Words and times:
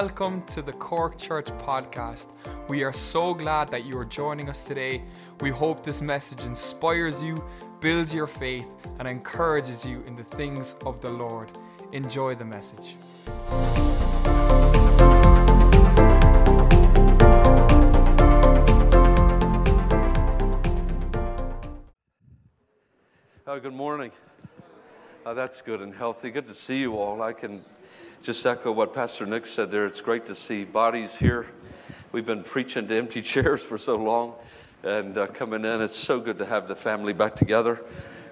welcome 0.00 0.42
to 0.46 0.60
the 0.60 0.72
Cork 0.72 1.16
Church 1.16 1.46
podcast. 1.58 2.32
We 2.66 2.82
are 2.82 2.92
so 2.92 3.32
glad 3.32 3.70
that 3.70 3.84
you 3.84 3.96
are 3.96 4.04
joining 4.04 4.48
us 4.48 4.64
today. 4.64 5.04
We 5.40 5.50
hope 5.50 5.84
this 5.84 6.02
message 6.02 6.40
inspires 6.40 7.22
you, 7.22 7.40
builds 7.78 8.12
your 8.12 8.26
faith, 8.26 8.74
and 8.98 9.06
encourages 9.06 9.86
you 9.86 10.02
in 10.08 10.16
the 10.16 10.24
things 10.24 10.74
of 10.84 11.00
the 11.00 11.10
Lord. 11.10 11.48
Enjoy 11.92 12.34
the 12.34 12.44
message. 12.44 12.96
Oh, 23.46 23.60
good 23.60 23.72
morning. 23.72 24.10
Oh, 25.24 25.34
that's 25.34 25.62
good 25.62 25.80
and 25.80 25.94
healthy. 25.94 26.32
Good 26.32 26.48
to 26.48 26.54
see 26.54 26.80
you 26.80 26.98
all. 26.98 27.22
I 27.22 27.32
can 27.32 27.60
just 28.24 28.46
echo 28.46 28.72
what 28.72 28.94
Pastor 28.94 29.26
Nick 29.26 29.44
said 29.44 29.70
there. 29.70 29.84
It's 29.84 30.00
great 30.00 30.24
to 30.26 30.34
see 30.34 30.64
bodies 30.64 31.14
here. 31.14 31.46
We've 32.10 32.24
been 32.24 32.42
preaching 32.42 32.86
to 32.88 32.96
empty 32.96 33.20
chairs 33.22 33.62
for 33.62 33.76
so 33.76 33.96
long 33.96 34.32
and 34.82 35.18
uh, 35.18 35.26
coming 35.26 35.62
in. 35.66 35.82
It's 35.82 35.94
so 35.94 36.20
good 36.20 36.38
to 36.38 36.46
have 36.46 36.66
the 36.66 36.74
family 36.74 37.12
back 37.12 37.36
together. 37.36 37.82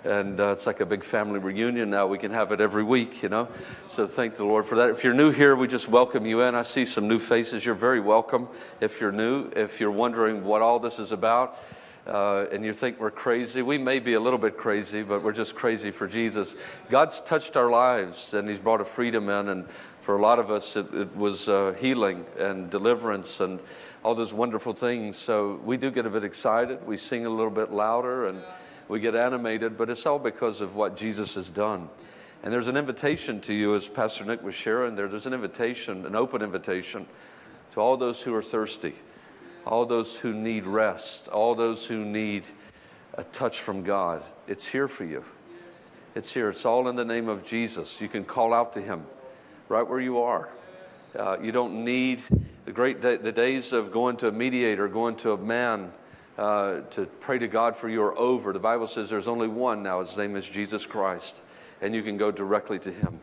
And 0.02 0.41
uh, 0.41 0.52
it's 0.52 0.66
like 0.66 0.80
a 0.80 0.87
big 0.87 1.05
family 1.05 1.41
reunion 1.41 1.91
now. 1.91 2.06
We 2.06 2.16
can 2.16 2.30
have 2.30 2.52
it 2.52 2.60
every 2.62 2.82
week, 2.82 3.23
you 3.23 3.28
know. 3.28 3.48
So 3.87 4.06
thank 4.06 4.37
the 4.37 4.46
Lord 4.46 4.65
for 4.65 4.77
that. 4.77 4.88
If 4.88 5.05
you're 5.05 5.12
new 5.12 5.30
here, 5.30 5.55
we 5.56 5.68
just 5.68 5.88
welcome 5.88 6.24
you 6.24 6.40
in. 6.40 6.54
I 6.54 6.62
see 6.62 6.87
some 6.87 7.06
new 7.06 7.18
faces. 7.18 7.66
You're 7.66 7.74
very 7.74 8.01
welcome 8.01 8.48
if 8.80 8.98
you're 8.98 9.12
new. 9.12 9.51
If 9.54 9.79
you're 9.79 9.90
wondering 9.90 10.43
what 10.43 10.62
all 10.62 10.79
this 10.79 10.98
is 11.01 11.12
about, 11.12 11.59
uh, 12.06 12.47
and 12.51 12.65
you 12.65 12.73
think 12.73 12.98
we're 12.98 13.11
crazy. 13.11 13.62
We 13.62 13.79
may 13.79 14.01
be 14.01 14.15
a 14.15 14.20
little 14.20 14.38
bit 14.38 14.56
crazy, 14.56 15.02
but 15.02 15.23
we're 15.23 15.33
just 15.33 15.55
crazy 15.55 15.91
for 15.91 16.09
Jesus. 16.09 16.56
God's 16.91 17.20
touched 17.20 17.56
our 17.56 17.70
lives, 17.70 18.34
and 18.34 18.48
He's 18.48 18.59
brought 18.59 18.80
a 18.80 18.84
freedom 18.84 19.29
in. 19.29 19.48
And 19.48 19.69
for 20.01 20.16
a 20.16 20.20
lot 20.20 20.38
of 20.38 20.51
us, 20.51 20.74
it, 20.77 20.93
it 20.93 21.16
was 21.16 21.49
uh, 21.49 21.74
healing 21.79 22.24
and 22.38 22.68
deliverance 22.71 23.40
and 23.40 23.60
all 24.04 24.16
those 24.16 24.35
wonderful 24.35 24.73
things. 24.73 25.16
So 25.16 25.60
we 25.65 25.77
do 25.77 25.93
get 25.93 26.04
a 26.07 26.10
bit 26.10 26.24
excited. 26.24 26.85
We 26.85 26.96
sing 26.96 27.24
a 27.24 27.30
little 27.30 27.52
bit 27.52 27.71
louder 27.71 28.27
and 28.27 28.43
we 28.88 28.99
get 28.99 29.15
animated, 29.15 29.79
but 29.79 29.88
it's 29.88 30.05
all 30.05 30.18
because 30.18 30.60
of 30.60 30.74
what 30.74 30.96
Jesus 30.96 31.37
has 31.37 31.51
done. 31.51 31.88
And 32.43 32.52
there's 32.52 32.66
an 32.66 32.77
invitation 32.77 33.40
to 33.43 33.55
you, 33.55 33.77
as 33.77 33.87
Pastor 33.87 34.24
Nick 34.24 34.43
was 34.43 34.57
sharing 34.57 34.96
there, 34.96 35.07
there's 35.07 35.27
an 35.27 35.34
invitation, 35.34 36.05
an 36.05 36.16
open 36.16 36.43
invitation 36.43 37.07
to 37.71 37.80
all 37.80 37.96
those 37.96 38.21
who 38.21 38.34
are 38.34 38.43
thirsty 38.43 38.96
all 39.66 39.87
those 39.87 40.18
who 40.18 40.32
need 40.32 40.65
rest, 40.65 41.29
all 41.29 41.55
those 41.55 41.87
who 41.87 42.05
need 42.05 42.49
a 43.15 43.24
touch 43.24 43.60
from 43.60 43.82
God. 43.82 44.23
It's 44.46 44.66
here 44.66 44.88
for 44.88 45.05
you. 45.05 45.24
It's 46.15 46.32
here. 46.32 46.51
It's 46.51 46.65
all 46.65 46.88
in 46.88 46.96
the 46.96 47.05
name 47.05 47.29
of 47.29 47.45
Jesus. 47.45 48.01
You 48.01 48.09
can 48.09 48.24
call 48.24 48.52
out 48.52 48.73
to 48.74 48.80
Him 48.80 49.07
right 49.68 49.87
where 49.87 50.01
you 50.01 50.21
are. 50.21 50.49
Uh, 51.16 51.37
you 51.43 51.52
don't 51.52 51.85
need 51.85 52.23
the 52.65 52.73
great 52.73 53.01
day, 53.01 53.16
the 53.16 53.33
days 53.33 53.73
of 53.73 53.93
going 53.93 54.16
to 54.18 54.29
a 54.29 54.33
mediator, 54.33 54.88
going 54.88 55.16
to 55.16 55.33
a 55.33 55.38
man 55.38 55.93
uh, 56.38 56.80
to 56.90 57.07
pray 57.07 57.38
to 57.38 57.49
God 57.49 57.77
for 57.77 57.88
you 57.88 58.02
are 58.02 58.16
over. 58.16 58.52
The 58.52 58.59
Bible 58.59 58.87
says 58.87 59.10
there's 59.10 59.29
only 59.29 59.49
one 59.49 59.83
now. 59.83 60.01
His 60.01 60.16
name 60.16 60.37
is 60.37 60.49
Jesus 60.49 60.87
Christ, 60.87 61.40
and 61.80 61.95
you 61.95 62.02
can 62.02 62.16
go 62.16 62.30
directly 62.30 62.79
to 62.80 62.90
Him. 62.90 63.21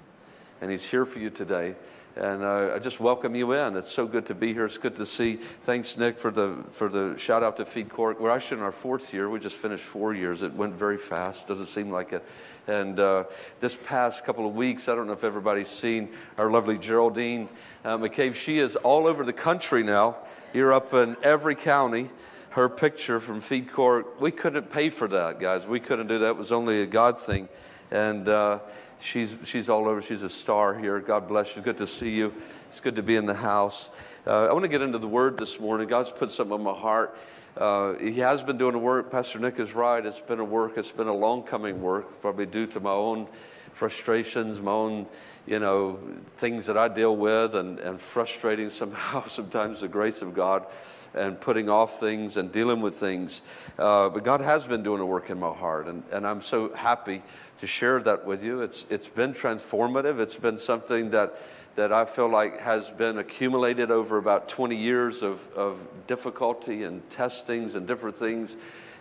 And 0.61 0.69
He's 0.69 0.89
here 0.89 1.05
for 1.05 1.19
you 1.19 1.29
today. 1.29 1.75
And 2.19 2.43
uh, 2.43 2.71
I 2.75 2.79
just 2.79 2.99
welcome 2.99 3.33
you 3.33 3.53
in. 3.53 3.77
It's 3.77 3.93
so 3.93 4.05
good 4.05 4.25
to 4.25 4.35
be 4.35 4.53
here. 4.53 4.65
It's 4.65 4.77
good 4.77 4.97
to 4.97 5.05
see. 5.05 5.35
Thanks, 5.35 5.97
Nick, 5.97 6.19
for 6.19 6.31
the 6.31 6.65
for 6.69 6.89
the 6.89 7.17
shout 7.17 7.43
out 7.43 7.55
to 7.57 7.65
Feed 7.65 7.87
Cork. 7.87 8.19
We're 8.19 8.29
actually 8.29 8.57
in 8.57 8.63
our 8.63 8.73
fourth 8.73 9.13
year. 9.13 9.29
We 9.29 9.39
just 9.39 9.55
finished 9.55 9.85
four 9.85 10.13
years. 10.13 10.41
It 10.41 10.53
went 10.53 10.75
very 10.75 10.97
fast. 10.97 11.47
Doesn't 11.47 11.67
seem 11.67 11.89
like 11.89 12.11
it. 12.11 12.25
And 12.67 12.99
uh, 12.99 13.23
this 13.61 13.77
past 13.77 14.25
couple 14.25 14.45
of 14.45 14.53
weeks, 14.53 14.89
I 14.89 14.95
don't 14.95 15.07
know 15.07 15.13
if 15.13 15.23
everybody's 15.23 15.69
seen 15.69 16.09
our 16.37 16.51
lovely 16.51 16.77
Geraldine 16.77 17.47
uh, 17.85 17.97
McCabe. 17.97 18.35
She 18.35 18.59
is 18.59 18.75
all 18.75 19.07
over 19.07 19.23
the 19.23 19.31
country 19.31 19.81
now. 19.81 20.17
You're 20.53 20.73
up 20.73 20.93
in 20.93 21.15
every 21.23 21.55
county. 21.55 22.09
Her 22.49 22.67
picture 22.67 23.21
from 23.21 23.39
Feed 23.39 23.71
Cork. 23.71 24.19
We 24.19 24.31
couldn't 24.31 24.69
pay 24.69 24.89
for 24.89 25.07
that, 25.07 25.39
guys. 25.39 25.65
We 25.65 25.79
couldn't 25.79 26.07
do 26.07 26.19
that. 26.19 26.31
It 26.31 26.37
was 26.37 26.51
only 26.51 26.81
a 26.81 26.85
God 26.85 27.17
thing. 27.17 27.47
And 27.91 28.27
uh, 28.27 28.59
She's, 29.01 29.35
she's 29.45 29.69
all 29.69 29.87
over. 29.87 30.01
She's 30.01 30.23
a 30.23 30.29
star 30.29 30.77
here. 30.77 30.99
God 30.99 31.27
bless 31.27 31.55
you. 31.55 31.61
Good 31.61 31.77
to 31.77 31.87
see 31.87 32.15
you. 32.15 32.33
It's 32.67 32.79
good 32.79 32.95
to 32.95 33.03
be 33.03 33.15
in 33.15 33.25
the 33.25 33.33
house. 33.33 33.89
Uh, 34.27 34.47
I 34.47 34.53
want 34.53 34.63
to 34.63 34.69
get 34.69 34.81
into 34.81 34.97
the 34.97 35.07
word 35.07 35.37
this 35.37 35.59
morning. 35.59 35.87
God's 35.87 36.09
put 36.09 36.31
something 36.31 36.53
on 36.53 36.63
my 36.63 36.73
heart. 36.73 37.17
Uh, 37.57 37.93
he 37.95 38.19
has 38.19 38.43
been 38.43 38.57
doing 38.57 38.75
a 38.75 38.79
work. 38.79 39.09
Pastor 39.09 39.39
Nick 39.39 39.57
is 39.57 39.73
right. 39.73 40.05
It's 40.05 40.21
been 40.21 40.39
a 40.39 40.45
work. 40.45 40.77
It's 40.77 40.91
been 40.91 41.07
a 41.07 41.13
long 41.13 41.43
coming 41.43 41.81
work, 41.81 42.21
probably 42.21 42.45
due 42.45 42.67
to 42.67 42.79
my 42.79 42.91
own 42.91 43.27
frustrations, 43.73 44.59
my 44.59 44.71
own, 44.71 45.07
you 45.47 45.59
know, 45.59 45.99
things 46.37 46.65
that 46.65 46.77
I 46.77 46.89
deal 46.89 47.15
with, 47.15 47.55
and, 47.55 47.79
and 47.79 47.99
frustrating 47.99 48.69
somehow 48.69 49.25
sometimes 49.27 49.81
the 49.81 49.87
grace 49.87 50.21
of 50.21 50.33
God 50.33 50.65
and 51.13 51.39
putting 51.39 51.69
off 51.69 51.99
things 51.99 52.37
and 52.37 52.51
dealing 52.51 52.81
with 52.81 52.95
things. 52.95 53.41
Uh, 53.77 54.09
but 54.09 54.23
God 54.23 54.41
has 54.41 54.67
been 54.67 54.83
doing 54.83 55.01
a 55.01 55.05
work 55.05 55.29
in 55.29 55.39
my 55.39 55.51
heart, 55.51 55.87
and, 55.87 56.03
and 56.11 56.25
I'm 56.25 56.41
so 56.41 56.73
happy 56.73 57.21
to 57.59 57.67
share 57.67 57.99
that 58.01 58.25
with 58.25 58.43
you. 58.43 58.61
It's, 58.61 58.85
it's 58.89 59.07
been 59.07 59.33
transformative. 59.33 60.19
It's 60.19 60.37
been 60.37 60.57
something 60.57 61.09
that, 61.11 61.35
that 61.75 61.91
I 61.91 62.05
feel 62.05 62.29
like 62.29 62.59
has 62.59 62.91
been 62.91 63.17
accumulated 63.17 63.91
over 63.91 64.17
about 64.17 64.47
20 64.49 64.75
years 64.75 65.21
of, 65.21 65.47
of 65.53 65.85
difficulty 66.07 66.83
and 66.83 67.07
testings 67.09 67.75
and 67.75 67.87
different 67.87 68.15
things. 68.15 68.55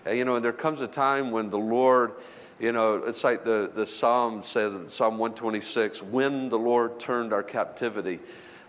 And, 0.05 0.19
you 0.19 0.25
know, 0.25 0.37
and 0.37 0.45
there 0.45 0.53
comes 0.53 0.81
a 0.81 0.89
time 0.89 1.31
when 1.31 1.51
the 1.51 1.59
Lord, 1.59 2.13
you 2.59 2.73
know, 2.73 2.97
it's 2.97 3.23
like 3.23 3.45
the, 3.45 3.71
the 3.73 3.87
Psalm 3.87 4.43
says, 4.43 4.73
Psalm 4.93 5.19
126, 5.19 6.03
when 6.03 6.49
the 6.49 6.59
Lord 6.59 6.99
turned 6.99 7.33
our 7.33 7.43
captivity, 7.43 8.19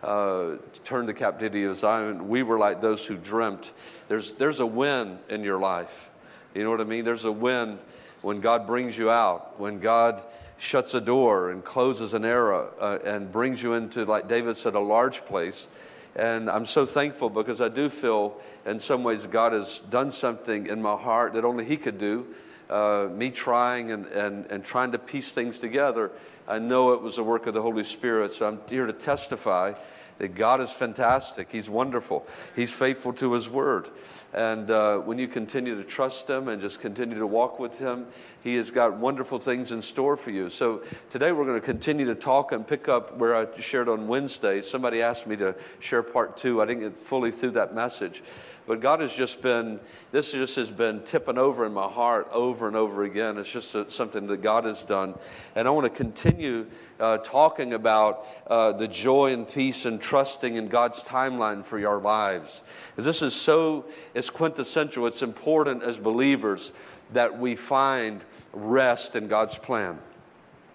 uh, 0.04 0.56
turned 0.84 1.10
the 1.10 1.14
captivity 1.14 1.64
of 1.66 1.78
Zion, 1.78 2.30
we 2.30 2.44
were 2.44 2.58
like 2.58 2.82
those 2.82 3.06
who 3.06 3.18
dreamt. 3.18 3.72
There's, 4.08 4.34
there's 4.34 4.60
a 4.60 4.66
win 4.66 5.20
in 5.30 5.44
your 5.44 5.60
life. 5.60 6.12
You 6.56 6.64
know 6.64 6.72
what 6.72 6.82
I 6.82 6.86
mean? 6.86 7.06
There's 7.06 7.26
a 7.26 7.32
win 7.32 7.80
when 8.22 8.42
God 8.42 8.66
brings 8.66 8.98
you 8.98 9.10
out, 9.10 9.60
when 9.60 9.80
God 9.80 10.24
shuts 10.58 10.94
a 10.94 11.02
door 11.02 11.52
and 11.52 11.64
closes 11.64 12.14
an 12.14 12.26
era 12.26 12.70
uh, 12.80 13.00
and 13.06 13.32
brings 13.32 13.64
you 13.64 13.74
into, 13.74 14.06
like 14.06 14.28
David 14.28 14.58
said, 14.58 14.76
a 14.76 14.80
large 14.80 15.26
place. 15.26 15.68
And 16.16 16.50
I'm 16.50 16.66
so 16.66 16.86
thankful 16.86 17.30
because 17.30 17.62
I 17.62 17.70
do 17.70 17.88
feel, 17.90 18.42
in 18.66 18.80
some 18.80 19.04
ways, 19.04 19.26
God 19.26 19.54
has 19.54 19.80
done 19.80 20.12
something 20.12 20.68
in 20.68 20.82
my 20.82 20.98
heart 20.98 21.34
that 21.34 21.46
only 21.46 21.66
He 21.66 21.78
could 21.78 21.98
do. 21.98 22.28
Uh, 22.70 23.10
me 23.12 23.32
trying 23.32 23.92
and, 23.92 24.06
and, 24.08 24.46
and 24.52 24.64
trying 24.64 24.92
to 24.92 25.00
piece 25.00 25.32
things 25.32 25.58
together, 25.58 26.12
I 26.50 26.58
know 26.58 26.94
it 26.94 27.02
was 27.04 27.20
a 27.20 27.24
work 27.24 27.46
of 27.46 27.54
the 27.54 27.62
Holy 27.62 27.84
Spirit. 27.84 28.34
So 28.34 28.48
I'm 28.48 28.60
here 28.68 28.88
to 28.88 28.94
testify 28.94 29.74
that 30.18 30.34
God 30.34 30.62
is 30.62 30.72
fantastic. 30.72 31.52
He's 31.52 31.70
wonderful. 31.70 32.26
He's 32.56 32.74
faithful 32.74 33.14
to 33.14 33.34
His 33.34 33.48
word. 33.48 33.88
And 34.34 34.70
uh, 34.72 34.98
when 34.98 35.20
you 35.20 35.28
continue 35.28 35.76
to 35.76 35.84
trust 35.84 36.28
Him 36.28 36.48
and 36.48 36.60
just 36.60 36.82
continue 36.82 37.20
to 37.20 37.28
walk 37.28 37.60
with 37.60 37.78
Him, 37.78 38.08
He 38.44 38.56
has 38.56 38.72
got 38.72 38.98
wonderful 38.98 39.38
things 39.38 39.72
in 39.72 39.84
store 39.84 40.18
for 40.18 40.32
you. 40.32 40.50
So 40.50 40.82
today 41.12 41.32
we're 41.32 41.46
going 41.46 41.60
to 41.60 41.66
continue 41.66 42.08
to 42.08 42.16
talk 42.16 42.52
and 42.52 42.68
pick 42.68 42.90
up 42.90 43.16
where 43.18 43.36
I 43.36 43.46
shared 43.60 43.88
on 43.88 44.08
Wednesday. 44.08 44.62
Somebody 44.62 45.04
asked 45.04 45.28
me 45.28 45.36
to 45.38 45.56
share 45.80 46.02
part 46.02 46.36
two. 46.36 46.64
I 46.64 46.66
didn't 46.66 46.82
get 46.82 46.98
fully 46.98 47.32
through 47.32 47.52
that 47.52 47.76
message. 47.76 48.24
But 48.70 48.82
God 48.82 49.00
has 49.00 49.16
just 49.16 49.42
been, 49.42 49.80
this 50.12 50.32
just 50.32 50.56
has 50.58 50.70
been 50.70 51.02
tipping 51.02 51.40
over 51.40 51.66
in 51.66 51.74
my 51.74 51.88
heart 51.88 52.28
over 52.32 52.68
and 52.68 52.76
over 52.76 53.02
again. 53.02 53.40
It's 53.40 53.52
just 53.52 53.74
a, 53.74 53.90
something 53.90 54.28
that 54.28 54.44
God 54.44 54.66
has 54.66 54.84
done. 54.84 55.16
And 55.56 55.68
I 55.68 55.72
want 55.72 55.86
to 55.86 55.90
continue 55.90 56.68
uh, 57.00 57.18
talking 57.18 57.74
about 57.74 58.28
uh, 58.46 58.74
the 58.74 58.88
joy 58.88 59.34
and 59.34 59.48
peace 59.48 59.86
and 59.86 60.00
trusting 60.00 60.54
in 60.54 60.68
God's 60.68 61.02
timeline 61.02 61.66
for 61.66 61.80
your 61.80 62.00
lives. 62.00 62.62
Because 62.92 63.06
this 63.06 63.24
is 63.24 63.34
so, 63.34 63.86
it's 64.14 64.30
quintessential, 64.30 65.08
it's 65.08 65.24
important 65.24 65.82
as 65.82 65.98
believers 65.98 66.72
that 67.14 67.40
we 67.40 67.56
find 67.56 68.22
rest 68.54 69.16
in 69.16 69.28
God's 69.28 69.58
plan. 69.58 69.98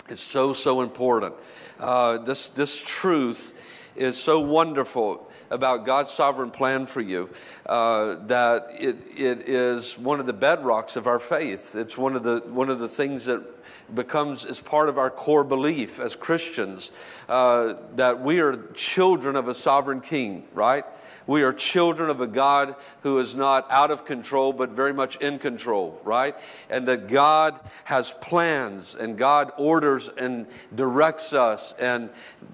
It's 0.09 0.21
so, 0.21 0.53
so 0.53 0.81
important. 0.81 1.37
Uh, 1.79 2.19
this, 2.19 2.49
this 2.49 2.82
truth 2.85 3.83
is 3.96 4.20
so 4.20 4.41
wonderful 4.41 5.31
about 5.50 5.87
God's 5.87 6.11
sovereign 6.11 6.50
plan 6.50 6.87
for 6.87 7.00
you 7.00 7.31
uh, 7.67 8.17
that 8.26 8.69
it, 8.79 8.96
it 9.17 9.49
is 9.49 9.99
one 9.99 10.20
of 10.20 10.26
the 10.26 10.35
bedrocks 10.35 10.96
of 10.96 11.06
our 11.06 11.20
faith. 11.20 11.75
It's 11.75 11.96
one 11.96 12.17
of 12.17 12.23
the, 12.23 12.43
one 12.46 12.70
of 12.70 12.79
the 12.79 12.88
things 12.88 13.26
that 13.26 13.43
becomes 13.94 14.46
as 14.46 14.61
part 14.61 14.88
of 14.88 14.99
our 14.99 15.11
core 15.11 15.44
belief 15.44 16.00
as 16.00 16.17
Christians 16.17 16.91
uh, 17.29 17.75
that 17.96 18.20
we 18.20 18.41
are 18.41 18.56
children 18.73 19.37
of 19.37 19.49
a 19.49 19.55
sovereign 19.55 20.00
king, 20.00 20.44
right? 20.55 20.85
We 21.26 21.43
are 21.43 21.53
children 21.53 22.11
of 22.11 22.21
a 22.21 22.26
God 22.26 22.75
who 23.03 23.19
is 23.19 23.35
not 23.35 23.67
out 23.71 23.91
of 23.91 24.05
control, 24.05 24.53
but 24.53 24.71
very 24.71 24.93
much 24.93 25.17
in 25.17 25.38
control, 25.38 25.99
right? 26.05 26.37
And 26.69 26.87
that 26.88 27.09
God 27.09 27.59
has 27.85 28.12
plans 28.12 28.94
and 28.94 29.17
God 29.17 29.53
orders 29.56 30.09
and 30.09 30.47
directs 30.75 31.32
us 31.32 31.75
and 31.79 32.11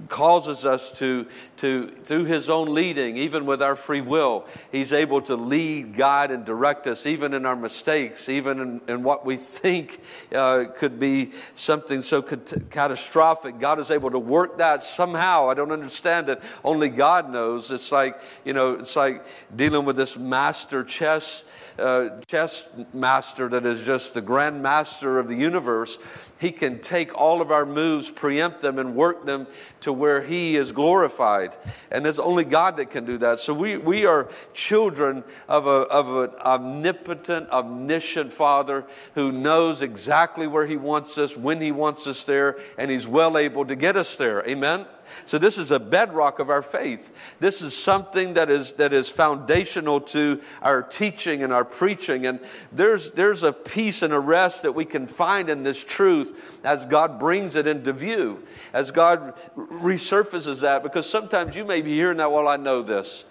causes 0.09 0.65
us 0.65 0.93
to, 0.99 1.27
to 1.59 1.89
through 2.05 2.25
His 2.25 2.49
own 2.49 2.73
leading, 2.73 3.17
even 3.17 3.47
with 3.47 3.61
our 3.63 3.77
free 3.77 4.01
will, 4.01 4.47
He's 4.71 4.93
able 4.93 5.21
to 5.23 5.35
lead, 5.37 5.97
guide, 5.97 6.31
and 6.31 6.45
direct 6.45 6.87
us, 6.87 7.07
even 7.07 7.35
in 7.35 7.47
our 7.47 7.57
mistakes, 7.57 8.29
even 8.29 8.61
in, 8.61 8.81
in 8.89 9.03
what 9.03 9.25
we 9.25 9.37
think 9.37 10.01
uh, 10.35 10.67
could 10.77 11.01
be 11.01 11.33
something 11.55 12.03
so 12.03 12.23
catastrophic. 12.23 13.59
God 13.59 13.81
is 13.81 13.91
able 13.91 14.11
to 14.11 14.19
work 14.19 14.59
that 14.59 14.83
somehow. 14.83 15.49
I 15.49 15.55
don't 15.55 15.73
understand 15.73 16.29
it. 16.29 16.41
Only 16.65 16.89
God 16.89 17.31
knows. 17.31 17.71
It's 17.71 17.91
like, 17.91 18.21
you 18.45 18.53
know, 18.53 18.60
it's 18.75 18.97
like 18.97 19.25
dealing 19.55 19.85
with 19.85 19.97
this 19.97 20.17
master 20.17 20.85
chess 20.85 21.45
uh, 21.79 22.21
chess 22.27 22.67
master 22.93 23.49
that 23.49 23.65
is 23.65 23.85
just 23.85 24.13
the 24.13 24.21
grand 24.21 24.63
master 24.63 25.19
of 25.19 25.29
the 25.29 25.35
universe, 25.35 25.99
he 26.41 26.51
can 26.53 26.79
take 26.79 27.15
all 27.15 27.43
of 27.43 27.51
our 27.51 27.67
moves, 27.67 28.11
preempt 28.11 28.63
them, 28.63 28.79
and 28.79 28.95
work 28.95 29.27
them 29.27 29.47
to 29.81 29.93
where 29.93 30.23
He 30.23 30.57
is 30.57 30.73
glorified. 30.73 31.55
And 31.93 32.07
it's 32.07 32.19
only 32.19 32.45
God 32.45 32.79
that 32.79 32.91
can 32.91 33.05
do 33.05 33.19
that. 33.19 33.41
So 33.41 33.53
we, 33.53 33.77
we 33.77 34.07
are 34.07 34.31
children 34.55 35.23
of, 35.49 35.67
a, 35.67 35.87
of 35.91 36.17
an 36.17 36.31
omnipotent, 36.41 37.51
omniscient 37.51 38.33
Father 38.33 38.87
who 39.15 39.33
knows 39.33 39.83
exactly 39.83 40.47
where 40.47 40.67
He 40.67 40.79
wants 40.79 41.19
us, 41.19 41.37
when 41.37 41.61
He 41.61 41.73
wants 41.73 42.07
us 42.07 42.25
there, 42.25 42.59
and 42.79 42.91
He's 42.91 43.07
well 43.07 43.37
able 43.37 43.67
to 43.67 43.77
get 43.77 43.97
us 43.97 44.17
there. 44.17 44.47
Amen? 44.49 44.87
So 45.25 45.39
this 45.39 45.59
is 45.59 45.71
a 45.71 45.81
bedrock 45.81 46.39
of 46.39 46.51
our 46.51 46.63
faith. 46.63 47.13
This 47.41 47.63
is 47.63 47.77
something 47.77 48.35
that 48.35 48.51
is 48.51 48.75
that 48.75 48.93
is 48.93 49.09
foundational 49.09 50.01
to 50.03 50.41
our 50.63 50.83
teaching 50.83 51.43
and 51.43 51.53
our 51.53 51.65
preaching. 51.65 52.27
And 52.27 52.41
there's 52.73 53.13
there's 53.13 53.43
a 53.43 53.53
peace 53.53 54.03
and 54.03 54.13
a 54.13 54.21
rest 54.21 54.63
that 54.63 54.73
we 54.73 54.85
can 54.85 55.07
find 55.07 55.49
in 55.49 55.63
this 55.63 55.83
truth 55.83 56.61
as 56.65 56.87
God 56.87 57.19
brings 57.19 57.57
it 57.57 57.67
into 57.67 57.93
view, 57.93 58.45
as 58.73 58.91
God 58.91 59.35
resurfaces 59.57 60.61
that. 60.61 60.83
Because 60.83 61.09
sometimes 61.09 61.57
you 61.57 61.65
may 61.65 61.83
be 61.83 61.95
hearing 61.95 62.19
that, 62.19 62.31
well, 62.31 62.49
I 62.49 62.57
know 62.57 62.83
this. 62.83 63.25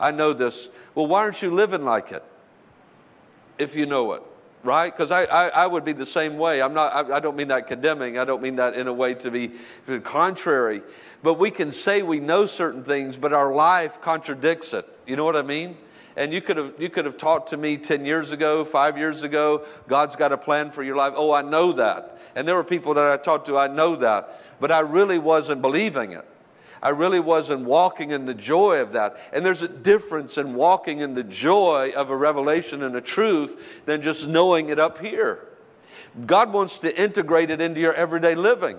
I 0.00 0.12
know 0.12 0.32
this. 0.32 0.68
Well, 0.94 1.06
why 1.06 1.20
aren't 1.20 1.42
you 1.42 1.54
living 1.54 1.84
like 1.84 2.12
it? 2.12 2.24
If 3.58 3.74
you 3.74 3.86
know 3.86 4.12
it 4.12 4.22
right? 4.68 4.94
Because 4.94 5.10
I, 5.10 5.24
I, 5.24 5.48
I, 5.48 5.66
would 5.66 5.84
be 5.84 5.94
the 5.94 6.04
same 6.04 6.36
way. 6.36 6.60
I'm 6.60 6.74
not, 6.74 6.92
I, 6.92 7.16
I, 7.16 7.20
don't 7.20 7.36
mean 7.36 7.48
that 7.48 7.66
condemning. 7.66 8.18
I 8.18 8.26
don't 8.26 8.42
mean 8.42 8.56
that 8.56 8.74
in 8.74 8.86
a 8.86 8.92
way 8.92 9.14
to 9.14 9.30
be 9.30 9.52
contrary. 10.04 10.82
But 11.22 11.34
we 11.34 11.50
can 11.50 11.72
say 11.72 12.02
we 12.02 12.20
know 12.20 12.44
certain 12.44 12.84
things, 12.84 13.16
but 13.16 13.32
our 13.32 13.54
life 13.54 14.02
contradicts 14.02 14.74
it. 14.74 14.86
You 15.06 15.16
know 15.16 15.24
what 15.24 15.36
I 15.36 15.42
mean? 15.42 15.78
And 16.16 16.34
you 16.34 16.42
could 16.42 16.58
have, 16.58 16.74
you 16.78 16.90
could 16.90 17.06
have 17.06 17.16
talked 17.16 17.48
to 17.50 17.56
me 17.56 17.78
10 17.78 18.04
years 18.04 18.30
ago, 18.30 18.62
five 18.62 18.98
years 18.98 19.22
ago, 19.22 19.64
God's 19.88 20.16
got 20.16 20.32
a 20.32 20.38
plan 20.38 20.70
for 20.70 20.82
your 20.82 20.96
life. 20.96 21.14
Oh, 21.16 21.32
I 21.32 21.40
know 21.40 21.72
that. 21.72 22.20
And 22.36 22.46
there 22.46 22.56
were 22.56 22.64
people 22.64 22.92
that 22.94 23.10
I 23.10 23.16
talked 23.16 23.46
to, 23.46 23.56
I 23.56 23.68
know 23.68 23.96
that. 23.96 24.42
But 24.60 24.70
I 24.70 24.80
really 24.80 25.18
wasn't 25.18 25.62
believing 25.62 26.12
it. 26.12 26.26
I 26.82 26.90
really 26.90 27.20
wasn't 27.20 27.64
walking 27.64 28.10
in 28.10 28.24
the 28.24 28.34
joy 28.34 28.80
of 28.80 28.92
that. 28.92 29.16
And 29.32 29.44
there's 29.44 29.62
a 29.62 29.68
difference 29.68 30.38
in 30.38 30.54
walking 30.54 31.00
in 31.00 31.14
the 31.14 31.24
joy 31.24 31.92
of 31.96 32.10
a 32.10 32.16
revelation 32.16 32.82
and 32.82 32.94
a 32.96 33.00
truth 33.00 33.84
than 33.86 34.02
just 34.02 34.28
knowing 34.28 34.68
it 34.68 34.78
up 34.78 34.98
here. 34.98 35.46
God 36.26 36.52
wants 36.52 36.78
to 36.80 37.00
integrate 37.00 37.50
it 37.50 37.60
into 37.60 37.80
your 37.80 37.94
everyday 37.94 38.34
living. 38.34 38.78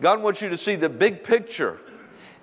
God 0.00 0.22
wants 0.22 0.42
you 0.42 0.48
to 0.48 0.56
see 0.56 0.76
the 0.76 0.88
big 0.88 1.24
picture 1.24 1.78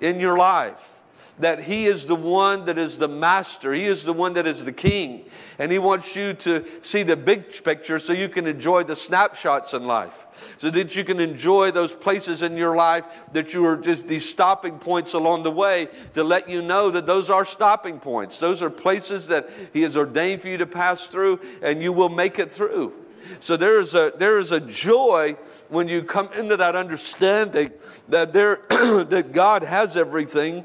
in 0.02 0.20
your 0.20 0.38
life 0.38 0.99
that 1.40 1.64
He 1.64 1.86
is 1.86 2.06
the 2.06 2.16
one 2.16 2.66
that 2.66 2.78
is 2.78 2.98
the 2.98 3.08
master. 3.08 3.74
He 3.74 3.86
is 3.86 4.04
the 4.04 4.14
one 4.14 4.34
that 4.34 4.46
is 4.46 4.66
the 4.66 4.72
king. 4.72 5.26
And 5.58 5.72
He 5.72 5.80
wants 5.80 6.16
you 6.16 6.34
to 6.36 6.66
see 6.82 7.04
the 7.04 7.16
big 7.16 7.64
picture 7.64 8.00
so 8.00 8.14
you 8.14 8.30
can 8.30 8.48
enjoy 8.48 8.84
the 8.84 8.96
snapshots 8.96 9.74
in 9.74 9.86
life. 9.86 10.26
So 10.58 10.70
that 10.70 10.96
you 10.96 11.04
can 11.04 11.20
enjoy 11.20 11.72
those 11.72 11.94
places 11.94 12.42
in 12.42 12.56
your 12.56 12.76
life 12.76 13.06
that 13.34 13.54
you 13.54 13.66
are 13.66 13.78
just 13.78 14.08
these 14.08 14.28
stopping 14.28 14.80
points 14.80 15.14
along 15.14 15.44
the 15.44 15.52
way 15.52 15.90
to 16.14 16.24
let 16.24 16.50
you 16.50 16.62
know 16.62 16.92
that 16.92 17.06
those 17.06 17.30
are 17.30 17.46
stopping 17.46 18.00
points. 18.00 18.38
Those 18.38 18.62
are 18.62 18.70
places 18.70 19.28
that 19.28 19.50
He 19.74 19.82
has 19.82 19.98
ordained 19.98 20.42
for 20.42 20.50
you 20.50 20.58
to 20.58 20.68
pass 20.68 21.08
through 21.08 21.40
and 21.62 21.82
you 21.82 21.94
will 21.94 22.10
make 22.10 22.40
it 22.40 22.52
through. 22.52 22.94
So 23.40 23.58
there 23.58 23.80
is 23.80 23.94
a, 23.96 24.14
there 24.18 24.40
is 24.40 24.52
a 24.52 24.60
joy 24.60 25.38
when 25.68 25.88
you 25.88 26.04
come 26.04 26.30
into 26.34 26.58
that 26.58 26.76
understanding 26.76 27.72
that, 28.08 28.34
there, 28.34 28.62
that 28.70 29.32
God 29.32 29.64
has 29.64 29.96
everything 29.96 30.64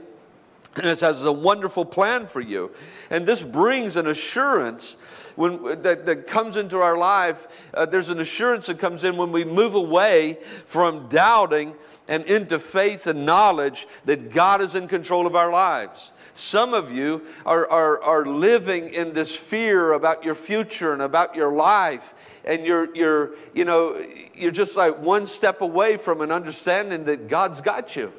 and 0.76 0.86
it 0.86 1.00
has 1.00 1.24
a 1.24 1.32
wonderful 1.32 1.84
plan 1.84 2.26
for 2.26 2.40
you. 2.40 2.70
And 3.10 3.26
this 3.26 3.42
brings 3.42 3.96
an 3.96 4.06
assurance 4.06 4.96
when, 5.36 5.82
that, 5.82 6.06
that 6.06 6.26
comes 6.26 6.56
into 6.56 6.78
our 6.78 6.96
life. 6.96 7.68
Uh, 7.72 7.86
there's 7.86 8.08
an 8.08 8.20
assurance 8.20 8.66
that 8.66 8.78
comes 8.78 9.04
in 9.04 9.16
when 9.16 9.32
we 9.32 9.44
move 9.44 9.74
away 9.74 10.38
from 10.66 11.08
doubting 11.08 11.74
and 12.08 12.24
into 12.26 12.58
faith 12.58 13.06
and 13.06 13.24
knowledge 13.24 13.86
that 14.04 14.30
God 14.30 14.60
is 14.60 14.74
in 14.74 14.88
control 14.88 15.26
of 15.26 15.34
our 15.34 15.50
lives. 15.50 16.12
Some 16.34 16.74
of 16.74 16.90
you 16.90 17.22
are, 17.46 17.70
are, 17.70 18.02
are 18.02 18.26
living 18.26 18.92
in 18.92 19.12
this 19.12 19.36
fear 19.36 19.92
about 19.92 20.24
your 20.24 20.34
future 20.34 20.92
and 20.92 21.00
about 21.00 21.36
your 21.36 21.52
life, 21.52 22.40
and 22.44 22.66
you're, 22.66 22.94
you're, 22.96 23.36
you 23.54 23.64
know, 23.64 23.96
you're 24.34 24.50
just 24.50 24.76
like 24.76 24.98
one 24.98 25.26
step 25.26 25.60
away 25.60 25.96
from 25.96 26.20
an 26.20 26.32
understanding 26.32 27.04
that 27.04 27.28
God's 27.28 27.60
got 27.60 27.94
you 27.94 28.12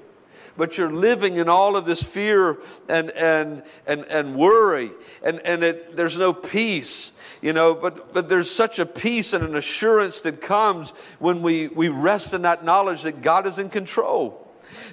but 0.57 0.77
you're 0.77 0.91
living 0.91 1.37
in 1.37 1.49
all 1.49 1.75
of 1.75 1.85
this 1.85 2.03
fear 2.03 2.57
and, 2.89 3.11
and, 3.11 3.63
and, 3.85 4.05
and 4.05 4.35
worry, 4.35 4.91
and, 5.23 5.39
and 5.41 5.63
it, 5.63 5.95
there's 5.95 6.17
no 6.17 6.33
peace. 6.33 7.13
You 7.41 7.53
know, 7.53 7.75
but, 7.75 8.11
but 8.13 8.27
there's 8.27 8.49
such 8.49 8.79
a 8.79 8.87
peace 8.87 9.33
and 9.33 9.43
an 9.43 9.55
assurance 9.55 10.21
that 10.21 10.41
comes 10.41 10.91
when 11.19 11.43
we, 11.43 11.67
we 11.67 11.89
rest 11.89 12.33
in 12.33 12.41
that 12.41 12.65
knowledge 12.65 13.03
that 13.03 13.21
God 13.21 13.45
is 13.45 13.59
in 13.59 13.69
control 13.69 14.45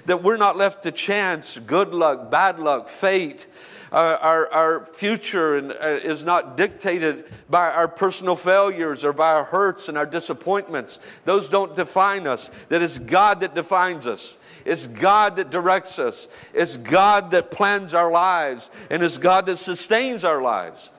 that 0.05 0.23
we're 0.23 0.37
not 0.37 0.57
left 0.57 0.83
to 0.83 0.91
chance, 0.91 1.57
good 1.59 1.93
luck, 1.93 2.29
bad 2.31 2.59
luck, 2.59 2.89
fate. 2.89 3.47
Uh, 3.91 4.17
our, 4.21 4.51
our 4.51 4.85
future 4.87 5.55
and, 5.55 5.71
uh, 5.71 5.99
is 6.03 6.23
not 6.23 6.57
dictated 6.57 7.25
by 7.47 7.69
our 7.69 7.87
personal 7.87 8.35
failures 8.35 9.05
or 9.05 9.13
by 9.13 9.31
our 9.31 9.43
hurts 9.43 9.87
and 9.87 9.99
our 9.99 10.05
disappointments. 10.07 10.97
Those 11.25 11.47
don't 11.47 11.75
define 11.75 12.25
us. 12.25 12.49
That 12.69 12.81
is 12.81 12.97
God 12.97 13.41
that 13.41 13.53
defines 13.53 14.07
us. 14.07 14.35
It's 14.65 14.87
God 14.87 15.35
that 15.35 15.49
directs 15.49 15.99
us. 15.99 16.27
It's 16.53 16.77
God 16.77 17.31
that 17.31 17.51
plans 17.51 17.93
our 17.93 18.11
lives. 18.11 18.69
And 18.89 19.03
it's 19.03 19.17
God 19.17 19.45
that 19.47 19.57
sustains 19.57 20.23
our 20.23 20.41
lives. 20.41 20.89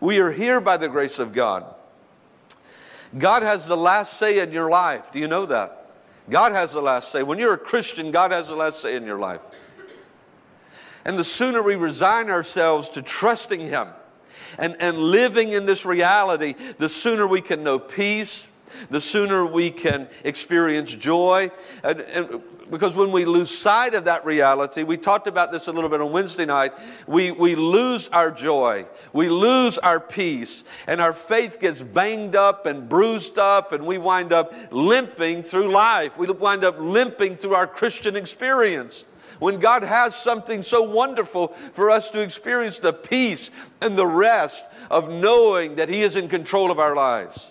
We 0.00 0.18
are 0.18 0.30
here 0.30 0.60
by 0.60 0.76
the 0.76 0.88
grace 0.88 1.18
of 1.18 1.32
God. 1.32 1.64
God 3.16 3.42
has 3.42 3.66
the 3.66 3.76
last 3.76 4.14
say 4.14 4.40
in 4.40 4.52
your 4.52 4.68
life. 4.68 5.12
Do 5.12 5.18
you 5.18 5.28
know 5.28 5.46
that? 5.46 5.90
God 6.28 6.52
has 6.52 6.72
the 6.72 6.82
last 6.82 7.10
say. 7.10 7.22
When 7.22 7.38
you're 7.38 7.54
a 7.54 7.58
Christian, 7.58 8.10
God 8.10 8.32
has 8.32 8.48
the 8.48 8.56
last 8.56 8.80
say 8.80 8.96
in 8.96 9.04
your 9.04 9.18
life. 9.18 9.40
And 11.04 11.18
the 11.18 11.24
sooner 11.24 11.62
we 11.62 11.74
resign 11.74 12.30
ourselves 12.30 12.88
to 12.90 13.02
trusting 13.02 13.60
Him 13.60 13.88
and, 14.58 14.76
and 14.80 14.96
living 14.98 15.52
in 15.52 15.66
this 15.66 15.84
reality, 15.84 16.54
the 16.78 16.88
sooner 16.88 17.26
we 17.26 17.40
can 17.40 17.62
know 17.62 17.78
peace, 17.78 18.48
the 18.90 19.00
sooner 19.00 19.46
we 19.46 19.70
can 19.70 20.08
experience 20.24 20.94
joy. 20.94 21.50
And, 21.82 22.00
and 22.00 22.42
because 22.70 22.96
when 22.96 23.12
we 23.12 23.24
lose 23.24 23.50
sight 23.50 23.94
of 23.94 24.04
that 24.04 24.24
reality, 24.24 24.82
we 24.82 24.96
talked 24.96 25.26
about 25.26 25.52
this 25.52 25.68
a 25.68 25.72
little 25.72 25.90
bit 25.90 26.00
on 26.00 26.12
Wednesday 26.12 26.44
night, 26.44 26.72
we, 27.06 27.30
we 27.30 27.54
lose 27.54 28.08
our 28.08 28.30
joy, 28.30 28.86
we 29.12 29.28
lose 29.28 29.78
our 29.78 30.00
peace, 30.00 30.64
and 30.86 31.00
our 31.00 31.12
faith 31.12 31.60
gets 31.60 31.82
banged 31.82 32.36
up 32.36 32.66
and 32.66 32.88
bruised 32.88 33.38
up, 33.38 33.72
and 33.72 33.86
we 33.86 33.98
wind 33.98 34.32
up 34.32 34.52
limping 34.70 35.42
through 35.42 35.70
life. 35.70 36.16
We 36.18 36.26
wind 36.26 36.64
up 36.64 36.76
limping 36.78 37.36
through 37.36 37.54
our 37.54 37.66
Christian 37.66 38.16
experience. 38.16 39.04
When 39.38 39.58
God 39.58 39.82
has 39.82 40.14
something 40.14 40.62
so 40.62 40.82
wonderful 40.82 41.48
for 41.48 41.90
us 41.90 42.10
to 42.10 42.20
experience 42.20 42.78
the 42.78 42.92
peace 42.92 43.50
and 43.80 43.96
the 43.98 44.06
rest 44.06 44.64
of 44.90 45.10
knowing 45.10 45.76
that 45.76 45.88
He 45.88 46.02
is 46.02 46.16
in 46.16 46.28
control 46.28 46.70
of 46.70 46.78
our 46.78 46.94
lives. 46.94 47.50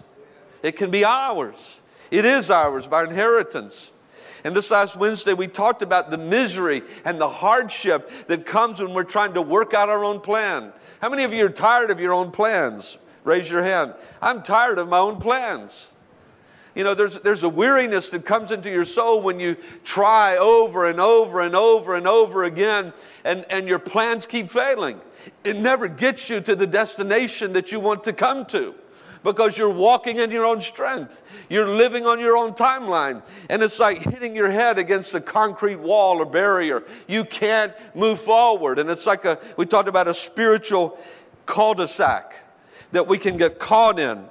It 0.63 0.77
can 0.77 0.89
be 0.89 1.05
ours. 1.05 1.79
It 2.10 2.25
is 2.25 2.50
ours 2.50 2.88
by 2.88 3.03
inheritance. 3.03 3.91
And 4.46 4.55
this 4.55 4.72
last 4.72 4.96
Wednesday, 4.96 5.34
we 5.34 5.48
talked 5.48 5.82
about 5.82 6.10
the 6.10 6.17
misery 6.17 6.82
and 7.05 7.20
the 7.20 7.29
hardship 7.29 8.10
that 8.27 8.46
comes 8.46 8.82
when 8.82 8.93
we're 8.93 9.03
trying 9.03 9.34
to 9.36 9.41
work 9.41 9.74
out 9.74 9.89
our 9.89 10.03
own 10.03 10.20
plan. 10.20 10.74
How 11.01 11.10
many 11.10 11.24
of 11.24 11.34
you 11.34 11.46
are 11.46 11.50
tired 11.50 11.91
of 11.91 12.00
your 12.00 12.13
own 12.13 12.32
plans? 12.32 12.98
Raise 13.24 13.50
your 13.50 13.63
hand. 13.63 13.93
I'm 14.22 14.43
tired 14.43 14.79
of 14.79 14.89
my 14.89 14.98
own 14.98 15.20
plans. 15.20 15.89
You 16.75 16.84
know, 16.84 16.93
there's, 16.93 17.20
there's 17.20 17.43
a 17.43 17.50
weariness 17.50 18.10
that 18.10 18.25
comes 18.25 18.51
into 18.51 18.70
your 18.70 18.84
soul 18.84 19.22
when 19.22 19.39
you 19.39 19.55
try 19.84 20.38
over 20.38 20.89
and 20.89 21.00
over 21.00 21.39
and 21.41 21.55
over 21.55 21.96
and 21.96 22.08
over 22.08 22.43
again, 22.43 22.93
and, 23.24 23.46
and 23.50 23.67
your 23.67 23.79
plans 23.79 24.25
keep 24.25 24.50
failing. 24.50 25.00
It 25.43 25.55
never 25.55 25.88
gets 25.88 26.29
you 26.29 26.41
to 26.41 26.55
the 26.55 26.67
destination 26.67 27.53
that 27.53 27.72
you 27.72 27.79
want 27.79 28.03
to 28.05 28.13
come 28.13 28.46
to 28.48 28.74
because 29.24 29.58
you're 29.58 29.70
walking 29.70 30.18
in 30.18 30.32
your 30.32 30.46
own 30.46 30.62
strength. 30.62 31.24
You're 31.50 31.68
living 31.68 32.06
on 32.06 32.20
your 32.20 32.38
own 32.38 32.53
timeline. 32.53 33.24
And 33.50 33.63
it's 33.63 33.80
like 33.80 34.00
hitting 34.00 34.36
your 34.36 34.51
head 34.51 34.77
against 34.77 35.13
a 35.13 35.22
concrete 35.22 35.80
wall 35.80 36.18
or 36.18 36.25
barrier. 36.25 36.84
You 37.08 37.25
can't 37.25 37.74
move 37.96 38.20
forward. 38.22 38.80
And 38.80 38.89
it's 38.89 39.08
like 39.08 39.25
a, 39.25 39.39
we 39.58 39.65
talked 39.65 39.89
about 39.89 40.08
a 40.08 40.13
spiritual 40.13 40.98
cul 41.46 41.74
de 41.74 41.88
sac 41.88 42.36
that 42.92 43.08
we 43.08 43.18
can 43.18 43.38
get 43.38 43.60
caught 43.60 44.00
in. 44.00 44.25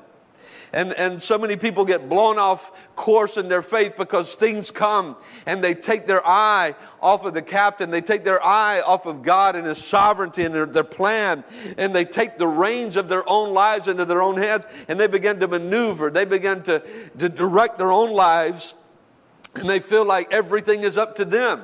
And, 0.75 0.95
and 0.95 1.23
so 1.23 1.37
many 1.37 1.57
people 1.57 1.85
get 1.85 2.09
blown 2.09 2.39
off 2.39 2.73
course 2.97 3.37
in 3.37 3.49
their 3.49 3.61
faith 3.61 3.95
because 3.99 4.35
things 4.35 4.71
come 4.71 5.17
and 5.45 5.63
they 5.63 5.75
take 5.75 6.07
their 6.07 6.27
eye 6.27 6.75
off 7.03 7.27
of 7.27 7.35
the 7.35 7.43
captain. 7.43 7.91
They 7.91 8.01
take 8.01 8.25
their 8.25 8.43
eye 8.43 8.81
off 8.81 9.05
of 9.05 9.23
God 9.23 9.55
and 9.55 9.67
His 9.67 9.85
sovereignty 9.85 10.45
and 10.45 10.55
their, 10.55 10.65
their 10.65 10.85
plan. 10.85 11.45
And 11.77 11.95
they 11.95 12.07
take 12.07 12.39
the 12.39 12.47
reins 12.47 12.97
of 12.97 13.09
their 13.09 13.29
own 13.29 13.53
lives 13.53 13.87
into 13.87 14.07
their 14.07 14.23
own 14.23 14.39
hands 14.39 14.65
and 14.89 14.99
they 14.99 15.09
begin 15.09 15.41
to 15.41 15.49
maneuver. 15.49 16.11
They 16.11 16.25
begin 16.25 16.63
to, 16.63 16.83
to 17.19 17.29
direct 17.29 17.77
their 17.77 17.93
own 17.93 18.11
lives 18.11 18.75
and 19.55 19.69
they 19.69 19.81
feel 19.81 20.07
like 20.07 20.33
everything 20.33 20.85
is 20.85 20.97
up 20.97 21.17
to 21.17 21.27
them 21.27 21.63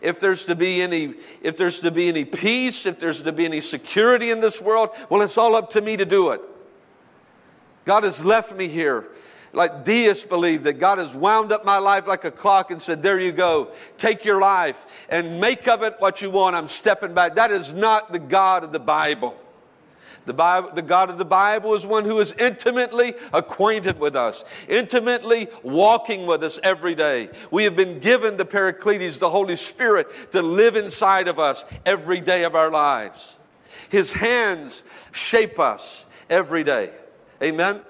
if 0.00 0.20
there's 0.20 0.44
to 0.44 0.54
be 0.54 0.82
any 0.82 1.14
if 1.42 1.56
there's 1.56 1.80
to 1.80 1.90
be 1.90 2.08
any 2.08 2.24
peace 2.24 2.86
if 2.86 2.98
there's 2.98 3.22
to 3.22 3.32
be 3.32 3.44
any 3.44 3.60
security 3.60 4.30
in 4.30 4.40
this 4.40 4.60
world 4.60 4.90
well 5.08 5.22
it's 5.22 5.38
all 5.38 5.56
up 5.56 5.70
to 5.70 5.80
me 5.80 5.96
to 5.96 6.04
do 6.04 6.30
it 6.30 6.40
god 7.88 8.04
has 8.04 8.22
left 8.22 8.54
me 8.54 8.68
here 8.68 9.06
like 9.54 9.82
deists 9.82 10.26
believe 10.26 10.62
that 10.62 10.74
god 10.74 10.98
has 10.98 11.14
wound 11.14 11.50
up 11.50 11.64
my 11.64 11.78
life 11.78 12.06
like 12.06 12.24
a 12.24 12.30
clock 12.30 12.70
and 12.70 12.82
said 12.82 13.02
there 13.02 13.18
you 13.18 13.32
go 13.32 13.72
take 13.96 14.26
your 14.26 14.38
life 14.38 15.06
and 15.08 15.40
make 15.40 15.66
of 15.66 15.82
it 15.82 15.94
what 15.98 16.20
you 16.20 16.30
want 16.30 16.54
i'm 16.54 16.68
stepping 16.68 17.14
back 17.14 17.34
that 17.36 17.50
is 17.50 17.72
not 17.72 18.12
the 18.12 18.18
god 18.18 18.62
of 18.62 18.72
the 18.72 18.78
bible 18.78 19.34
the, 20.26 20.34
Bible, 20.34 20.70
the 20.74 20.82
God 20.82 21.08
of 21.08 21.16
the 21.16 21.24
Bible 21.24 21.72
is 21.72 21.86
one 21.86 22.04
who 22.04 22.20
is 22.20 22.32
intimately 22.32 23.14
acquainted 23.32 23.98
with 23.98 24.14
us, 24.14 24.44
intimately 24.68 25.48
walking 25.62 26.26
with 26.26 26.44
us 26.44 26.60
every 26.62 26.94
day. 26.94 27.30
We 27.50 27.64
have 27.64 27.76
been 27.76 27.98
given 27.98 28.36
the 28.36 28.44
Paracletes, 28.44 29.16
the 29.16 29.30
Holy 29.30 29.56
Spirit, 29.56 30.32
to 30.32 30.42
live 30.42 30.76
inside 30.76 31.28
of 31.28 31.38
us 31.38 31.64
every 31.86 32.20
day 32.20 32.44
of 32.44 32.54
our 32.54 32.70
lives. 32.70 33.38
His 33.88 34.12
hands 34.12 34.82
shape 35.12 35.58
us 35.58 36.04
every 36.28 36.62
day. 36.62 36.90
Amen? 37.42 37.80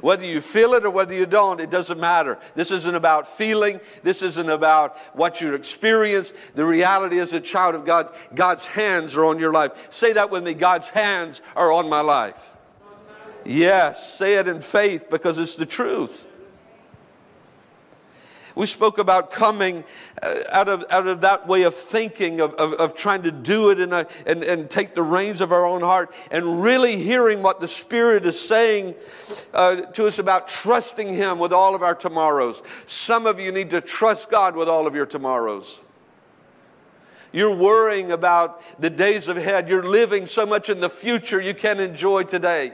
Whether 0.00 0.26
you 0.26 0.40
feel 0.40 0.74
it 0.74 0.84
or 0.84 0.90
whether 0.90 1.14
you 1.14 1.26
don't, 1.26 1.60
it 1.60 1.70
doesn't 1.70 1.98
matter. 1.98 2.38
This 2.54 2.70
isn't 2.70 2.94
about 2.94 3.26
feeling. 3.26 3.80
This 4.02 4.22
isn't 4.22 4.48
about 4.48 4.98
what 5.14 5.40
you 5.40 5.54
experience. 5.54 6.32
The 6.54 6.64
reality 6.64 7.18
is, 7.18 7.32
a 7.32 7.40
child 7.40 7.74
of 7.74 7.86
God, 7.86 8.14
God's 8.34 8.66
hands 8.66 9.16
are 9.16 9.24
on 9.24 9.38
your 9.38 9.52
life. 9.52 9.90
Say 9.90 10.12
that 10.12 10.30
with 10.30 10.44
me 10.44 10.54
God's 10.54 10.90
hands 10.90 11.40
are 11.56 11.72
on 11.72 11.88
my 11.88 12.00
life. 12.00 12.54
Yes, 13.44 14.14
say 14.18 14.34
it 14.34 14.46
in 14.46 14.60
faith 14.60 15.08
because 15.08 15.38
it's 15.38 15.54
the 15.54 15.66
truth. 15.66 16.27
We 18.58 18.66
spoke 18.66 18.98
about 18.98 19.30
coming 19.30 19.84
uh, 20.20 20.34
out 20.50 20.68
of, 20.68 20.84
out 20.90 21.06
of 21.06 21.20
that 21.20 21.46
way 21.46 21.62
of 21.62 21.76
thinking, 21.76 22.40
of, 22.40 22.54
of, 22.54 22.72
of 22.72 22.96
trying 22.96 23.22
to 23.22 23.30
do 23.30 23.70
it 23.70 23.78
a, 23.78 24.08
and, 24.26 24.42
and 24.42 24.68
take 24.68 24.96
the 24.96 25.02
reins 25.04 25.40
of 25.40 25.52
our 25.52 25.64
own 25.64 25.80
heart, 25.80 26.12
and 26.32 26.60
really 26.60 26.96
hearing 26.96 27.40
what 27.40 27.60
the 27.60 27.68
Spirit 27.68 28.26
is 28.26 28.38
saying 28.38 28.96
uh, 29.54 29.76
to 29.76 30.08
us 30.08 30.18
about 30.18 30.48
trusting 30.48 31.06
Him 31.06 31.38
with 31.38 31.52
all 31.52 31.76
of 31.76 31.84
our 31.84 31.94
tomorrows. 31.94 32.60
Some 32.86 33.28
of 33.28 33.38
you 33.38 33.52
need 33.52 33.70
to 33.70 33.80
trust 33.80 34.28
God 34.28 34.56
with 34.56 34.68
all 34.68 34.88
of 34.88 34.94
your 34.96 35.06
tomorrows. 35.06 35.78
You're 37.30 37.56
worrying 37.56 38.10
about 38.10 38.60
the 38.80 38.90
days 38.90 39.28
ahead. 39.28 39.68
You're 39.68 39.88
living 39.88 40.26
so 40.26 40.44
much 40.44 40.68
in 40.68 40.80
the 40.80 40.90
future 40.90 41.40
you 41.40 41.54
can't 41.54 41.78
enjoy 41.78 42.24
today. 42.24 42.72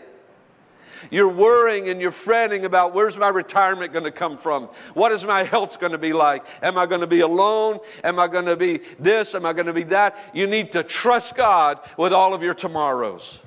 You're 1.11 1.33
worrying 1.33 1.89
and 1.89 2.01
you're 2.01 2.11
fretting 2.11 2.65
about 2.65 2.95
where's 2.95 3.17
my 3.17 3.29
retirement 3.29 3.93
going 3.93 4.05
to 4.05 4.11
come 4.11 4.37
from? 4.37 4.65
What 4.95 5.13
is 5.13 5.25
my 5.25 5.43
health 5.43 5.79
going 5.79 5.93
to 5.93 5.99
be 5.99 6.13
like? 6.13 6.47
Am 6.63 6.79
I 6.79 6.87
going 6.87 7.01
to 7.01 7.07
be 7.07 7.21
alone? 7.21 7.81
Am 8.03 8.19
I 8.19 8.29
going 8.29 8.47
to 8.47 8.57
be 8.57 8.79
this? 8.99 9.35
Am 9.35 9.47
I 9.47 9.53
going 9.53 9.67
to 9.67 9.73
be 9.73 9.85
that? 9.85 10.19
You 10.33 10.47
need 10.47 10.73
to 10.73 10.83
trust 10.83 11.37
God 11.37 11.81
with 11.97 12.13
all 12.13 12.35
of 12.35 12.43
your 12.43 12.55
tomorrows. 12.55 13.39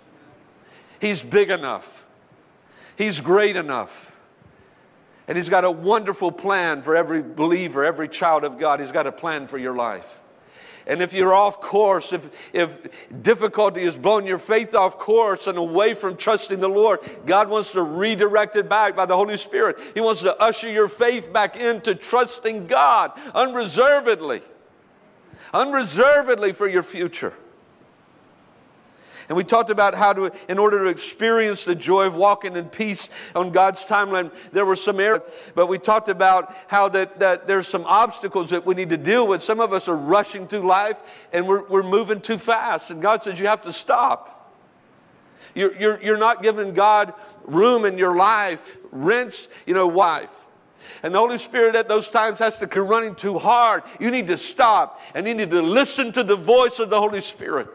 He's 1.00 1.22
big 1.22 1.50
enough, 1.50 2.06
He's 2.98 3.22
great 3.22 3.56
enough. 3.56 4.14
And 5.28 5.36
He's 5.36 5.50
got 5.50 5.66
a 5.66 5.72
wonderful 5.72 6.32
plan 6.32 6.82
for 6.82 6.96
every 6.96 7.22
believer, 7.22 7.84
every 7.84 8.08
child 8.08 8.46
of 8.46 8.58
God. 8.58 8.80
He's 8.80 8.94
got 8.94 9.08
a 9.08 9.12
plan 9.12 9.48
for 9.48 9.58
your 9.58 9.76
life. 9.76 10.20
And 10.88 11.02
if 11.02 11.14
you're 11.14 11.34
off 11.34 11.60
course, 11.60 12.14
if, 12.14 12.54
if 12.54 13.08
difficulty 13.22 13.84
has 13.84 13.98
blown 13.98 14.26
your 14.26 14.40
faith 14.40 14.74
off 14.74 14.98
course 14.98 15.48
and 15.48 15.58
away 15.58 15.94
from 15.94 16.16
trusting 16.16 16.60
the 16.60 16.70
Lord, 16.70 17.00
God 17.26 17.50
wants 17.50 17.74
to 17.74 17.84
redirect 17.84 18.56
it 18.56 18.70
back 18.70 18.96
by 18.96 19.06
the 19.06 19.16
Holy 19.16 19.38
Spirit. 19.38 19.78
He 19.94 20.02
wants 20.02 20.22
to 20.22 20.36
usher 20.42 20.72
your 20.72 20.88
faith 20.88 21.32
back 21.34 21.58
into 21.58 21.94
trusting 21.94 22.68
God 22.68 23.12
unreservedly, 23.36 24.42
unreservedly 25.54 26.54
for 26.54 26.68
your 26.68 26.84
future. 26.84 27.34
And 29.30 29.36
we 29.36 29.44
talked 29.44 29.70
about 29.70 29.94
how 29.94 30.14
to, 30.14 30.32
in 30.48 30.58
order 30.58 30.86
to 30.86 30.90
experience 30.90 31.66
the 31.66 31.76
joy 31.76 32.08
of 32.08 32.16
walking 32.16 32.56
in 32.56 32.70
peace 32.70 33.10
on 33.36 33.52
God's 33.52 33.84
timeline, 33.86 34.32
there 34.52 34.66
were 34.66 34.78
some 34.78 35.00
errors. 35.02 35.22
But 35.54 35.68
we 35.68 35.80
talked 35.80 36.08
about 36.08 36.54
how 36.68 36.88
that, 36.90 37.20
that 37.20 37.46
there's 37.46 37.68
some 37.68 37.84
obstacles 37.86 38.52
that 38.52 38.66
we 38.66 38.74
need 38.74 38.90
to 38.90 38.98
deal 38.98 39.28
with. 39.28 39.44
Some 39.44 39.60
of 39.60 39.74
us 39.74 39.90
are 39.90 39.98
rushing 39.98 40.48
through 40.48 40.66
life 40.66 41.28
and 41.34 41.46
we're, 41.46 41.68
we're 41.68 41.84
moving 41.84 42.22
too 42.22 42.38
fast. 42.38 42.90
And 42.90 43.02
God 43.02 43.24
says 43.24 43.40
you 43.40 43.48
have 43.48 43.64
to 43.64 43.74
stop. 43.74 44.54
You're, 45.54 45.76
you're, 45.78 46.02
you're 46.02 46.18
not 46.18 46.42
giving 46.42 46.74
God 46.74 47.14
room 47.44 47.84
in 47.84 47.98
your 47.98 48.16
life. 48.16 48.78
Rinse, 48.92 49.50
you 49.66 49.74
know, 49.74 49.88
wife. 49.88 50.46
And 51.04 51.14
the 51.14 51.20
Holy 51.20 51.38
Spirit 51.38 51.76
at 51.76 51.90
those 51.90 52.10
times 52.10 52.40
has 52.40 52.58
to 52.60 52.68
come 52.68 52.88
running 52.88 53.16
too 53.16 53.38
hard. 53.38 53.84
You 54.00 54.10
need 54.10 54.28
to 54.28 54.38
stop 54.38 55.02
and 55.14 55.28
you 55.28 55.36
need 55.36 55.52
to 55.52 55.62
listen 55.62 56.14
to 56.14 56.24
the 56.24 56.38
voice 56.38 56.80
of 56.80 56.90
the 56.90 57.00
Holy 57.00 57.20
Spirit. 57.20 57.68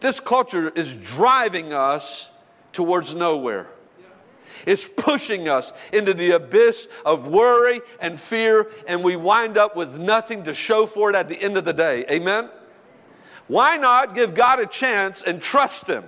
This 0.00 0.20
culture 0.20 0.70
is 0.70 0.94
driving 0.94 1.72
us 1.72 2.30
towards 2.72 3.14
nowhere. 3.14 3.68
It's 4.66 4.88
pushing 4.88 5.48
us 5.48 5.72
into 5.92 6.12
the 6.12 6.32
abyss 6.32 6.88
of 7.04 7.28
worry 7.28 7.80
and 8.00 8.20
fear, 8.20 8.68
and 8.86 9.02
we 9.02 9.16
wind 9.16 9.56
up 9.56 9.76
with 9.76 9.98
nothing 9.98 10.44
to 10.44 10.54
show 10.54 10.86
for 10.86 11.10
it 11.10 11.16
at 11.16 11.28
the 11.28 11.40
end 11.40 11.56
of 11.56 11.64
the 11.64 11.72
day. 11.72 12.04
Amen? 12.10 12.50
Why 13.46 13.76
not 13.78 14.14
give 14.14 14.34
God 14.34 14.60
a 14.60 14.66
chance 14.66 15.22
and 15.22 15.40
trust 15.40 15.86
Him? 15.86 16.04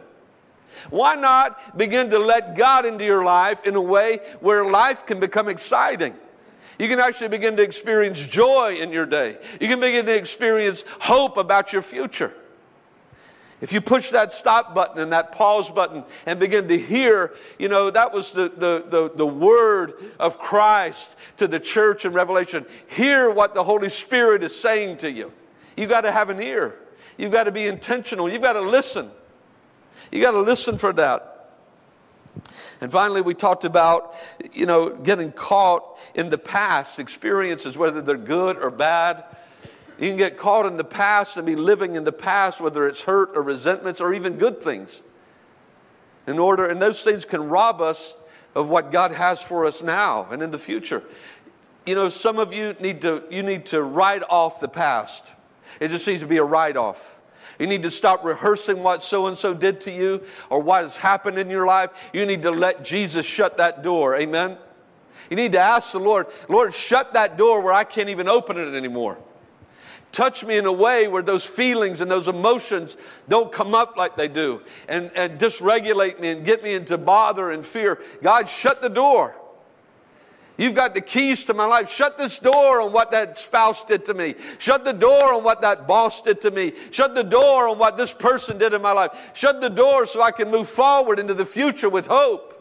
Why 0.90 1.14
not 1.14 1.78
begin 1.78 2.10
to 2.10 2.18
let 2.18 2.56
God 2.56 2.84
into 2.84 3.04
your 3.04 3.24
life 3.24 3.64
in 3.64 3.74
a 3.74 3.80
way 3.80 4.18
where 4.40 4.64
life 4.64 5.06
can 5.06 5.20
become 5.20 5.48
exciting? 5.48 6.14
You 6.78 6.88
can 6.88 7.00
actually 7.00 7.28
begin 7.28 7.56
to 7.56 7.62
experience 7.62 8.18
joy 8.24 8.76
in 8.76 8.92
your 8.92 9.06
day. 9.06 9.38
You 9.60 9.68
can 9.68 9.80
begin 9.80 10.06
to 10.06 10.14
experience 10.14 10.84
hope 11.00 11.36
about 11.36 11.72
your 11.72 11.82
future. 11.82 12.34
If 13.62 13.72
you 13.72 13.80
push 13.80 14.10
that 14.10 14.32
stop 14.32 14.74
button 14.74 14.98
and 14.98 15.12
that 15.12 15.30
pause 15.30 15.70
button 15.70 16.02
and 16.26 16.40
begin 16.40 16.66
to 16.66 16.76
hear, 16.76 17.32
you 17.60 17.68
know, 17.68 17.90
that 17.90 18.12
was 18.12 18.32
the, 18.32 18.48
the, 18.48 18.84
the, 18.88 19.12
the, 19.14 19.26
word 19.26 19.94
of 20.18 20.36
Christ 20.36 21.14
to 21.36 21.46
the 21.46 21.60
church 21.60 22.04
in 22.04 22.12
Revelation. 22.12 22.66
Hear 22.88 23.30
what 23.30 23.54
the 23.54 23.62
Holy 23.62 23.88
Spirit 23.88 24.42
is 24.42 24.60
saying 24.60 24.96
to 24.98 25.12
you. 25.12 25.32
You've 25.76 25.90
got 25.90 26.00
to 26.00 26.10
have 26.10 26.28
an 26.28 26.42
ear. 26.42 26.74
You've 27.16 27.30
got 27.30 27.44
to 27.44 27.52
be 27.52 27.68
intentional. 27.68 28.28
You've 28.28 28.42
got 28.42 28.54
to 28.54 28.60
listen. 28.60 29.12
You've 30.10 30.24
got 30.24 30.32
to 30.32 30.40
listen 30.40 30.76
for 30.76 30.92
that. 30.94 31.52
And 32.80 32.90
finally, 32.90 33.20
we 33.20 33.32
talked 33.32 33.64
about, 33.64 34.16
you 34.52 34.66
know, 34.66 34.90
getting 34.90 35.30
caught 35.30 36.00
in 36.16 36.30
the 36.30 36.38
past 36.38 36.98
experiences, 36.98 37.76
whether 37.76 38.02
they're 38.02 38.16
good 38.16 38.56
or 38.56 38.72
bad. 38.72 39.22
You 40.02 40.08
can 40.08 40.16
get 40.16 40.36
caught 40.36 40.66
in 40.66 40.78
the 40.78 40.84
past 40.84 41.36
and 41.36 41.46
be 41.46 41.54
living 41.54 41.94
in 41.94 42.02
the 42.02 42.10
past, 42.10 42.60
whether 42.60 42.88
it's 42.88 43.02
hurt 43.02 43.36
or 43.36 43.42
resentments 43.42 44.00
or 44.00 44.12
even 44.12 44.36
good 44.36 44.60
things. 44.60 45.00
In 46.26 46.40
order, 46.40 46.66
and 46.66 46.82
those 46.82 47.02
things 47.04 47.24
can 47.24 47.48
rob 47.48 47.80
us 47.80 48.14
of 48.56 48.68
what 48.68 48.90
God 48.90 49.12
has 49.12 49.40
for 49.40 49.64
us 49.64 49.80
now 49.80 50.26
and 50.32 50.42
in 50.42 50.50
the 50.50 50.58
future. 50.58 51.04
You 51.86 51.94
know, 51.94 52.08
some 52.08 52.40
of 52.40 52.52
you 52.52 52.74
need 52.80 53.00
to 53.02 53.22
you 53.30 53.44
need 53.44 53.66
to 53.66 53.80
write 53.80 54.24
off 54.28 54.58
the 54.58 54.66
past. 54.66 55.30
It 55.78 55.90
just 55.90 56.04
needs 56.08 56.22
to 56.22 56.26
be 56.26 56.38
a 56.38 56.44
write 56.44 56.76
off. 56.76 57.16
You 57.60 57.68
need 57.68 57.84
to 57.84 57.90
stop 57.92 58.24
rehearsing 58.24 58.82
what 58.82 59.04
so 59.04 59.28
and 59.28 59.38
so 59.38 59.54
did 59.54 59.80
to 59.82 59.92
you 59.92 60.24
or 60.50 60.60
what 60.60 60.82
has 60.82 60.96
happened 60.96 61.38
in 61.38 61.48
your 61.48 61.64
life. 61.64 61.90
You 62.12 62.26
need 62.26 62.42
to 62.42 62.50
let 62.50 62.84
Jesus 62.84 63.24
shut 63.24 63.56
that 63.58 63.84
door. 63.84 64.16
Amen. 64.16 64.58
You 65.30 65.36
need 65.36 65.52
to 65.52 65.60
ask 65.60 65.92
the 65.92 66.00
Lord, 66.00 66.26
Lord, 66.48 66.74
shut 66.74 67.12
that 67.12 67.36
door 67.36 67.60
where 67.60 67.72
I 67.72 67.84
can't 67.84 68.08
even 68.08 68.26
open 68.26 68.58
it 68.58 68.74
anymore. 68.74 69.18
Touch 70.12 70.44
me 70.44 70.58
in 70.58 70.66
a 70.66 70.72
way 70.72 71.08
where 71.08 71.22
those 71.22 71.46
feelings 71.46 72.02
and 72.02 72.10
those 72.10 72.28
emotions 72.28 72.98
don't 73.28 73.50
come 73.50 73.74
up 73.74 73.96
like 73.96 74.14
they 74.14 74.28
do 74.28 74.60
and, 74.86 75.10
and 75.14 75.40
dysregulate 75.40 76.20
me 76.20 76.28
and 76.28 76.44
get 76.44 76.62
me 76.62 76.74
into 76.74 76.98
bother 76.98 77.50
and 77.50 77.64
fear. 77.64 77.98
God, 78.22 78.46
shut 78.46 78.82
the 78.82 78.90
door. 78.90 79.34
You've 80.58 80.74
got 80.74 80.92
the 80.92 81.00
keys 81.00 81.44
to 81.44 81.54
my 81.54 81.64
life. 81.64 81.90
Shut 81.90 82.18
this 82.18 82.38
door 82.38 82.82
on 82.82 82.92
what 82.92 83.10
that 83.12 83.38
spouse 83.38 83.84
did 83.84 84.04
to 84.04 84.14
me. 84.14 84.34
Shut 84.58 84.84
the 84.84 84.92
door 84.92 85.32
on 85.32 85.42
what 85.42 85.62
that 85.62 85.88
boss 85.88 86.20
did 86.20 86.42
to 86.42 86.50
me. 86.50 86.74
Shut 86.90 87.14
the 87.14 87.24
door 87.24 87.68
on 87.68 87.78
what 87.78 87.96
this 87.96 88.12
person 88.12 88.58
did 88.58 88.74
in 88.74 88.82
my 88.82 88.92
life. 88.92 89.12
Shut 89.32 89.62
the 89.62 89.70
door 89.70 90.04
so 90.04 90.20
I 90.20 90.30
can 90.30 90.50
move 90.50 90.68
forward 90.68 91.18
into 91.18 91.32
the 91.32 91.46
future 91.46 91.88
with 91.88 92.06
hope. 92.06 92.51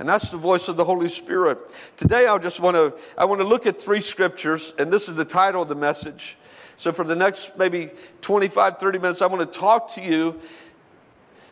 And 0.00 0.08
that's 0.08 0.30
the 0.30 0.38
voice 0.38 0.68
of 0.68 0.76
the 0.76 0.84
Holy 0.84 1.08
Spirit. 1.08 1.58
Today 1.98 2.26
I 2.26 2.36
just 2.38 2.58
want 2.58 2.74
to 2.74 2.94
I 3.18 3.26
want 3.26 3.42
to 3.42 3.46
look 3.46 3.66
at 3.66 3.80
three 3.80 4.00
scriptures 4.00 4.72
and 4.78 4.90
this 4.90 5.08
is 5.10 5.14
the 5.14 5.26
title 5.26 5.60
of 5.60 5.68
the 5.68 5.74
message. 5.74 6.38
So 6.78 6.90
for 6.90 7.04
the 7.04 7.14
next 7.14 7.58
maybe 7.58 7.90
25 8.22 8.78
30 8.78 8.98
minutes 8.98 9.20
I 9.20 9.26
want 9.26 9.40
to 9.52 9.58
talk 9.58 9.92
to 9.94 10.00
you 10.00 10.40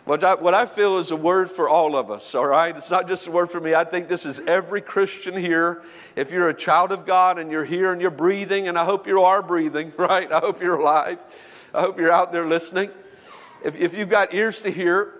What 0.08 0.24
I, 0.24 0.36
what 0.36 0.54
I 0.54 0.64
feel 0.64 0.96
is 0.96 1.10
a 1.10 1.16
word 1.16 1.50
for 1.50 1.68
all 1.68 1.94
of 1.94 2.10
us, 2.10 2.34
all 2.34 2.46
right? 2.46 2.74
It's 2.74 2.90
not 2.90 3.06
just 3.06 3.26
a 3.26 3.30
word 3.30 3.50
for 3.50 3.60
me. 3.60 3.74
I 3.74 3.84
think 3.84 4.08
this 4.08 4.24
is 4.24 4.40
every 4.46 4.80
Christian 4.80 5.36
here. 5.36 5.82
If 6.16 6.30
you're 6.30 6.48
a 6.48 6.54
child 6.54 6.92
of 6.92 7.04
God 7.04 7.38
and 7.38 7.52
you're 7.52 7.66
here 7.66 7.92
and 7.92 8.00
you're 8.00 8.10
breathing, 8.10 8.68
and 8.68 8.78
I 8.78 8.86
hope 8.86 9.06
you 9.06 9.20
are 9.20 9.42
breathing, 9.42 9.92
right? 9.98 10.32
I 10.32 10.38
hope 10.38 10.62
you're 10.62 10.80
alive. 10.80 11.18
I 11.74 11.82
hope 11.82 11.98
you're 12.00 12.10
out 12.10 12.32
there 12.32 12.46
listening. 12.46 12.88
If, 13.62 13.76
if 13.76 13.94
you've 13.94 14.08
got 14.08 14.32
ears 14.32 14.62
to 14.62 14.70
hear, 14.70 15.17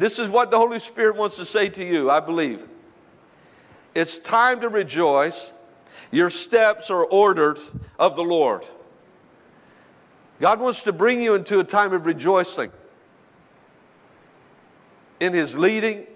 this 0.00 0.18
is 0.18 0.30
what 0.30 0.50
the 0.50 0.58
Holy 0.58 0.78
Spirit 0.78 1.16
wants 1.16 1.36
to 1.36 1.44
say 1.44 1.68
to 1.68 1.84
you, 1.84 2.10
I 2.10 2.20
believe. 2.20 2.62
It's 3.94 4.18
time 4.18 4.60
to 4.60 4.68
rejoice. 4.68 5.52
Your 6.10 6.30
steps 6.30 6.90
are 6.90 7.04
ordered 7.04 7.58
of 7.98 8.16
the 8.16 8.22
Lord. 8.22 8.64
God 10.40 10.58
wants 10.58 10.82
to 10.84 10.92
bring 10.92 11.20
you 11.20 11.34
into 11.34 11.60
a 11.60 11.64
time 11.64 11.92
of 11.92 12.06
rejoicing 12.06 12.72
in 15.20 15.34
His 15.34 15.58
leading, 15.58 16.06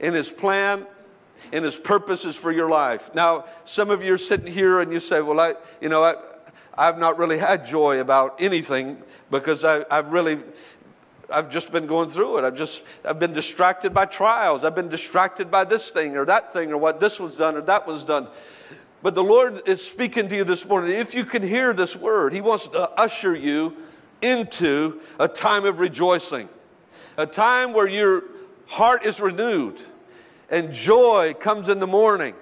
in 0.00 0.12
His 0.12 0.30
plan, 0.30 0.84
in 1.52 1.62
His 1.62 1.76
purposes 1.76 2.34
for 2.34 2.50
your 2.50 2.68
life. 2.68 3.14
Now, 3.14 3.44
some 3.64 3.90
of 3.90 4.02
you 4.02 4.14
are 4.14 4.18
sitting 4.18 4.52
here 4.52 4.80
and 4.80 4.92
you 4.92 4.98
say, 4.98 5.20
Well, 5.20 5.38
I, 5.38 5.54
you 5.80 5.88
know, 5.88 6.02
I, 6.02 6.14
I've 6.76 6.98
not 6.98 7.18
really 7.18 7.38
had 7.38 7.64
joy 7.64 8.00
about 8.00 8.34
anything 8.40 9.00
because 9.30 9.64
I, 9.64 9.84
I've 9.90 10.10
really 10.10 10.40
I've 11.32 11.50
just 11.50 11.72
been 11.72 11.86
going 11.86 12.08
through 12.08 12.38
it. 12.38 12.44
I've 12.44 12.54
just 12.54 12.84
I've 13.04 13.18
been 13.18 13.32
distracted 13.32 13.92
by 13.92 14.06
trials. 14.06 14.64
I've 14.64 14.74
been 14.74 14.88
distracted 14.88 15.50
by 15.50 15.64
this 15.64 15.90
thing 15.90 16.16
or 16.16 16.24
that 16.26 16.52
thing 16.52 16.72
or 16.72 16.78
what 16.78 17.00
this 17.00 17.18
was 17.18 17.36
done 17.36 17.56
or 17.56 17.62
that 17.62 17.86
was 17.86 18.04
done. 18.04 18.28
But 19.02 19.14
the 19.14 19.24
Lord 19.24 19.68
is 19.68 19.86
speaking 19.86 20.28
to 20.28 20.36
you 20.36 20.44
this 20.44 20.66
morning. 20.66 20.92
If 20.92 21.14
you 21.14 21.24
can 21.24 21.42
hear 21.42 21.72
this 21.72 21.96
word, 21.96 22.32
He 22.32 22.40
wants 22.40 22.68
to 22.68 22.90
usher 22.92 23.34
you 23.34 23.76
into 24.22 25.00
a 25.18 25.28
time 25.28 25.64
of 25.64 25.78
rejoicing 25.78 26.48
a 27.16 27.26
time 27.26 27.72
where 27.72 27.88
your 27.88 28.24
heart 28.66 29.04
is 29.04 29.20
renewed 29.20 29.80
and 30.50 30.72
joy 30.72 31.34
comes 31.38 31.68
in 31.68 31.80
the 31.80 31.86
morning. 31.86 32.34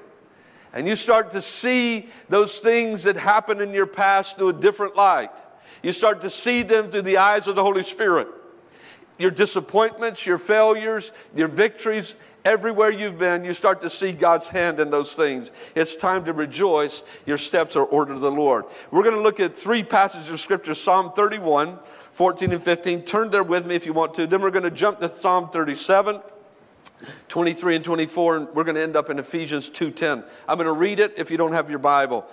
And 0.73 0.89
you 0.89 0.97
start 0.97 1.31
to 1.33 1.41
see 1.41 2.09
those 2.29 2.59
things 2.59 3.05
that 3.05 3.17
happened 3.17 3.61
in 3.61 3.71
your 3.71 3.87
past 3.87 4.37
through 4.37 4.49
a 4.49 4.53
different 4.53 4.97
light. 4.97 5.31
You 5.83 5.93
start 5.93 6.23
to 6.23 6.31
see 6.31 6.63
them 6.63 6.91
through 6.91 7.03
the 7.03 7.19
eyes 7.19 7.47
of 7.47 7.55
the 7.55 7.63
Holy 7.63 7.85
Spirit. 7.85 8.27
Your 9.19 9.31
disappointments, 9.31 10.27
your 10.27 10.39
failures, 10.39 11.13
your 11.35 11.49
victories, 11.49 12.15
everywhere 12.45 12.91
you've 12.91 13.19
been, 13.19 13.45
you 13.45 13.53
start 13.53 13.81
to 13.81 13.91
see 13.91 14.13
God's 14.13 14.49
hand 14.49 14.79
in 14.79 14.91
those 14.91 15.15
things. 15.15 15.51
It's 15.75 15.97
time 15.97 16.25
to 16.27 16.33
rejoice. 16.33 17.03
Your 17.25 17.39
steps 17.39 17.75
are 17.77 17.85
ordered 17.85 18.15
of 18.15 18.21
the 18.21 18.31
Lord. 18.31 18.65
We're 18.91 19.03
going 19.03 19.17
to 19.17 19.23
look 19.23 19.41
at 19.41 19.57
three 19.57 19.83
passages 19.83 20.31
of 20.31 20.41
Scripture 20.41 20.75
Psalm 20.75 21.13
31, 21.13 21.79
14 22.13 22.53
and 22.53 22.63
15. 22.63 23.03
Turn 23.03 23.31
there 23.31 23.43
with 23.43 23.67
me 23.67 23.75
if 23.75 23.87
you 23.87 23.93
want 23.93 24.15
to. 24.15 24.27
Then 24.27 24.43
we're 24.43 24.51
going 24.51 24.65
to 24.65 24.71
jump 24.71 25.01
to 25.01 25.09
Psalm 25.09 25.49
37. 25.49 26.21
23 27.29 27.77
and 27.77 27.85
24 27.85 28.37
and 28.37 28.49
we're 28.55 28.65
going 28.65 28.77
to 28.77 28.83
end 28.83 28.97
up 28.97 29.11
in 29.11 29.19
Ephesians 29.19 29.69
2:10. 29.69 30.25
I'm 30.49 30.57
going 30.57 30.67
to 30.67 30.73
read 30.73 31.01
it 31.01 31.15
if 31.19 31.31
you 31.31 31.37
don't 31.37 31.53
have 31.53 31.69
your 31.69 31.79
Bible. 31.79 32.25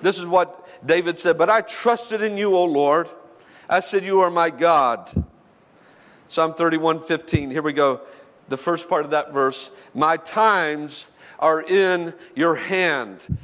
This 0.00 0.18
is 0.18 0.26
what 0.26 0.68
David 0.86 1.18
said, 1.18 1.38
"But 1.38 1.50
I 1.50 1.60
trusted 1.62 2.22
in 2.22 2.36
you, 2.36 2.54
O 2.54 2.64
Lord. 2.64 3.08
I 3.68 3.80
said 3.80 4.04
you 4.04 4.20
are 4.20 4.30
my 4.30 4.50
God." 4.50 5.10
Psalm 6.32 6.54
31:15. 6.54 7.50
Here 7.50 7.60
we 7.60 7.74
go. 7.74 8.00
The 8.48 8.56
first 8.56 8.88
part 8.88 9.04
of 9.04 9.10
that 9.10 9.34
verse, 9.34 9.70
"My 9.92 10.16
times 10.16 11.04
are 11.38 11.60
in 11.60 12.14
your 12.34 12.54
hand." 12.54 13.36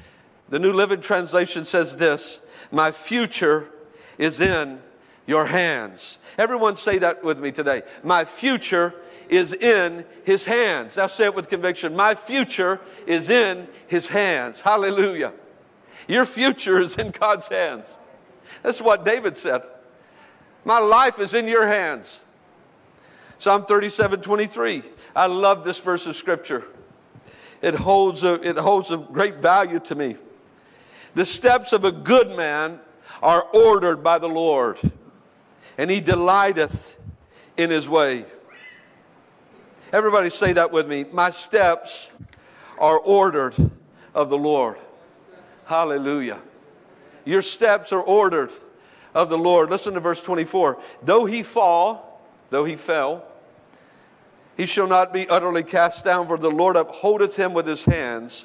The 0.49 0.59
New 0.59 0.73
Living 0.73 1.02
Translation 1.02 1.66
says 1.66 1.99
this, 1.99 2.40
"My 2.73 2.90
future 2.90 3.68
is 4.16 4.40
in 4.40 4.80
your 5.26 5.45
hands. 5.45 6.18
Everyone 6.38 6.76
say 6.76 6.97
that 6.97 7.23
with 7.23 7.40
me 7.40 7.52
today. 7.52 7.83
My 8.02 8.25
future 8.25 8.95
is 9.28 9.52
in 9.52 10.07
his 10.25 10.47
hands. 10.47 10.97
Now 10.97 11.09
say 11.09 11.26
it 11.26 11.35
with 11.35 11.50
conviction. 11.50 11.95
My 11.95 12.14
future 12.14 12.80
is 13.07 13.28
in 13.28 13.68
his 13.87 14.09
hands. 14.09 14.62
Hallelujah. 14.62 15.35
Your 16.07 16.25
future 16.25 16.78
is 16.78 16.97
in 16.97 17.11
God's 17.11 17.49
hands. 17.49 17.90
That's 18.62 18.80
what 18.80 19.04
David 19.04 19.37
said. 19.37 19.62
My 20.64 20.78
life 20.78 21.18
is 21.18 21.35
in 21.35 21.49
your 21.49 21.66
hands. 21.66 22.23
Psalm 23.38 23.64
37 23.64 24.21
23. 24.21 24.83
I 25.16 25.26
love 25.26 25.64
this 25.64 25.80
verse 25.80 26.07
of 26.07 26.16
scripture. 26.16 26.64
It 27.62 27.75
holds 27.75 28.23
a, 28.23 28.35
it 28.35 28.57
holds 28.57 28.90
a 28.90 28.99
great 28.99 29.37
value 29.37 29.80
to 29.80 29.95
me. 29.95 30.16
The 31.14 31.25
steps 31.25 31.73
of 31.73 31.85
a 31.85 31.92
good 31.92 32.36
man 32.36 32.80
are 33.23 33.45
ordered 33.52 34.04
by 34.04 34.19
the 34.19 34.28
Lord 34.28 34.78
and 35.78 35.91
he 35.91 36.00
delighteth 36.00 36.99
in 37.56 37.71
his 37.71 37.89
way. 37.89 38.25
Everybody 39.93 40.28
say 40.28 40.52
that 40.52 40.73
with 40.73 40.86
me. 40.86 41.04
My 41.13 41.30
steps 41.30 42.13
are 42.78 42.99
ordered 42.99 43.54
of 44.15 44.28
the 44.28 44.36
Lord. 44.36 44.76
Hallelujah. 45.65 46.41
Your 47.25 47.43
steps 47.43 47.93
are 47.93 48.02
ordered 48.02 48.50
of 49.15 49.30
the 49.30 49.39
Lord. 49.39 49.71
Listen 49.71 49.95
to 49.95 50.00
verse 50.00 50.21
24. 50.21 50.80
Though 51.02 51.25
he 51.25 51.43
fall, 51.43 52.23
though 52.50 52.65
he 52.65 52.76
fell, 52.76 53.27
he 54.58 54.66
shall 54.66 54.86
not 54.86 55.12
be 55.12 55.26
utterly 55.28 55.62
cast 55.62 56.04
down, 56.04 56.26
for 56.26 56.36
the 56.36 56.50
Lord 56.50 56.76
upholdeth 56.76 57.36
him 57.36 57.54
with 57.54 57.66
his 57.66 57.86
hands. 57.86 58.44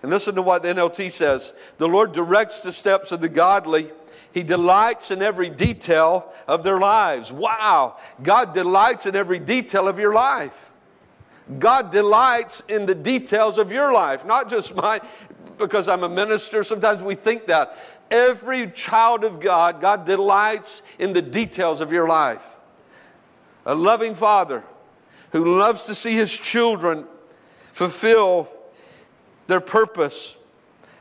And 0.00 0.10
listen 0.10 0.34
to 0.36 0.42
what 0.42 0.62
the 0.62 0.68
NLT 0.70 1.10
says 1.10 1.52
The 1.76 1.88
Lord 1.88 2.12
directs 2.12 2.60
the 2.60 2.72
steps 2.72 3.12
of 3.12 3.20
the 3.20 3.28
godly 3.28 3.90
he 4.36 4.42
delights 4.42 5.10
in 5.10 5.22
every 5.22 5.48
detail 5.48 6.30
of 6.46 6.62
their 6.62 6.78
lives. 6.78 7.32
Wow. 7.32 7.96
God 8.22 8.52
delights 8.52 9.06
in 9.06 9.16
every 9.16 9.38
detail 9.38 9.88
of 9.88 9.98
your 9.98 10.12
life. 10.12 10.72
God 11.58 11.90
delights 11.90 12.62
in 12.68 12.84
the 12.84 12.94
details 12.94 13.56
of 13.56 13.72
your 13.72 13.94
life, 13.94 14.26
not 14.26 14.50
just 14.50 14.74
mine, 14.74 15.00
because 15.56 15.88
I'm 15.88 16.02
a 16.02 16.08
minister. 16.10 16.62
Sometimes 16.64 17.02
we 17.02 17.14
think 17.14 17.46
that. 17.46 17.78
Every 18.10 18.70
child 18.72 19.24
of 19.24 19.40
God, 19.40 19.80
God 19.80 20.04
delights 20.04 20.82
in 20.98 21.14
the 21.14 21.22
details 21.22 21.80
of 21.80 21.90
your 21.90 22.06
life. 22.06 22.56
A 23.64 23.74
loving 23.74 24.14
father 24.14 24.64
who 25.36 25.58
loves 25.58 25.82
to 25.84 25.94
see 25.94 26.12
his 26.12 26.36
children 26.36 27.06
fulfill 27.72 28.48
their 29.46 29.60
purpose 29.60 30.38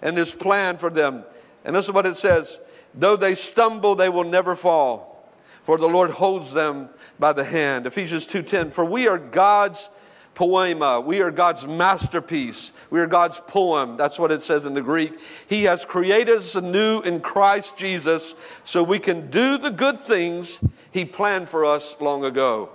and 0.01 0.17
his 0.17 0.33
plan 0.33 0.77
for 0.77 0.89
them. 0.89 1.23
And 1.63 1.75
this 1.75 1.85
is 1.85 1.91
what 1.91 2.05
it 2.05 2.17
says 2.17 2.59
Though 2.93 3.15
they 3.15 3.35
stumble, 3.35 3.95
they 3.95 4.09
will 4.09 4.23
never 4.23 4.55
fall, 4.55 5.29
for 5.63 5.77
the 5.77 5.87
Lord 5.87 6.11
holds 6.11 6.53
them 6.53 6.89
by 7.19 7.33
the 7.33 7.43
hand. 7.43 7.87
Ephesians 7.87 8.25
2:10 8.25 8.71
For 8.71 8.85
we 8.85 9.07
are 9.07 9.17
God's 9.17 9.89
poiema. 10.35 11.03
We 11.03 11.21
are 11.21 11.31
God's 11.31 11.65
masterpiece. 11.65 12.73
We 12.89 12.99
are 12.99 13.07
God's 13.07 13.39
poem. 13.39 13.95
That's 13.97 14.19
what 14.19 14.31
it 14.31 14.43
says 14.43 14.65
in 14.65 14.73
the 14.73 14.81
Greek. 14.81 15.17
He 15.47 15.63
has 15.63 15.85
created 15.85 16.35
us 16.35 16.55
anew 16.55 17.01
in 17.01 17.21
Christ 17.21 17.77
Jesus 17.77 18.35
so 18.63 18.83
we 18.83 18.99
can 18.99 19.29
do 19.29 19.57
the 19.57 19.71
good 19.71 19.97
things 19.97 20.59
He 20.91 21.05
planned 21.05 21.49
for 21.49 21.65
us 21.65 21.95
long 21.99 22.25
ago. 22.25 22.69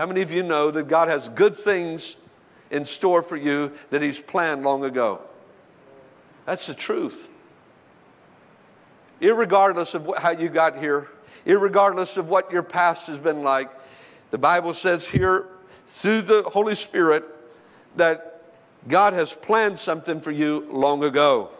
How 0.00 0.06
many 0.06 0.22
of 0.22 0.32
you 0.32 0.42
know 0.42 0.70
that 0.70 0.88
God 0.88 1.08
has 1.08 1.28
good 1.28 1.54
things 1.54 2.16
in 2.70 2.86
store 2.86 3.22
for 3.22 3.36
you 3.36 3.72
that 3.90 4.00
He's 4.00 4.18
planned 4.18 4.64
long 4.64 4.82
ago? 4.82 5.20
That's 6.46 6.66
the 6.66 6.72
truth 6.72 7.28
irregardless 9.20 9.94
of 9.94 10.10
how 10.16 10.30
you 10.30 10.48
got 10.48 10.78
here, 10.78 11.08
irregardless 11.44 12.16
of 12.16 12.30
what 12.30 12.50
your 12.50 12.62
past 12.62 13.08
has 13.08 13.18
been 13.18 13.42
like. 13.42 13.70
The 14.30 14.38
Bible 14.38 14.72
says 14.72 15.06
here 15.06 15.48
through 15.86 16.22
the 16.22 16.44
Holy 16.44 16.74
Spirit 16.74 17.22
that 17.96 18.42
God 18.88 19.12
has 19.12 19.34
planned 19.34 19.78
something 19.78 20.22
for 20.22 20.30
you 20.30 20.66
long 20.70 21.04
ago. 21.04 21.50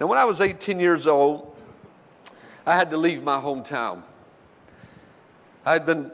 Now, 0.00 0.08
when 0.08 0.18
I 0.18 0.24
was 0.24 0.40
18 0.40 0.80
years 0.80 1.06
old, 1.06 1.56
I 2.66 2.74
had 2.74 2.90
to 2.90 2.96
leave 2.96 3.22
my 3.22 3.40
hometown. 3.40 4.02
I 5.64 5.74
had 5.74 5.86
been 5.86 6.10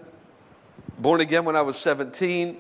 born 0.99 1.21
again 1.21 1.45
when 1.45 1.57
I 1.57 1.63
was 1.63 1.77
17, 1.77 2.57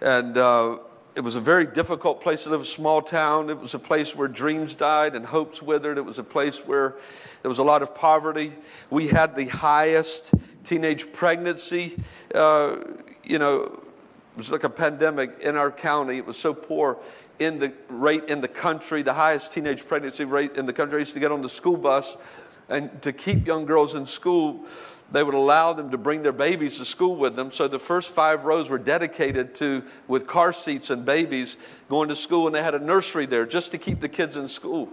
and 0.00 0.38
uh, 0.38 0.78
it 1.14 1.20
was 1.22 1.34
a 1.34 1.40
very 1.40 1.66
difficult 1.66 2.20
place 2.20 2.44
to 2.44 2.50
live, 2.50 2.60
a 2.60 2.64
small 2.64 3.02
town. 3.02 3.50
It 3.50 3.58
was 3.58 3.74
a 3.74 3.78
place 3.78 4.14
where 4.14 4.28
dreams 4.28 4.74
died 4.74 5.14
and 5.14 5.26
hopes 5.26 5.60
withered. 5.60 5.98
It 5.98 6.04
was 6.04 6.18
a 6.18 6.24
place 6.24 6.60
where 6.60 6.96
there 7.42 7.48
was 7.48 7.58
a 7.58 7.64
lot 7.64 7.82
of 7.82 7.94
poverty. 7.94 8.52
We 8.90 9.08
had 9.08 9.34
the 9.34 9.46
highest 9.46 10.32
teenage 10.62 11.12
pregnancy. 11.12 11.96
Uh, 12.34 12.78
you 13.24 13.38
know, 13.38 13.62
it 13.62 14.36
was 14.36 14.52
like 14.52 14.64
a 14.64 14.70
pandemic 14.70 15.38
in 15.40 15.56
our 15.56 15.70
county. 15.70 16.18
It 16.18 16.26
was 16.26 16.38
so 16.38 16.54
poor 16.54 16.98
in 17.38 17.58
the 17.58 17.72
rate 17.88 18.24
in 18.24 18.40
the 18.40 18.48
country, 18.48 19.02
the 19.02 19.14
highest 19.14 19.52
teenage 19.52 19.86
pregnancy 19.86 20.24
rate 20.24 20.56
in 20.56 20.66
the 20.66 20.72
country. 20.72 20.98
I 20.98 21.00
used 21.00 21.14
to 21.14 21.20
get 21.20 21.32
on 21.32 21.42
the 21.42 21.48
school 21.48 21.76
bus 21.76 22.16
and 22.68 23.00
to 23.02 23.12
keep 23.12 23.46
young 23.46 23.64
girls 23.64 23.94
in 23.94 24.06
school 24.06 24.66
they 25.12 25.22
would 25.22 25.34
allow 25.34 25.72
them 25.72 25.90
to 25.90 25.98
bring 25.98 26.22
their 26.22 26.32
babies 26.32 26.78
to 26.78 26.84
school 26.84 27.16
with 27.16 27.36
them. 27.36 27.50
So 27.50 27.68
the 27.68 27.78
first 27.78 28.12
five 28.12 28.44
rows 28.44 28.68
were 28.68 28.78
dedicated 28.78 29.54
to 29.56 29.84
with 30.08 30.26
car 30.26 30.52
seats 30.52 30.90
and 30.90 31.04
babies 31.04 31.56
going 31.88 32.08
to 32.08 32.16
school, 32.16 32.46
and 32.46 32.54
they 32.54 32.62
had 32.62 32.74
a 32.74 32.80
nursery 32.80 33.26
there 33.26 33.46
just 33.46 33.70
to 33.72 33.78
keep 33.78 34.00
the 34.00 34.08
kids 34.08 34.36
in 34.36 34.48
school. 34.48 34.88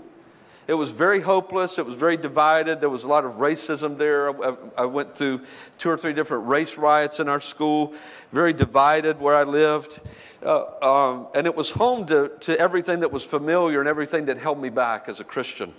It 0.65 0.75
was 0.75 0.91
very 0.91 1.19
hopeless. 1.19 1.77
It 1.77 1.85
was 1.85 1.95
very 1.95 2.15
divided. 2.15 2.79
There 2.79 2.89
was 2.89 3.03
a 3.03 3.07
lot 3.07 3.25
of 3.25 3.33
racism 3.33 3.97
there. 3.97 4.29
I, 4.29 4.55
I 4.77 4.85
went 4.85 5.15
through 5.15 5.41
two 5.77 5.89
or 5.89 5.97
three 5.97 6.13
different 6.13 6.47
race 6.47 6.77
riots 6.77 7.19
in 7.19 7.27
our 7.27 7.41
school, 7.41 7.93
very 8.31 8.53
divided 8.53 9.19
where 9.19 9.35
I 9.35 9.43
lived. 9.43 9.99
Uh, 10.41 10.65
um, 10.81 11.27
and 11.35 11.47
it 11.47 11.55
was 11.55 11.71
home 11.71 12.05
to, 12.07 12.31
to 12.41 12.57
everything 12.59 13.01
that 13.01 13.11
was 13.11 13.25
familiar 13.25 13.79
and 13.79 13.89
everything 13.89 14.25
that 14.25 14.37
held 14.37 14.61
me 14.61 14.69
back 14.69 15.09
as 15.09 15.19
a 15.19 15.23
Christian. 15.23 15.73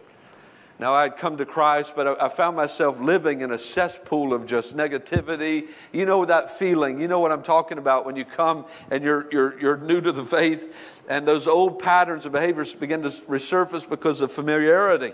Now, 0.80 0.92
I 0.92 1.02
had 1.02 1.16
come 1.16 1.36
to 1.36 1.46
Christ, 1.46 1.92
but 1.94 2.20
I, 2.20 2.28
found 2.28 2.56
myself 2.56 2.98
living 2.98 3.42
in 3.42 3.52
a 3.52 3.58
cesspool 3.58 4.34
of 4.34 4.44
just 4.44 4.76
negativity. 4.76 5.68
You 5.92 6.04
know 6.04 6.24
that 6.24 6.50
feeling. 6.50 7.00
You 7.00 7.06
know 7.06 7.20
what 7.20 7.30
I'm 7.30 7.44
talking 7.44 7.78
about 7.78 8.04
when 8.04 8.16
you 8.16 8.24
come 8.24 8.66
and 8.90 9.04
you're, 9.04 9.28
you're, 9.30 9.60
you're 9.60 9.76
new 9.76 10.00
to 10.00 10.10
the 10.10 10.24
faith, 10.24 10.76
and 11.08 11.28
those 11.28 11.46
old 11.46 11.78
patterns 11.78 12.26
of 12.26 12.32
behaviors 12.32 12.74
begin 12.74 13.02
to 13.02 13.08
resurface 13.08 13.88
because 13.88 14.20
of 14.20 14.32
familiarity. 14.32 15.12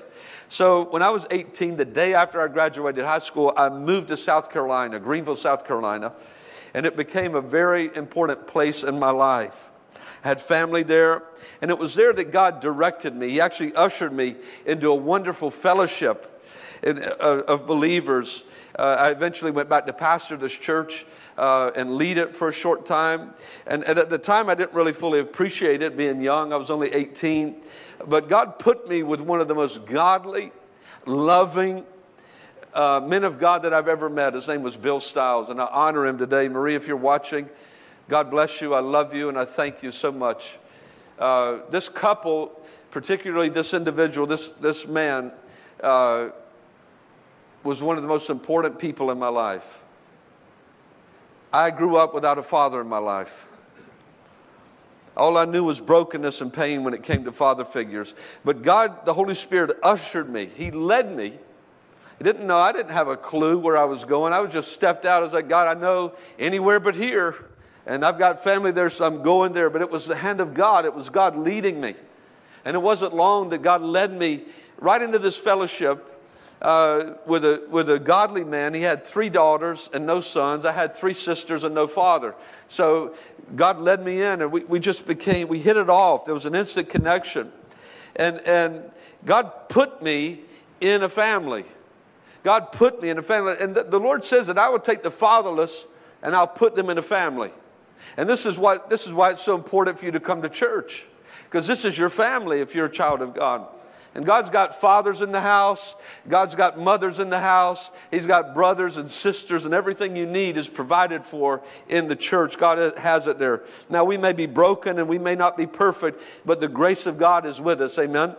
So, 0.48 0.86
when 0.86 1.02
I 1.02 1.10
was 1.10 1.26
18, 1.30 1.76
the 1.76 1.84
day 1.84 2.14
after 2.14 2.40
I 2.40 2.48
graduated 2.48 3.04
high 3.04 3.18
school, 3.18 3.52
I 3.54 3.68
moved 3.68 4.08
to 4.08 4.16
South 4.16 4.50
Carolina, 4.50 4.98
Greenville, 4.98 5.36
South 5.36 5.66
Carolina, 5.66 6.14
and 6.72 6.86
it 6.86 6.96
became 6.96 7.34
a 7.34 7.42
very 7.42 7.94
important 7.94 8.46
place 8.46 8.82
in 8.82 8.98
my 8.98 9.10
life 9.10 9.69
had 10.22 10.40
family 10.40 10.82
there. 10.82 11.22
And 11.62 11.70
it 11.70 11.78
was 11.78 11.94
there 11.94 12.12
that 12.12 12.32
God 12.32 12.60
directed 12.60 13.14
me. 13.14 13.30
He 13.30 13.40
actually 13.40 13.74
ushered 13.74 14.12
me 14.12 14.36
into 14.66 14.88
a 14.90 14.94
wonderful 14.94 15.50
fellowship 15.50 16.42
in, 16.82 17.02
uh, 17.02 17.42
of 17.48 17.66
believers. 17.66 18.44
Uh, 18.78 18.96
I 18.98 19.10
eventually 19.10 19.50
went 19.50 19.68
back 19.68 19.86
to 19.86 19.92
pastor 19.92 20.36
this 20.36 20.56
church 20.56 21.04
uh, 21.36 21.70
and 21.74 21.96
lead 21.96 22.18
it 22.18 22.34
for 22.34 22.48
a 22.48 22.52
short 22.52 22.86
time. 22.86 23.34
And, 23.66 23.84
and 23.84 23.98
at 23.98 24.10
the 24.10 24.18
time, 24.18 24.48
I 24.48 24.54
didn't 24.54 24.74
really 24.74 24.92
fully 24.92 25.20
appreciate 25.20 25.82
it 25.82 25.96
being 25.96 26.20
young. 26.20 26.52
I 26.52 26.56
was 26.56 26.70
only 26.70 26.92
18. 26.92 27.56
But 28.06 28.28
God 28.28 28.58
put 28.58 28.88
me 28.88 29.02
with 29.02 29.20
one 29.20 29.40
of 29.40 29.48
the 29.48 29.54
most 29.54 29.84
godly, 29.86 30.52
loving, 31.06 31.84
uh, 32.74 33.00
men 33.04 33.24
of 33.24 33.38
God 33.38 33.62
that 33.62 33.74
I've 33.74 33.88
ever 33.88 34.08
met. 34.08 34.34
His 34.34 34.48
name 34.48 34.62
was 34.62 34.76
Bill 34.76 35.00
Stiles, 35.00 35.50
and 35.50 35.60
I 35.60 35.66
honor 35.66 36.06
him 36.06 36.18
today. 36.18 36.48
Marie, 36.48 36.74
if 36.74 36.86
you're 36.86 36.96
watching, 36.96 37.48
God 38.10 38.28
bless 38.28 38.60
you. 38.60 38.74
I 38.74 38.80
love 38.80 39.14
you 39.14 39.28
and 39.28 39.38
I 39.38 39.44
thank 39.44 39.84
you 39.84 39.92
so 39.92 40.10
much. 40.10 40.56
Uh, 41.16 41.58
this 41.70 41.88
couple, 41.88 42.60
particularly 42.90 43.48
this 43.50 43.72
individual, 43.72 44.26
this, 44.26 44.48
this 44.48 44.88
man, 44.88 45.30
uh, 45.80 46.30
was 47.62 47.84
one 47.84 47.96
of 47.96 48.02
the 48.02 48.08
most 48.08 48.28
important 48.28 48.80
people 48.80 49.12
in 49.12 49.18
my 49.20 49.28
life. 49.28 49.78
I 51.52 51.70
grew 51.70 51.98
up 51.98 52.12
without 52.12 52.36
a 52.36 52.42
father 52.42 52.80
in 52.80 52.88
my 52.88 52.98
life. 52.98 53.46
All 55.16 55.38
I 55.38 55.44
knew 55.44 55.62
was 55.62 55.78
brokenness 55.78 56.40
and 56.40 56.52
pain 56.52 56.82
when 56.82 56.94
it 56.94 57.04
came 57.04 57.22
to 57.26 57.32
father 57.32 57.64
figures. 57.64 58.14
But 58.44 58.62
God, 58.62 59.06
the 59.06 59.14
Holy 59.14 59.36
Spirit, 59.36 59.78
ushered 59.84 60.28
me. 60.28 60.46
He 60.46 60.72
led 60.72 61.14
me. 61.14 61.38
He 62.18 62.24
didn't 62.24 62.48
know, 62.48 62.58
I 62.58 62.72
didn't 62.72 62.90
have 62.90 63.06
a 63.06 63.16
clue 63.16 63.56
where 63.56 63.78
I 63.78 63.84
was 63.84 64.04
going. 64.04 64.32
I 64.32 64.40
was 64.40 64.52
just 64.52 64.72
stepped 64.72 65.04
out. 65.04 65.22
I 65.22 65.24
was 65.24 65.32
like, 65.32 65.48
God, 65.48 65.76
I 65.76 65.80
know 65.80 66.16
anywhere 66.40 66.80
but 66.80 66.96
here. 66.96 67.49
And 67.90 68.04
I've 68.04 68.20
got 68.20 68.44
family 68.44 68.70
there, 68.70 68.88
so 68.88 69.04
I'm 69.04 69.20
going 69.20 69.52
there. 69.52 69.68
But 69.68 69.82
it 69.82 69.90
was 69.90 70.06
the 70.06 70.14
hand 70.14 70.40
of 70.40 70.54
God, 70.54 70.84
it 70.84 70.94
was 70.94 71.10
God 71.10 71.36
leading 71.36 71.80
me. 71.80 71.94
And 72.64 72.76
it 72.76 72.78
wasn't 72.78 73.16
long 73.16 73.48
that 73.48 73.62
God 73.62 73.82
led 73.82 74.16
me 74.16 74.44
right 74.78 75.02
into 75.02 75.18
this 75.18 75.36
fellowship 75.36 76.06
uh, 76.62 77.14
with, 77.26 77.44
a, 77.44 77.66
with 77.68 77.90
a 77.90 77.98
godly 77.98 78.44
man. 78.44 78.74
He 78.74 78.82
had 78.82 79.04
three 79.04 79.28
daughters 79.28 79.90
and 79.92 80.06
no 80.06 80.20
sons. 80.20 80.64
I 80.64 80.70
had 80.70 80.94
three 80.94 81.14
sisters 81.14 81.64
and 81.64 81.74
no 81.74 81.88
father. 81.88 82.36
So 82.68 83.16
God 83.56 83.80
led 83.80 84.04
me 84.04 84.22
in, 84.22 84.40
and 84.40 84.52
we, 84.52 84.62
we 84.62 84.78
just 84.78 85.04
became, 85.04 85.48
we 85.48 85.58
hit 85.58 85.76
it 85.76 85.90
off. 85.90 86.26
There 86.26 86.34
was 86.34 86.46
an 86.46 86.54
instant 86.54 86.90
connection. 86.90 87.50
And, 88.14 88.38
and 88.46 88.88
God 89.24 89.68
put 89.68 90.00
me 90.00 90.42
in 90.80 91.02
a 91.02 91.08
family. 91.08 91.64
God 92.44 92.70
put 92.70 93.02
me 93.02 93.10
in 93.10 93.18
a 93.18 93.22
family. 93.24 93.56
And 93.60 93.74
the, 93.74 93.82
the 93.82 93.98
Lord 93.98 94.22
says 94.22 94.46
that 94.46 94.58
I 94.58 94.68
will 94.68 94.78
take 94.78 95.02
the 95.02 95.10
fatherless 95.10 95.86
and 96.22 96.36
I'll 96.36 96.46
put 96.46 96.76
them 96.76 96.88
in 96.88 96.96
a 96.96 97.02
family. 97.02 97.50
And 98.16 98.28
this 98.28 98.46
is, 98.46 98.58
what, 98.58 98.90
this 98.90 99.06
is 99.06 99.12
why 99.12 99.30
it's 99.30 99.42
so 99.42 99.54
important 99.54 99.98
for 99.98 100.04
you 100.04 100.12
to 100.12 100.20
come 100.20 100.42
to 100.42 100.48
church, 100.48 101.06
because 101.44 101.66
this 101.66 101.84
is 101.84 101.98
your 101.98 102.10
family 102.10 102.60
if 102.60 102.74
you're 102.74 102.86
a 102.86 102.92
child 102.92 103.22
of 103.22 103.34
God. 103.34 103.66
And 104.12 104.26
God's 104.26 104.50
got 104.50 104.74
fathers 104.80 105.22
in 105.22 105.30
the 105.30 105.40
house, 105.40 105.94
God's 106.28 106.56
got 106.56 106.76
mothers 106.76 107.20
in 107.20 107.30
the 107.30 107.38
house, 107.38 107.92
He's 108.10 108.26
got 108.26 108.54
brothers 108.54 108.96
and 108.96 109.08
sisters, 109.08 109.64
and 109.64 109.72
everything 109.72 110.16
you 110.16 110.26
need 110.26 110.56
is 110.56 110.68
provided 110.68 111.24
for 111.24 111.62
in 111.88 112.08
the 112.08 112.16
church. 112.16 112.58
God 112.58 112.98
has 112.98 113.28
it 113.28 113.38
there. 113.38 113.62
Now, 113.88 114.04
we 114.04 114.16
may 114.16 114.32
be 114.32 114.46
broken 114.46 114.98
and 114.98 115.08
we 115.08 115.18
may 115.18 115.36
not 115.36 115.56
be 115.56 115.66
perfect, 115.66 116.20
but 116.44 116.60
the 116.60 116.66
grace 116.66 117.06
of 117.06 117.18
God 117.18 117.46
is 117.46 117.60
with 117.60 117.80
us. 117.80 117.96
Amen. 117.98 118.34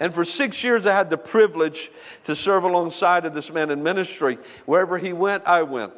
And 0.00 0.12
for 0.12 0.24
six 0.24 0.64
years, 0.64 0.86
I 0.86 0.94
had 0.94 1.10
the 1.10 1.18
privilege 1.18 1.90
to 2.24 2.34
serve 2.34 2.64
alongside 2.64 3.24
of 3.24 3.34
this 3.34 3.52
man 3.52 3.70
in 3.70 3.84
ministry. 3.84 4.38
Wherever 4.66 4.98
he 4.98 5.12
went, 5.12 5.46
I 5.46 5.62
went. 5.62 5.92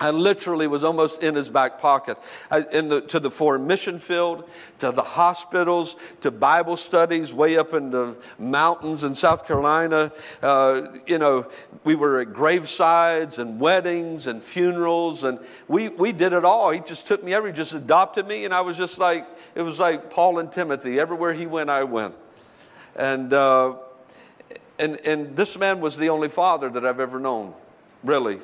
I 0.00 0.10
literally 0.10 0.66
was 0.66 0.82
almost 0.82 1.22
in 1.22 1.36
his 1.36 1.48
back 1.48 1.78
pocket. 1.78 2.18
I, 2.50 2.60
the, 2.60 3.00
to 3.02 3.20
the 3.20 3.30
foreign 3.30 3.68
mission 3.68 4.00
field, 4.00 4.48
to 4.78 4.90
the 4.90 5.02
hospitals, 5.02 5.94
to 6.20 6.32
Bible 6.32 6.76
studies 6.76 7.32
way 7.32 7.56
up 7.56 7.74
in 7.74 7.90
the 7.90 8.16
mountains 8.36 9.04
in 9.04 9.14
South 9.14 9.46
Carolina. 9.46 10.10
Uh, 10.42 10.88
you 11.06 11.18
know, 11.18 11.48
we 11.84 11.94
were 11.94 12.20
at 12.20 12.28
gravesides 12.28 13.38
and 13.38 13.60
weddings 13.60 14.26
and 14.26 14.42
funerals, 14.42 15.22
and 15.22 15.38
we, 15.68 15.90
we 15.90 16.10
did 16.10 16.32
it 16.32 16.44
all. 16.44 16.70
He 16.70 16.80
just 16.80 17.06
took 17.06 17.22
me 17.22 17.32
everywhere, 17.32 17.54
just 17.54 17.74
adopted 17.74 18.26
me, 18.26 18.44
and 18.44 18.52
I 18.52 18.62
was 18.62 18.76
just 18.76 18.98
like, 18.98 19.24
it 19.54 19.62
was 19.62 19.78
like 19.78 20.10
Paul 20.10 20.40
and 20.40 20.50
Timothy. 20.50 20.98
Everywhere 20.98 21.34
he 21.34 21.46
went, 21.46 21.70
I 21.70 21.84
went. 21.84 22.16
And, 22.96 23.32
uh, 23.32 23.76
and, 24.76 24.96
and 25.06 25.36
this 25.36 25.56
man 25.56 25.78
was 25.78 25.96
the 25.96 26.08
only 26.08 26.28
father 26.28 26.68
that 26.70 26.84
I've 26.84 27.00
ever 27.00 27.20
known, 27.20 27.54
really 28.02 28.40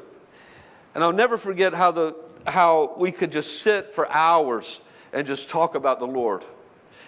and 1.00 1.06
I'll 1.06 1.14
never 1.14 1.38
forget 1.38 1.72
how, 1.72 1.92
the, 1.92 2.14
how 2.46 2.92
we 2.98 3.10
could 3.10 3.32
just 3.32 3.62
sit 3.62 3.94
for 3.94 4.06
hours 4.12 4.82
and 5.14 5.26
just 5.26 5.48
talk 5.48 5.74
about 5.74 5.98
the 5.98 6.06
Lord. 6.06 6.44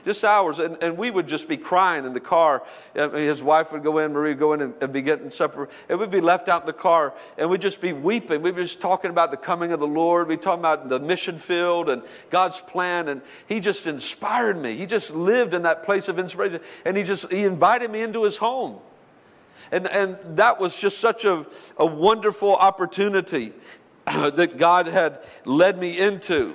Just 0.07 0.25
hours. 0.25 0.61
And, 0.61 0.83
and 0.83 0.97
we 0.97 1.11
would 1.11 1.29
just 1.29 1.47
be 1.47 1.59
crying 1.59 2.07
in 2.07 2.15
the 2.15 2.19
car. 2.19 2.63
His 2.95 3.43
wife 3.43 3.71
would 3.71 3.83
go 3.83 3.99
in, 3.99 4.15
Marie 4.15 4.31
would 4.31 4.39
go 4.39 4.55
in 4.55 4.63
and, 4.63 4.75
and 4.81 4.95
be 4.95 5.03
getting 5.03 5.29
supper. 5.29 5.69
And 5.91 6.01
we'd 6.01 6.11
be 6.11 6.23
left 6.23 6.49
out 6.49 6.63
in 6.63 6.67
the 6.67 6.73
car 6.73 7.13
and 7.37 7.51
we'd 7.51 7.61
just 7.61 7.83
be 7.83 7.93
weeping. 7.93 8.41
We'd 8.41 8.57
be 8.57 8.63
just 8.63 8.81
talking 8.81 9.11
about 9.11 9.31
the 9.31 9.37
coming 9.37 9.73
of 9.73 9.81
the 9.81 9.87
Lord. 9.87 10.27
We'd 10.27 10.41
talk 10.41 10.59
about 10.59 10.89
the 10.89 10.99
mission 10.99 11.37
field 11.37 11.91
and 11.91 12.03
God's 12.31 12.63
plan. 12.63 13.09
And 13.09 13.21
he 13.47 13.61
just 13.61 13.87
inspired 13.87 14.57
me. 14.57 14.75
He 14.75 14.87
just 14.87 15.15
lived 15.15 15.53
in 15.53 15.65
that 15.65 15.83
place 15.83 16.09
of 16.09 16.19
inspiration. 16.19 16.61
And 16.87 16.97
he 16.97 17.03
just, 17.03 17.31
he 17.31 17.45
invited 17.45 17.91
me 17.91 18.01
into 18.01 18.25
his 18.25 18.39
home. 18.39 18.79
And, 19.71 19.87
and 19.89 20.19
that 20.37 20.61
was 20.61 20.79
just 20.79 20.99
such 20.99 21.27
a, 21.27 21.47
a 21.79 21.87
wonderful 21.87 22.55
opportunity 22.57 23.53
that 24.07 24.57
God 24.57 24.87
had 24.87 25.21
led 25.45 25.79
me 25.79 25.99
into. 25.99 26.55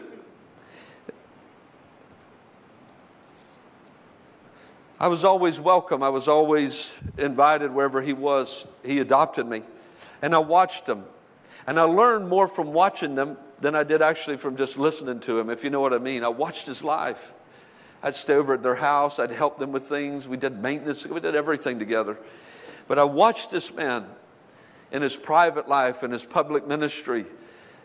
I 5.00 5.08
was 5.10 5.24
always 5.24 5.60
welcome. 5.60 6.02
I 6.02 6.10
was 6.10 6.28
always 6.28 7.00
invited 7.18 7.72
wherever 7.72 8.02
he 8.02 8.14
was. 8.14 8.66
He 8.84 9.00
adopted 9.00 9.46
me. 9.46 9.62
And 10.22 10.34
I 10.34 10.40
watched 10.40 10.88
him. 10.88 11.04
And 11.68 11.80
I 11.80 11.84
learned 11.84 12.28
more 12.28 12.48
from 12.48 12.74
watching 12.74 13.14
them 13.14 13.38
than 13.60 13.76
I 13.76 13.84
did 13.84 14.02
actually 14.02 14.38
from 14.38 14.58
just 14.58 14.78
listening 14.78 15.20
to 15.22 15.40
him, 15.40 15.50
if 15.50 15.64
you 15.64 15.70
know 15.70 15.82
what 15.82 15.94
I 15.94 16.00
mean. 16.00 16.24
I 16.24 16.30
watched 16.30 16.66
his 16.66 16.84
life. 16.84 17.34
I'd 18.02 18.16
stay 18.16 18.34
over 18.34 18.56
at 18.56 18.64
their 18.64 18.76
house. 18.76 19.20
I'd 19.20 19.32
help 19.32 19.60
them 19.60 19.72
with 19.72 19.84
things. 19.84 20.28
We 20.28 20.38
did 20.38 20.62
maintenance. 20.62 21.06
We 21.06 21.20
did 21.20 21.36
everything 21.36 21.78
together. 21.78 22.18
But 22.88 22.98
I 22.98 23.04
watched 23.04 23.52
this 23.52 23.74
man 23.74 24.06
in 24.92 25.02
his 25.02 25.16
private 25.16 25.68
life, 25.68 26.04
in 26.04 26.12
his 26.12 26.24
public 26.24 26.68
ministry, 26.68 27.26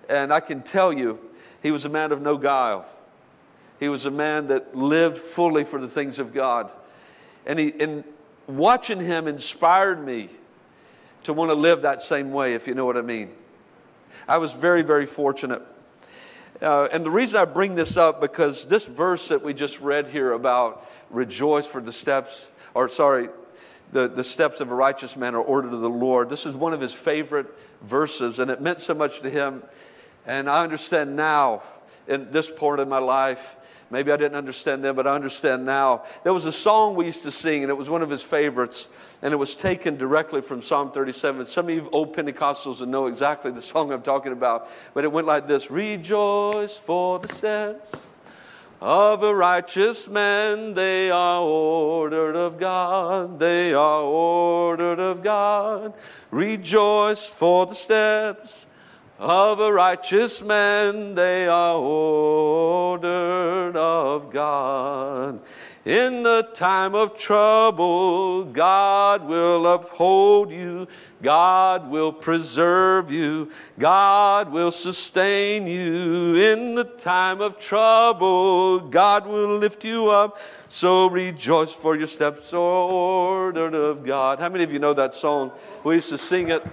and 0.09 0.33
I 0.33 0.41
can 0.41 0.63
tell 0.63 0.93
you, 0.93 1.19
he 1.63 1.71
was 1.71 1.85
a 1.85 1.89
man 1.89 2.13
of 2.13 2.21
no 2.21 2.37
guile. 2.37 2.87
He 3.81 3.89
was 3.89 4.07
a 4.07 4.11
man 4.11 4.49
that 4.49 4.77
lived 4.77 5.19
fully 5.19 5.65
for 5.65 5.81
the 5.81 5.89
things 5.89 6.19
of 6.19 6.33
God. 6.35 6.71
And, 7.47 7.59
he, 7.59 7.73
and 7.81 8.05
watching 8.47 9.01
him 9.01 9.27
inspired 9.27 10.05
me 10.05 10.29
to 11.25 11.33
want 11.33 11.51
to 11.51 11.55
live 11.55 11.83
that 11.83 12.03
same 12.03 12.33
way, 12.33 12.55
if 12.55 12.67
you 12.67 12.75
know 12.75 12.85
what 12.85 12.97
I 12.97 13.03
mean. 13.03 13.31
I 14.29 14.39
was 14.39 14.53
very, 14.53 14.83
very 14.83 15.07
fortunate. 15.07 15.63
Uh, 16.61 16.89
and 16.93 17.05
the 17.05 17.11
reason 17.11 17.41
I 17.41 17.45
bring 17.45 17.75
this 17.75 17.97
up 17.97 18.21
because 18.21 18.67
this 18.67 18.89
verse 18.89 19.29
that 19.29 19.43
we 19.43 19.53
just 19.53 19.81
read 19.81 20.09
here 20.09 20.33
about 20.33 20.89
rejoice 21.11 21.67
for 21.67 21.81
the 21.81 21.93
steps, 21.93 22.51
or 22.75 22.89
sorry, 22.89 23.29
the, 23.93 24.09
the 24.09 24.25
steps 24.25 24.61
of 24.61 24.71
a 24.71 24.75
righteous 24.75 25.17
man 25.17 25.35
are 25.35 25.43
ordered 25.43 25.73
of 25.73 25.81
the 25.81 25.91
Lord. 25.91 26.31
This 26.31 26.47
is 26.47 26.57
one 26.57 26.73
of 26.73 26.81
his 26.81 26.95
favorite 26.95 27.47
verses, 27.83 28.39
and 28.39 28.51
it 28.51 28.61
meant 28.61 28.81
so 28.81 28.95
much 28.95 29.21
to 29.21 29.31
him. 29.31 29.63
And 30.27 30.49
I 30.49 30.65
understand 30.65 31.15
now, 31.15 31.63
in 32.09 32.31
this 32.31 32.51
point 32.51 32.81
of 32.81 32.89
my 32.89 32.99
life, 32.99 33.55
maybe 33.91 34.11
I 34.11 34.17
didn't 34.17 34.37
understand 34.37 34.83
then, 34.83 34.95
but 34.95 35.07
I 35.07 35.15
understand 35.15 35.67
now. 35.67 36.05
There 36.25 36.33
was 36.33 36.47
a 36.47 36.53
song 36.53 36.95
we 36.95 37.05
used 37.05 37.23
to 37.25 37.31
sing, 37.31 37.63
and 37.63 37.71
it 37.71 37.77
was 37.77 37.91
one 37.91 38.01
of 38.01 38.09
his 38.09 38.23
favorites, 38.23 38.89
and 39.21 39.35
it 39.35 39.37
was 39.37 39.55
taken 39.55 39.99
directly 39.99 40.41
from 40.41 40.63
Psalm 40.63 40.91
37. 40.91 41.47
Some 41.47 41.69
of 41.69 41.75
you 41.75 41.91
old 41.93 42.17
Pentecostals 42.17 42.81
will 42.81 42.87
know 42.87 43.07
exactly 43.07 43.51
the 43.51 43.63
song 43.63 43.93
I'm 43.93 44.03
talking 44.03 44.33
about, 44.33 44.71
but 44.95 45.05
it 45.05 45.13
went 45.13 45.27
like 45.27 45.47
this 45.47 45.71
Rejoice 45.71 46.79
for 46.79 47.19
the 47.19 47.29
steps 47.29 48.07
of 48.83 49.23
a 49.23 49.33
righteous 49.33 50.09
man. 50.09 50.75
They 50.75 51.09
are 51.09 51.41
ordered 51.41 52.35
of 52.35 52.59
God. 52.59 53.39
They 53.39 53.73
are 53.73 54.03
ordered 54.03 54.99
of 54.99 55.23
God. 55.23 55.95
Rejoice 56.33 57.25
for 57.25 57.65
the 57.67 57.77
steps 57.77 58.67
of 59.23 59.61
a 59.61 59.73
righteous 59.73 60.43
man. 60.43 61.15
They 61.15 61.47
are 61.47 61.77
ordered 61.77 63.77
of 63.77 64.33
God. 64.33 65.41
In 65.85 66.25
the 66.25 66.49
time 66.55 66.97
of 66.97 67.17
trouble, 67.17 68.45
God 68.45 69.29
will 69.29 69.69
uphold 69.69 70.51
you. 70.51 70.89
God 71.23 71.89
will 71.89 72.13
preserve 72.13 73.13
you. 73.13 73.53
God 73.79 74.51
will 74.51 74.73
sustain 74.73 75.69
you. 75.69 76.35
In 76.35 76.75
the 76.75 76.85
time 76.85 77.41
of 77.41 77.61
trouble, 77.61 78.81
God 78.81 79.29
will 79.29 79.57
lift 79.57 79.85
you 79.85 80.09
up. 80.09 80.39
So 80.69 81.09
rejoice 81.09 81.73
for 81.73 81.97
your 81.97 82.09
steps 82.09 82.53
ordered 82.53 83.75
of 83.75 84.05
God. 84.05 84.41
How 84.41 84.49
many 84.49 84.65
of 84.65 84.73
you 84.73 84.81
know 84.81 84.95
that 84.95 85.15
song? 85.15 85.53
We 85.85 85.97
used 85.97 86.09
to 86.09 86.19
sing 86.19 86.49
it. 86.49 86.67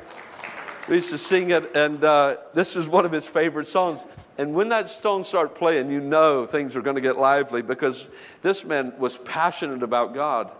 We 0.90 0.96
used 0.96 1.12
to 1.12 1.20
sing 1.20 1.52
it, 1.52 1.76
and 1.76 2.04
uh, 2.04 2.38
this 2.56 2.76
is 2.76 2.88
one 2.88 3.06
of 3.06 3.12
his 3.12 3.28
favorite 3.28 3.68
songs. 3.68 4.04
And 4.40 4.56
when 4.56 4.70
that 4.70 4.90
song 4.90 5.24
started 5.24 5.54
playing, 5.54 5.92
you 5.92 6.00
know 6.00 6.48
things 6.48 6.76
are 6.76 6.82
going 6.82 6.96
to 6.96 7.02
get 7.02 7.16
lively 7.16 7.62
because 7.62 8.08
this 8.42 8.66
man 8.66 8.94
was 8.98 9.16
passionate 9.20 9.84
about 9.84 10.16
God. 10.16 10.52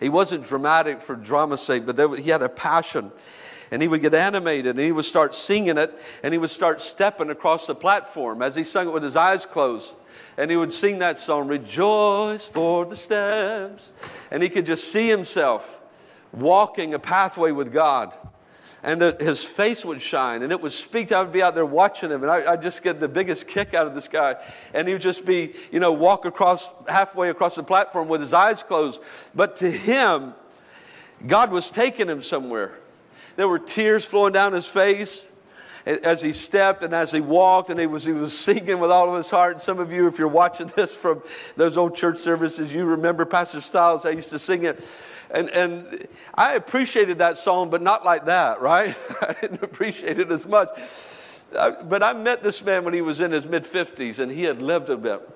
He 0.00 0.08
wasn't 0.08 0.46
dramatic 0.46 1.02
for 1.02 1.16
drama's 1.16 1.60
sake, 1.60 1.84
but 1.84 2.18
he 2.18 2.30
had 2.30 2.40
a 2.40 2.48
passion. 2.48 3.12
And 3.70 3.82
he 3.82 3.88
would 3.88 4.00
get 4.00 4.14
animated 4.14 4.76
and 4.76 4.80
he 4.80 4.92
would 4.92 5.04
start 5.04 5.34
singing 5.34 5.76
it 5.76 5.98
and 6.22 6.32
he 6.32 6.38
would 6.38 6.48
start 6.48 6.80
stepping 6.80 7.28
across 7.28 7.66
the 7.66 7.74
platform 7.74 8.40
as 8.40 8.56
he 8.56 8.64
sung 8.64 8.88
it 8.88 8.92
with 8.92 9.02
his 9.02 9.16
eyes 9.16 9.44
closed. 9.44 9.94
And 10.38 10.50
he 10.50 10.56
would 10.56 10.72
sing 10.72 11.00
that 11.00 11.18
song, 11.18 11.48
Rejoice 11.48 12.48
for 12.48 12.86
the 12.86 12.96
Steps. 12.96 13.92
And 14.30 14.42
he 14.42 14.48
could 14.48 14.64
just 14.64 14.90
see 14.90 15.10
himself 15.10 15.78
walking 16.32 16.94
a 16.94 16.98
pathway 16.98 17.50
with 17.50 17.70
God 17.70 18.14
and 18.84 19.00
the, 19.00 19.16
his 19.18 19.42
face 19.42 19.82
would 19.84 20.00
shine 20.02 20.42
and 20.42 20.52
it 20.52 20.60
would 20.60 20.70
speak. 20.70 21.10
I 21.10 21.22
would 21.22 21.32
be 21.32 21.42
out 21.42 21.54
there 21.54 21.64
watching 21.64 22.10
him 22.10 22.22
and 22.22 22.30
I, 22.30 22.50
would 22.50 22.62
just 22.62 22.82
get 22.82 23.00
the 23.00 23.08
biggest 23.08 23.48
kick 23.48 23.72
out 23.72 23.86
of 23.86 23.94
this 23.94 24.08
guy. 24.08 24.36
And 24.74 24.86
he 24.86 24.94
would 24.94 25.02
just 25.02 25.24
be, 25.24 25.54
you 25.72 25.80
know, 25.80 25.92
walk 25.92 26.26
across 26.26 26.70
halfway 26.86 27.30
across 27.30 27.54
the 27.54 27.62
platform 27.62 28.08
with 28.08 28.20
his 28.20 28.34
eyes 28.34 28.62
closed. 28.62 29.00
But 29.34 29.56
to 29.56 29.70
him, 29.70 30.34
God 31.26 31.50
was 31.50 31.70
taking 31.70 32.08
him 32.08 32.20
somewhere. 32.20 32.78
There 33.36 33.48
were 33.48 33.58
tears 33.58 34.04
flowing 34.04 34.34
down 34.34 34.52
his 34.52 34.68
face 34.68 35.26
as 35.86 36.22
he 36.22 36.32
stepped 36.32 36.82
and 36.82 36.94
as 36.94 37.10
he 37.10 37.20
walked 37.20 37.70
and 37.70 37.78
he 37.78 37.86
was, 37.86 38.04
he 38.04 38.12
was 38.12 38.36
singing 38.38 38.78
with 38.78 38.90
all 38.90 39.10
of 39.10 39.16
his 39.16 39.30
heart. 39.30 39.52
And 39.54 39.62
some 39.62 39.78
of 39.78 39.92
you, 39.92 40.06
if 40.06 40.18
you're 40.18 40.28
watching 40.28 40.66
this 40.76 40.96
from 40.96 41.22
those 41.56 41.76
old 41.76 41.94
church 41.94 42.18
services, 42.18 42.74
you 42.74 42.84
remember 42.86 43.24
Pastor 43.24 43.60
Stiles. 43.60 44.04
I 44.04 44.10
used 44.10 44.30
to 44.30 44.38
sing 44.38 44.64
it 44.64 44.82
and, 45.34 45.50
and 45.50 46.08
I 46.34 46.54
appreciated 46.54 47.18
that 47.18 47.36
song, 47.36 47.68
but 47.68 47.82
not 47.82 48.04
like 48.04 48.26
that, 48.26 48.60
right? 48.60 48.96
I 49.20 49.34
didn't 49.40 49.62
appreciate 49.62 50.18
it 50.18 50.30
as 50.30 50.46
much. 50.46 50.68
Uh, 51.54 51.82
but 51.82 52.02
I 52.02 52.12
met 52.12 52.42
this 52.42 52.62
man 52.64 52.84
when 52.84 52.94
he 52.94 53.00
was 53.00 53.20
in 53.20 53.32
his 53.32 53.44
mid 53.44 53.64
50s 53.64 54.18
and 54.18 54.30
he 54.30 54.44
had 54.44 54.62
lived 54.62 54.90
a 54.90 54.96
bit. 54.96 55.28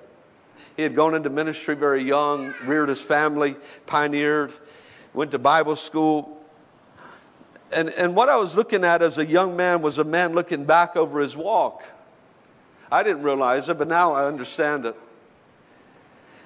He 0.77 0.83
had 0.83 0.95
gone 0.95 1.15
into 1.15 1.29
ministry 1.29 1.75
very 1.75 2.03
young, 2.03 2.53
reared 2.65 2.89
his 2.89 3.01
family, 3.01 3.55
pioneered, 3.85 4.53
went 5.13 5.31
to 5.31 5.39
Bible 5.39 5.75
school. 5.75 6.38
And, 7.71 7.89
and 7.91 8.15
what 8.15 8.29
I 8.29 8.37
was 8.37 8.55
looking 8.55 8.83
at 8.83 9.01
as 9.01 9.17
a 9.17 9.25
young 9.25 9.55
man 9.55 9.81
was 9.81 9.97
a 9.97 10.03
man 10.03 10.33
looking 10.33 10.65
back 10.65 10.95
over 10.95 11.19
his 11.19 11.37
walk. 11.37 11.83
I 12.91 13.03
didn't 13.03 13.23
realize 13.23 13.69
it, 13.69 13.77
but 13.77 13.87
now 13.87 14.13
I 14.13 14.25
understand 14.25 14.85
it 14.85 14.95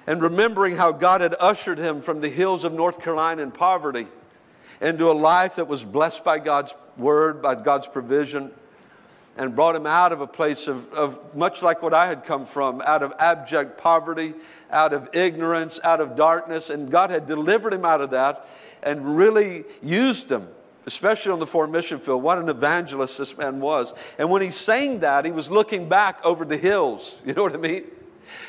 and 0.06 0.22
remembering 0.22 0.76
how 0.76 0.92
God 0.92 1.20
had 1.20 1.34
ushered 1.40 1.78
him 1.78 2.02
from 2.02 2.20
the 2.20 2.28
hills 2.28 2.64
of 2.64 2.72
North 2.72 3.00
Carolina 3.00 3.42
in 3.42 3.50
poverty 3.50 4.06
into 4.80 5.10
a 5.10 5.12
life 5.12 5.56
that 5.56 5.68
was 5.68 5.84
blessed 5.84 6.24
by 6.24 6.38
God's 6.38 6.74
word, 6.96 7.40
by 7.40 7.54
God's 7.54 7.86
provision, 7.86 8.50
and 9.36 9.56
brought 9.56 9.74
him 9.74 9.86
out 9.86 10.12
of 10.12 10.20
a 10.20 10.26
place 10.26 10.68
of, 10.68 10.92
of 10.92 11.34
much 11.34 11.62
like 11.62 11.82
what 11.82 11.94
I 11.94 12.06
had 12.06 12.24
come 12.24 12.44
from, 12.44 12.82
out 12.82 13.02
of 13.02 13.12
abject 13.18 13.78
poverty, 13.78 14.34
out 14.70 14.92
of 14.92 15.08
ignorance, 15.14 15.80
out 15.82 16.00
of 16.00 16.16
darkness. 16.16 16.70
And 16.70 16.90
God 16.90 17.10
had 17.10 17.26
delivered 17.26 17.72
him 17.72 17.84
out 17.84 18.00
of 18.00 18.10
that 18.10 18.46
and 18.82 19.16
really 19.16 19.64
used 19.82 20.30
him 20.30 20.48
especially 20.86 21.32
on 21.32 21.38
the 21.38 21.46
foreign 21.46 21.70
mission 21.70 21.98
field. 21.98 22.22
What 22.22 22.38
an 22.38 22.48
evangelist 22.48 23.18
this 23.18 23.36
man 23.36 23.60
was. 23.60 23.94
And 24.18 24.30
when 24.30 24.42
he 24.42 24.50
sang 24.50 25.00
that, 25.00 25.24
he 25.24 25.30
was 25.30 25.50
looking 25.50 25.88
back 25.88 26.24
over 26.24 26.44
the 26.44 26.56
hills. 26.56 27.16
You 27.24 27.32
know 27.32 27.44
what 27.44 27.54
I 27.54 27.58
mean? 27.58 27.84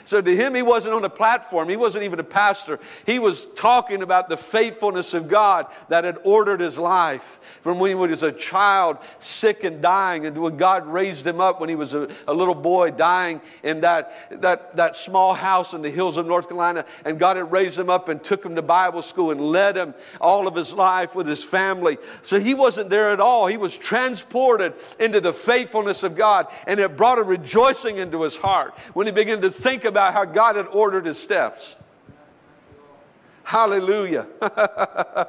So 0.04 0.22
to 0.22 0.36
him, 0.36 0.56
he 0.56 0.62
wasn't 0.62 0.96
on 0.96 1.04
a 1.04 1.10
platform. 1.10 1.70
He 1.70 1.78
wasn't 1.78 2.04
even 2.04 2.20
a 2.20 2.24
pastor. 2.24 2.80
He 3.06 3.20
was 3.20 3.46
talking 3.56 4.02
about 4.02 4.30
the 4.30 4.38
faithfulness 4.38 5.14
of 5.14 5.28
God 5.28 5.68
that 5.90 6.04
had 6.04 6.18
ordered 6.24 6.60
his 6.60 6.78
life 6.78 7.40
from 7.62 7.80
when 7.80 7.90
he 7.90 7.96
was 7.96 8.24
a 8.24 8.32
child, 8.32 8.98
sick 9.20 9.64
and 9.64 9.82
dying, 9.82 10.26
and 10.26 10.38
when 10.38 10.58
God 10.58 10.86
raised 10.88 11.26
him 11.26 11.42
up 11.42 11.60
when 11.60 11.70
he 11.70 11.76
was 11.76 11.94
a, 11.94 12.10
a 12.28 12.34
little 12.34 12.56
boy 12.56 12.92
dying 12.92 13.42
in 13.64 13.82
that, 13.82 14.42
that, 14.42 14.76
that 14.76 14.96
small 14.96 15.34
house 15.34 15.74
in 15.74 15.82
the 15.82 15.90
hills 15.90 16.18
of 16.18 16.26
North 16.26 16.48
Carolina. 16.48 16.86
And 17.04 17.20
God 17.20 17.38
had 17.38 17.52
raised 17.52 17.78
him 17.78 17.90
up 17.90 18.10
and 18.10 18.24
took 18.24 18.46
him 18.46 18.56
to 18.56 18.62
Bible 18.62 19.02
school 19.02 19.32
and 19.32 19.42
led 19.42 19.78
him 19.78 19.94
all 20.22 20.48
of 20.48 20.56
his 20.56 20.74
life 20.74 21.16
with 21.16 21.28
his 21.28 21.44
family. 21.44 21.98
So 22.22 22.40
he 22.40 22.54
wasn't 22.54 22.90
there 22.90 23.12
at 23.12 23.20
all. 23.20 23.48
He 23.48 23.58
was 23.58 23.78
transported 23.78 24.74
into 25.00 25.22
the 25.22 25.34
faithfulness 25.34 26.04
of 26.04 26.16
God, 26.16 26.48
and 26.68 26.80
it 26.80 26.98
brought 26.98 27.20
a 27.20 27.24
rejoicing 27.24 27.98
into 27.98 28.24
his 28.24 28.38
heart 28.38 28.74
when 28.94 29.06
he 29.08 29.12
began 29.12 29.42
to 29.42 29.50
think 29.50 29.75
think 29.76 29.84
about 29.84 30.14
how 30.14 30.24
God 30.24 30.56
had 30.56 30.68
ordered 30.68 31.06
his 31.06 31.22
steps. 31.22 31.76
Hallelujah. 33.44 34.26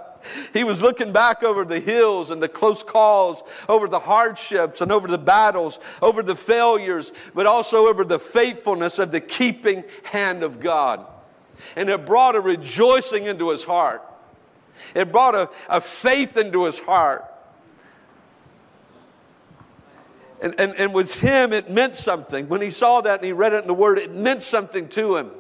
he 0.53 0.63
was 0.63 0.83
looking 0.83 1.13
back 1.13 1.43
over 1.43 1.65
the 1.65 1.81
hills 1.81 2.31
and 2.31 2.41
the 2.41 2.49
close 2.49 2.85
calls, 2.85 3.43
over 3.69 3.89
the 3.89 3.99
hardships 3.99 4.81
and 4.81 4.93
over 4.93 5.09
the 5.09 5.19
battles, 5.19 5.81
over 6.01 6.23
the 6.23 6.37
failures, 6.37 7.13
but 7.35 7.47
also 7.47 7.89
over 7.89 8.05
the 8.05 8.21
faithfulness 8.21 9.01
of 9.01 9.11
the 9.11 9.21
keeping 9.21 9.83
hand 10.05 10.45
of 10.45 10.61
God. 10.61 11.05
And 11.75 11.91
it 11.91 12.07
brought 12.07 12.37
a 12.37 12.41
rejoicing 12.41 13.27
into 13.27 13.51
his 13.51 13.65
heart. 13.65 14.01
It 14.95 15.11
brought 15.11 15.35
a, 15.35 15.51
a 15.69 15.81
faith 15.81 16.37
into 16.37 16.67
his 16.67 16.79
heart. 16.79 17.25
And, 20.43 20.59
and, 20.61 20.75
and 20.77 20.95
with 20.95 21.21
him, 21.21 21.53
it 21.53 21.71
meant 21.71 21.97
something. 21.97 22.49
When 22.49 22.61
he 22.61 22.71
saw 22.71 23.01
that 23.01 23.21
and 23.21 23.25
he 23.25 23.33
read 23.33 23.53
it 23.53 23.63
in 23.63 23.67
the 23.67 23.75
Word, 23.75 23.99
it 23.99 24.13
meant 24.15 24.43
something 24.43 24.89
to 24.91 25.17
him. 25.17 25.31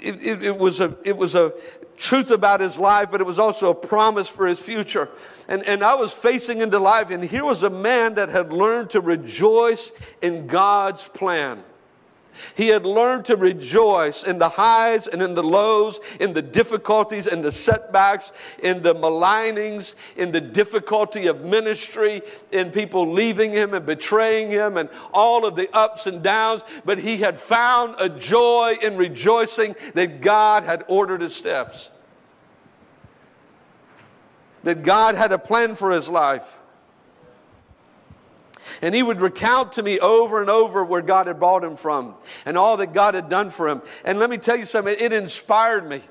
It, 0.00 0.22
it, 0.22 0.42
it, 0.42 0.58
was 0.58 0.80
a, 0.80 0.96
it 1.04 1.16
was 1.16 1.34
a 1.34 1.52
truth 1.96 2.30
about 2.30 2.60
his 2.60 2.78
life, 2.78 3.10
but 3.10 3.20
it 3.20 3.26
was 3.26 3.38
also 3.38 3.70
a 3.70 3.74
promise 3.74 4.28
for 4.28 4.46
his 4.46 4.60
future. 4.60 5.08
And, 5.48 5.62
and 5.64 5.82
I 5.82 5.94
was 5.94 6.12
facing 6.12 6.60
into 6.60 6.78
life, 6.78 7.10
and 7.10 7.24
here 7.24 7.44
was 7.44 7.62
a 7.62 7.70
man 7.70 8.14
that 8.14 8.28
had 8.28 8.52
learned 8.52 8.90
to 8.90 9.00
rejoice 9.00 9.92
in 10.20 10.46
God's 10.46 11.06
plan. 11.06 11.62
He 12.54 12.68
had 12.68 12.86
learned 12.86 13.26
to 13.26 13.36
rejoice 13.36 14.24
in 14.24 14.38
the 14.38 14.48
highs 14.48 15.06
and 15.06 15.22
in 15.22 15.34
the 15.34 15.42
lows, 15.42 16.00
in 16.20 16.32
the 16.32 16.42
difficulties 16.42 17.26
and 17.26 17.42
the 17.42 17.52
setbacks, 17.52 18.32
in 18.62 18.82
the 18.82 18.94
malignings, 18.94 19.94
in 20.16 20.32
the 20.32 20.40
difficulty 20.40 21.26
of 21.26 21.42
ministry, 21.42 22.22
in 22.50 22.70
people 22.70 23.10
leaving 23.10 23.52
him 23.52 23.74
and 23.74 23.84
betraying 23.84 24.50
him, 24.50 24.76
and 24.76 24.88
all 25.12 25.44
of 25.44 25.54
the 25.54 25.68
ups 25.74 26.06
and 26.06 26.22
downs. 26.22 26.62
But 26.84 26.98
he 26.98 27.18
had 27.18 27.40
found 27.40 27.96
a 27.98 28.08
joy 28.08 28.76
in 28.82 28.96
rejoicing 28.96 29.76
that 29.94 30.20
God 30.20 30.64
had 30.64 30.84
ordered 30.88 31.20
his 31.20 31.34
steps, 31.34 31.90
that 34.62 34.82
God 34.82 35.14
had 35.14 35.32
a 35.32 35.38
plan 35.38 35.74
for 35.74 35.90
his 35.90 36.08
life. 36.08 36.58
And 38.80 38.94
he 38.94 39.02
would 39.02 39.20
recount 39.20 39.72
to 39.72 39.82
me 39.82 39.98
over 39.98 40.40
and 40.40 40.50
over 40.50 40.84
where 40.84 41.02
God 41.02 41.26
had 41.26 41.38
brought 41.38 41.64
him 41.64 41.76
from 41.76 42.14
and 42.46 42.56
all 42.56 42.76
that 42.78 42.92
God 42.92 43.14
had 43.14 43.28
done 43.28 43.50
for 43.50 43.68
him. 43.68 43.82
And 44.04 44.18
let 44.18 44.30
me 44.30 44.38
tell 44.38 44.56
you 44.56 44.64
something, 44.64 44.94
it 44.98 45.12
inspired 45.12 45.88
me. 45.88 46.02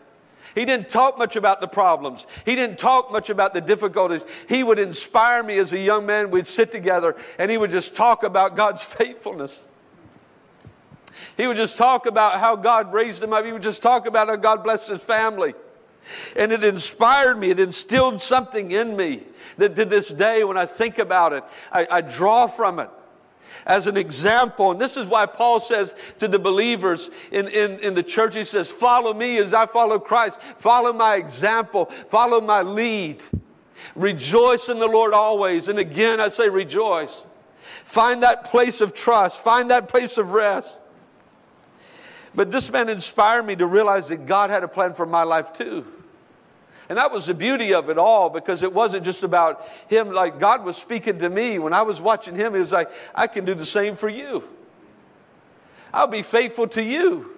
He 0.55 0.65
didn't 0.65 0.89
talk 0.89 1.17
much 1.17 1.35
about 1.35 1.61
the 1.61 1.67
problems. 1.67 2.25
He 2.45 2.55
didn't 2.55 2.77
talk 2.77 3.11
much 3.11 3.29
about 3.29 3.53
the 3.53 3.61
difficulties. 3.61 4.25
He 4.49 4.63
would 4.63 4.79
inspire 4.79 5.43
me 5.43 5.57
as 5.57 5.71
a 5.71 5.79
young 5.79 6.05
man. 6.05 6.29
We'd 6.29 6.47
sit 6.47 6.71
together 6.71 7.15
and 7.39 7.49
he 7.49 7.57
would 7.57 7.71
just 7.71 7.95
talk 7.95 8.23
about 8.23 8.55
God's 8.55 8.83
faithfulness. 8.83 9.61
He 11.37 11.47
would 11.47 11.57
just 11.57 11.77
talk 11.77 12.05
about 12.05 12.39
how 12.39 12.55
God 12.55 12.93
raised 12.93 13.21
him 13.21 13.33
up. 13.33 13.45
He 13.45 13.51
would 13.51 13.63
just 13.63 13.81
talk 13.81 14.07
about 14.07 14.27
how 14.27 14.35
God 14.35 14.63
blessed 14.63 14.89
his 14.89 15.03
family. 15.03 15.53
And 16.35 16.51
it 16.51 16.63
inspired 16.63 17.37
me, 17.37 17.49
it 17.49 17.59
instilled 17.59 18.21
something 18.21 18.71
in 18.71 18.95
me 18.95 19.23
that 19.57 19.75
to 19.75 19.85
this 19.85 20.09
day, 20.09 20.43
when 20.43 20.57
I 20.57 20.65
think 20.65 20.99
about 20.99 21.33
it, 21.33 21.43
I, 21.71 21.87
I 21.89 22.01
draw 22.01 22.47
from 22.47 22.79
it 22.79 22.89
as 23.65 23.87
an 23.87 23.97
example. 23.97 24.71
And 24.71 24.81
this 24.81 24.97
is 24.97 25.07
why 25.07 25.25
Paul 25.25 25.59
says 25.59 25.93
to 26.19 26.27
the 26.27 26.39
believers 26.39 27.09
in, 27.31 27.47
in, 27.47 27.79
in 27.79 27.93
the 27.93 28.03
church, 28.03 28.35
he 28.35 28.43
says, 28.43 28.71
Follow 28.71 29.13
me 29.13 29.37
as 29.37 29.53
I 29.53 29.65
follow 29.65 29.99
Christ, 29.99 30.41
follow 30.41 30.93
my 30.93 31.15
example, 31.15 31.85
follow 31.85 32.41
my 32.41 32.61
lead. 32.61 33.23
Rejoice 33.95 34.69
in 34.69 34.77
the 34.77 34.87
Lord 34.87 35.13
always. 35.13 35.67
And 35.67 35.79
again, 35.79 36.19
I 36.19 36.29
say 36.29 36.49
rejoice. 36.49 37.23
Find 37.83 38.21
that 38.21 38.45
place 38.45 38.79
of 38.79 38.93
trust, 38.93 39.43
find 39.43 39.71
that 39.71 39.87
place 39.87 40.17
of 40.17 40.31
rest. 40.31 40.77
But 42.33 42.51
this 42.51 42.71
man 42.71 42.89
inspired 42.89 43.43
me 43.43 43.55
to 43.57 43.65
realize 43.65 44.07
that 44.07 44.25
God 44.25 44.49
had 44.49 44.63
a 44.63 44.67
plan 44.67 44.93
for 44.93 45.05
my 45.05 45.23
life 45.23 45.51
too. 45.51 45.85
And 46.87 46.97
that 46.97 47.11
was 47.11 47.25
the 47.25 47.33
beauty 47.33 47.73
of 47.73 47.89
it 47.89 47.97
all 47.97 48.29
because 48.29 48.63
it 48.63 48.73
wasn't 48.73 49.05
just 49.05 49.23
about 49.23 49.65
him, 49.87 50.11
like 50.11 50.39
God 50.39 50.65
was 50.65 50.75
speaking 50.75 51.19
to 51.19 51.29
me. 51.29 51.57
When 51.57 51.73
I 51.73 51.83
was 51.83 52.01
watching 52.01 52.35
him, 52.35 52.53
he 52.53 52.59
was 52.59 52.73
like, 52.73 52.91
I 53.15 53.27
can 53.27 53.45
do 53.45 53.53
the 53.53 53.65
same 53.65 53.95
for 53.95 54.09
you. 54.09 54.43
I'll 55.93 56.07
be 56.07 56.21
faithful 56.21 56.67
to 56.69 56.83
you. 56.83 57.31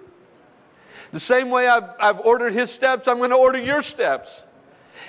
The 1.12 1.20
same 1.20 1.50
way 1.50 1.68
I've, 1.68 1.90
I've 2.00 2.20
ordered 2.20 2.52
his 2.52 2.70
steps, 2.72 3.06
I'm 3.06 3.18
going 3.18 3.30
to 3.30 3.36
order 3.36 3.58
your 3.58 3.82
steps. 3.82 4.42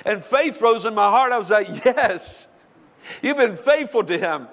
And 0.05 0.23
faith 0.23 0.61
rose 0.61 0.85
in 0.85 0.93
my 0.93 1.09
heart. 1.09 1.31
I 1.31 1.39
was 1.39 1.49
like, 1.49 1.67
Yes, 1.85 2.47
you've 3.21 3.37
been 3.37 3.57
faithful 3.57 4.03
to 4.03 4.17
him. 4.17 4.47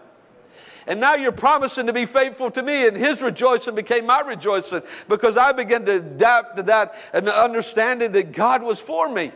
And 0.86 1.00
now 1.00 1.14
you're 1.14 1.32
promising 1.32 1.86
to 1.86 1.92
be 1.92 2.06
faithful 2.06 2.50
to 2.50 2.62
me. 2.62 2.86
And 2.86 2.96
his 2.96 3.22
rejoicing 3.22 3.74
became 3.74 4.06
my 4.06 4.20
rejoicing 4.20 4.82
because 5.08 5.36
I 5.36 5.52
began 5.52 5.84
to 5.86 5.96
adapt 5.96 6.56
to 6.56 6.62
that 6.64 6.94
and 7.12 7.26
the 7.26 7.36
understanding 7.36 8.12
that 8.12 8.32
God 8.32 8.62
was 8.62 8.80
for 8.80 9.08
me. 9.08 9.32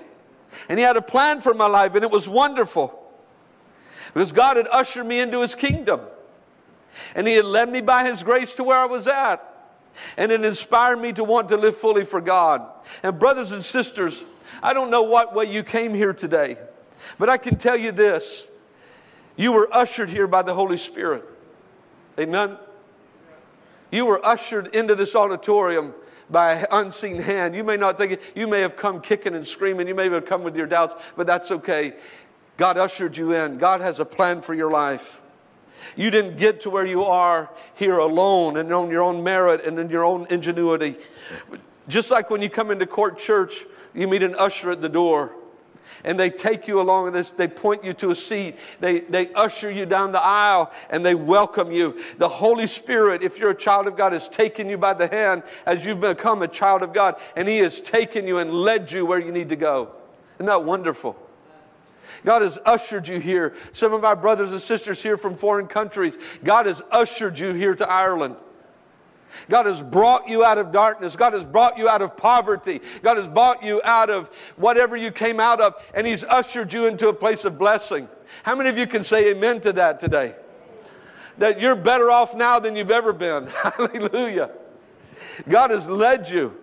And 0.68 0.78
he 0.78 0.84
had 0.84 0.96
a 0.96 1.02
plan 1.02 1.40
for 1.40 1.54
my 1.54 1.66
life, 1.66 1.94
and 1.94 2.04
it 2.04 2.10
was 2.10 2.28
wonderful. 2.28 3.02
Because 4.14 4.32
God 4.32 4.56
had 4.56 4.68
ushered 4.68 5.06
me 5.06 5.20
into 5.20 5.42
his 5.42 5.54
kingdom. 5.54 6.00
And 7.14 7.26
he 7.26 7.34
had 7.34 7.44
led 7.44 7.70
me 7.70 7.82
by 7.82 8.04
his 8.04 8.22
grace 8.22 8.54
to 8.54 8.64
where 8.64 8.78
I 8.78 8.86
was 8.86 9.06
at. 9.06 9.42
And 10.16 10.32
it 10.32 10.44
inspired 10.44 10.96
me 10.96 11.12
to 11.14 11.24
want 11.24 11.50
to 11.50 11.56
live 11.56 11.76
fully 11.76 12.04
for 12.04 12.20
God. 12.20 12.62
And, 13.02 13.18
brothers 13.18 13.52
and 13.52 13.62
sisters, 13.62 14.24
I 14.62 14.72
don't 14.72 14.90
know 14.90 15.02
what 15.02 15.34
way 15.34 15.44
you 15.44 15.62
came 15.62 15.94
here 15.94 16.12
today, 16.12 16.56
but 17.18 17.28
I 17.28 17.36
can 17.36 17.56
tell 17.56 17.76
you 17.76 17.92
this 17.92 18.46
you 19.36 19.52
were 19.52 19.68
ushered 19.70 20.08
here 20.08 20.26
by 20.26 20.42
the 20.42 20.54
Holy 20.54 20.78
Spirit. 20.78 21.24
Amen. 22.18 22.56
You 23.90 24.06
were 24.06 24.24
ushered 24.24 24.74
into 24.74 24.94
this 24.94 25.14
auditorium 25.14 25.94
by 26.28 26.54
an 26.54 26.66
unseen 26.70 27.20
hand. 27.20 27.54
You 27.54 27.62
may 27.62 27.76
not 27.76 27.98
think 27.98 28.12
it, 28.12 28.22
you 28.34 28.46
may 28.46 28.60
have 28.60 28.76
come 28.76 29.00
kicking 29.00 29.34
and 29.34 29.46
screaming, 29.46 29.86
you 29.86 29.94
may 29.94 30.08
have 30.08 30.24
come 30.24 30.42
with 30.42 30.56
your 30.56 30.66
doubts, 30.66 31.02
but 31.16 31.26
that's 31.26 31.50
okay. 31.50 31.94
God 32.56 32.78
ushered 32.78 33.16
you 33.16 33.32
in. 33.32 33.58
God 33.58 33.80
has 33.80 34.00
a 34.00 34.04
plan 34.04 34.40
for 34.40 34.54
your 34.54 34.70
life. 34.70 35.20
You 35.94 36.10
didn't 36.10 36.36
get 36.36 36.60
to 36.60 36.70
where 36.70 36.86
you 36.86 37.04
are 37.04 37.50
here 37.74 37.98
alone 37.98 38.56
and 38.56 38.72
on 38.72 38.90
your 38.90 39.02
own 39.02 39.22
merit 39.22 39.64
and 39.64 39.78
in 39.78 39.90
your 39.90 40.04
own 40.04 40.26
ingenuity. 40.30 40.96
Just 41.86 42.10
like 42.10 42.30
when 42.30 42.42
you 42.42 42.48
come 42.48 42.70
into 42.70 42.86
Cork 42.86 43.18
Church, 43.18 43.64
you 43.94 44.08
meet 44.08 44.22
an 44.22 44.34
usher 44.34 44.70
at 44.70 44.80
the 44.80 44.88
door 44.88 45.34
and 46.06 46.18
they 46.18 46.30
take 46.30 46.66
you 46.66 46.80
along 46.80 47.12
this, 47.12 47.32
they 47.32 47.48
point 47.48 47.84
you 47.84 47.92
to 47.94 48.10
a 48.10 48.14
seat, 48.14 48.56
they, 48.80 49.00
they 49.00 49.32
usher 49.34 49.70
you 49.70 49.84
down 49.84 50.12
the 50.12 50.22
aisle, 50.22 50.72
and 50.88 51.04
they 51.04 51.14
welcome 51.14 51.70
you. 51.70 52.00
The 52.18 52.28
Holy 52.28 52.66
Spirit, 52.66 53.22
if 53.22 53.38
you're 53.38 53.50
a 53.50 53.56
child 53.56 53.86
of 53.86 53.96
God, 53.96 54.12
has 54.12 54.28
taken 54.28 54.68
you 54.70 54.78
by 54.78 54.94
the 54.94 55.08
hand 55.08 55.42
as 55.66 55.84
you've 55.84 56.00
become 56.00 56.42
a 56.42 56.48
child 56.48 56.82
of 56.82 56.92
God, 56.92 57.16
and 57.36 57.48
He 57.48 57.58
has 57.58 57.80
taken 57.80 58.26
you 58.26 58.38
and 58.38 58.52
led 58.52 58.90
you 58.92 59.04
where 59.04 59.20
you 59.20 59.32
need 59.32 59.50
to 59.50 59.56
go. 59.56 59.90
Isn't 60.36 60.46
that 60.46 60.64
wonderful? 60.64 61.16
God 62.24 62.42
has 62.42 62.58
ushered 62.64 63.08
you 63.08 63.18
here. 63.18 63.54
Some 63.72 63.92
of 63.92 64.04
our 64.04 64.16
brothers 64.16 64.52
and 64.52 64.60
sisters 64.60 65.02
here 65.02 65.16
from 65.16 65.34
foreign 65.34 65.66
countries, 65.66 66.16
God 66.42 66.66
has 66.66 66.82
ushered 66.90 67.38
you 67.38 67.52
here 67.52 67.74
to 67.74 67.88
Ireland. 67.88 68.36
God 69.48 69.66
has 69.66 69.82
brought 69.82 70.28
you 70.28 70.44
out 70.44 70.58
of 70.58 70.72
darkness. 70.72 71.16
God 71.16 71.32
has 71.32 71.44
brought 71.44 71.78
you 71.78 71.88
out 71.88 72.02
of 72.02 72.16
poverty. 72.16 72.80
God 73.02 73.16
has 73.16 73.28
brought 73.28 73.62
you 73.62 73.80
out 73.84 74.10
of 74.10 74.28
whatever 74.56 74.96
you 74.96 75.10
came 75.10 75.40
out 75.40 75.60
of, 75.60 75.74
and 75.94 76.06
He's 76.06 76.24
ushered 76.24 76.72
you 76.72 76.86
into 76.86 77.08
a 77.08 77.12
place 77.12 77.44
of 77.44 77.58
blessing. 77.58 78.08
How 78.42 78.56
many 78.56 78.68
of 78.68 78.78
you 78.78 78.86
can 78.86 79.04
say 79.04 79.30
amen 79.30 79.60
to 79.62 79.72
that 79.74 80.00
today? 80.00 80.34
That 81.38 81.60
you're 81.60 81.76
better 81.76 82.10
off 82.10 82.34
now 82.34 82.58
than 82.58 82.76
you've 82.76 82.90
ever 82.90 83.12
been. 83.12 83.46
Hallelujah. 83.62 84.50
God 85.48 85.70
has 85.70 85.88
led 85.88 86.28
you, 86.28 86.56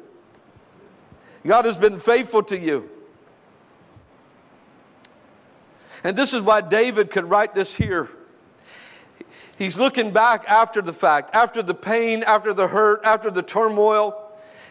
God 1.45 1.65
has 1.65 1.77
been 1.77 1.99
faithful 1.99 2.43
to 2.43 2.57
you. 2.57 2.89
And 6.03 6.17
this 6.17 6.33
is 6.33 6.41
why 6.41 6.61
David 6.61 7.11
could 7.11 7.25
write 7.25 7.53
this 7.53 7.73
here. 7.73 8.09
He's 9.57 9.77
looking 9.77 10.11
back 10.11 10.45
after 10.49 10.81
the 10.81 10.93
fact, 10.93 11.35
after 11.35 11.61
the 11.61 11.73
pain, 11.73 12.23
after 12.23 12.53
the 12.53 12.67
hurt, 12.67 13.01
after 13.03 13.29
the 13.29 13.43
turmoil. 13.43 14.19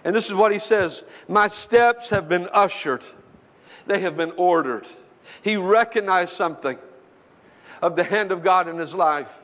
And 0.04 0.14
this 0.14 0.28
is 0.28 0.34
what 0.34 0.52
he 0.52 0.58
says 0.58 1.04
My 1.28 1.48
steps 1.48 2.10
have 2.10 2.28
been 2.28 2.48
ushered, 2.52 3.04
they 3.86 4.00
have 4.00 4.16
been 4.16 4.32
ordered. 4.36 4.86
He 5.42 5.56
recognized 5.56 6.32
something 6.32 6.78
of 7.80 7.96
the 7.96 8.04
hand 8.04 8.32
of 8.32 8.42
God 8.42 8.68
in 8.68 8.78
his 8.78 8.94
life. 8.94 9.42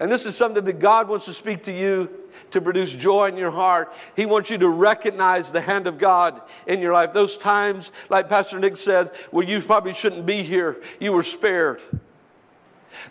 And 0.00 0.10
this 0.10 0.26
is 0.26 0.36
something 0.36 0.64
that 0.64 0.78
God 0.78 1.08
wants 1.08 1.26
to 1.26 1.32
speak 1.32 1.64
to 1.64 1.72
you 1.72 2.10
to 2.50 2.60
produce 2.60 2.92
joy 2.92 3.28
in 3.28 3.36
your 3.36 3.50
heart. 3.50 3.92
He 4.14 4.26
wants 4.26 4.48
you 4.48 4.58
to 4.58 4.68
recognize 4.68 5.50
the 5.50 5.60
hand 5.60 5.86
of 5.86 5.98
God 5.98 6.40
in 6.66 6.80
your 6.80 6.92
life. 6.92 7.12
Those 7.12 7.36
times, 7.36 7.90
like 8.08 8.28
Pastor 8.28 8.60
Nick 8.60 8.76
said, 8.76 9.10
where 9.32 9.44
you 9.44 9.60
probably 9.60 9.92
shouldn't 9.92 10.24
be 10.24 10.42
here, 10.42 10.80
you 11.00 11.12
were 11.12 11.24
spared. 11.24 11.82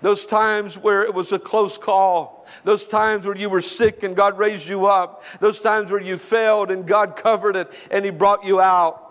Those 0.01 0.25
times 0.25 0.77
where 0.77 1.03
it 1.03 1.13
was 1.13 1.31
a 1.31 1.39
close 1.39 1.77
call. 1.77 2.45
Those 2.63 2.85
times 2.85 3.25
where 3.25 3.35
you 3.35 3.49
were 3.49 3.61
sick 3.61 4.03
and 4.03 4.15
God 4.15 4.37
raised 4.37 4.67
you 4.67 4.85
up. 4.85 5.23
Those 5.39 5.59
times 5.59 5.91
where 5.91 6.01
you 6.01 6.17
failed 6.17 6.71
and 6.71 6.87
God 6.87 7.15
covered 7.15 7.55
it 7.55 7.71
and 7.91 8.05
He 8.05 8.11
brought 8.11 8.45
you 8.45 8.59
out. 8.59 9.03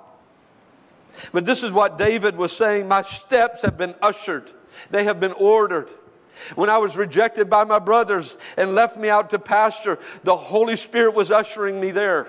But 1.33 1.44
this 1.44 1.62
is 1.62 1.72
what 1.72 1.99
David 1.99 2.37
was 2.37 2.53
saying 2.53 2.88
My 2.88 3.03
steps 3.03 3.62
have 3.62 3.79
been 3.79 3.94
ushered, 4.03 4.53
they 4.90 5.05
have 5.05 5.20
been 5.20 5.33
ordered. 5.33 5.90
When 6.55 6.68
I 6.68 6.77
was 6.77 6.99
rejected 6.99 7.49
by 7.49 7.64
my 7.64 7.79
brothers 7.79 8.37
and 8.59 8.75
left 8.75 8.99
me 8.99 9.09
out 9.09 9.31
to 9.31 9.38
pasture, 9.38 9.99
the 10.22 10.37
Holy 10.37 10.77
Spirit 10.77 11.14
was 11.14 11.31
ushering 11.31 11.81
me 11.81 11.90
there. 11.90 12.29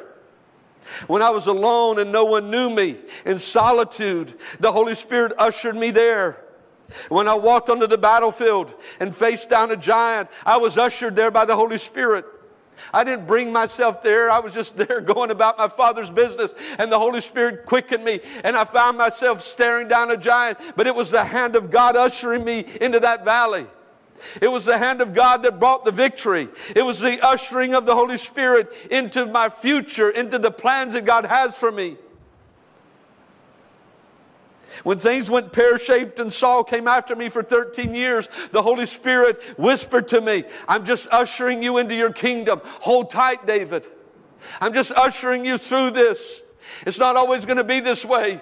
When 1.08 1.22
I 1.22 1.30
was 1.30 1.48
alone 1.48 2.00
and 2.00 2.14
no 2.14 2.24
one 2.24 2.50
knew 2.50 2.70
me 2.70 2.96
in 3.26 3.40
solitude, 3.40 4.34
the 4.62 4.72
Holy 4.72 4.96
Spirit 4.96 5.34
ushered 5.38 5.76
me 5.76 5.92
there. 5.92 6.38
When 7.10 7.28
I 7.28 7.34
walked 7.34 7.70
onto 7.70 7.88
the 7.88 7.98
battlefield 7.98 8.74
and 9.00 9.14
faced 9.16 9.50
down 9.50 9.72
a 9.72 9.78
giant, 9.78 10.30
I 10.46 10.58
was 10.58 10.78
ushered 10.78 11.16
there 11.16 11.32
by 11.32 11.46
the 11.46 11.56
Holy 11.56 11.78
Spirit. 11.78 12.26
I 12.94 13.04
didn't 13.04 13.28
bring 13.28 13.52
myself 13.52 14.02
there. 14.02 14.30
I 14.30 14.40
was 14.40 14.54
just 14.54 14.78
there 14.88 15.02
going 15.02 15.32
about 15.32 15.58
my 15.58 15.68
Father's 15.68 16.10
business, 16.10 16.54
and 16.78 16.92
the 16.92 17.00
Holy 17.00 17.22
Spirit 17.22 17.66
quickened 17.66 18.04
me, 18.04 18.22
and 18.44 18.56
I 18.56 18.66
found 18.66 18.98
myself 18.98 19.42
staring 19.42 19.88
down 19.88 20.12
a 20.12 20.18
giant. 20.18 20.60
But 20.76 20.88
it 20.88 20.96
was 20.96 21.10
the 21.10 21.24
hand 21.24 21.56
of 21.56 21.72
God 21.72 21.96
ushering 21.96 22.44
me 22.44 22.66
into 22.82 23.00
that 23.02 23.26
valley. 23.26 23.66
It 24.42 24.48
was 24.48 24.66
the 24.66 24.78
hand 24.78 25.02
of 25.02 25.14
God 25.14 25.44
that 25.44 25.60
brought 25.60 25.86
the 25.86 25.92
victory. 25.92 26.48
It 26.76 26.84
was 26.84 27.00
the 27.00 27.20
ushering 27.24 27.76
of 27.76 27.86
the 27.86 27.94
Holy 27.94 28.18
Spirit 28.18 28.74
into 28.90 29.28
my 29.28 29.50
future, 29.50 30.10
into 30.10 30.40
the 30.40 30.50
plans 30.50 30.94
that 30.94 31.06
God 31.06 31.26
has 31.26 31.58
for 31.58 31.72
me. 31.72 31.98
When 34.84 35.00
things 35.00 35.30
went 35.30 35.54
pear 35.54 35.80
shaped 35.80 36.20
and 36.20 36.32
Saul 36.32 36.64
came 36.64 36.88
after 36.88 37.16
me 37.16 37.30
for 37.30 37.44
13 37.44 37.94
years, 37.94 38.30
the 38.52 38.62
Holy 38.62 38.86
Spirit 38.86 39.42
whispered 39.58 40.08
to 40.10 40.22
me, 40.22 40.44
I'm 40.68 40.86
just 40.86 41.08
ushering 41.12 41.64
you 41.64 41.78
into 41.78 41.96
your 41.96 42.12
kingdom. 42.12 42.62
Hold 42.64 43.10
tight, 43.10 43.46
David. 43.46 43.86
I'm 44.62 44.74
just 44.74 44.92
ushering 44.92 45.46
you 45.46 45.58
through 45.58 45.92
this. 45.92 46.42
It's 46.86 47.00
not 47.00 47.16
always 47.16 47.46
going 47.46 47.58
to 47.58 47.64
be 47.64 47.80
this 47.80 48.06
way. 48.06 48.42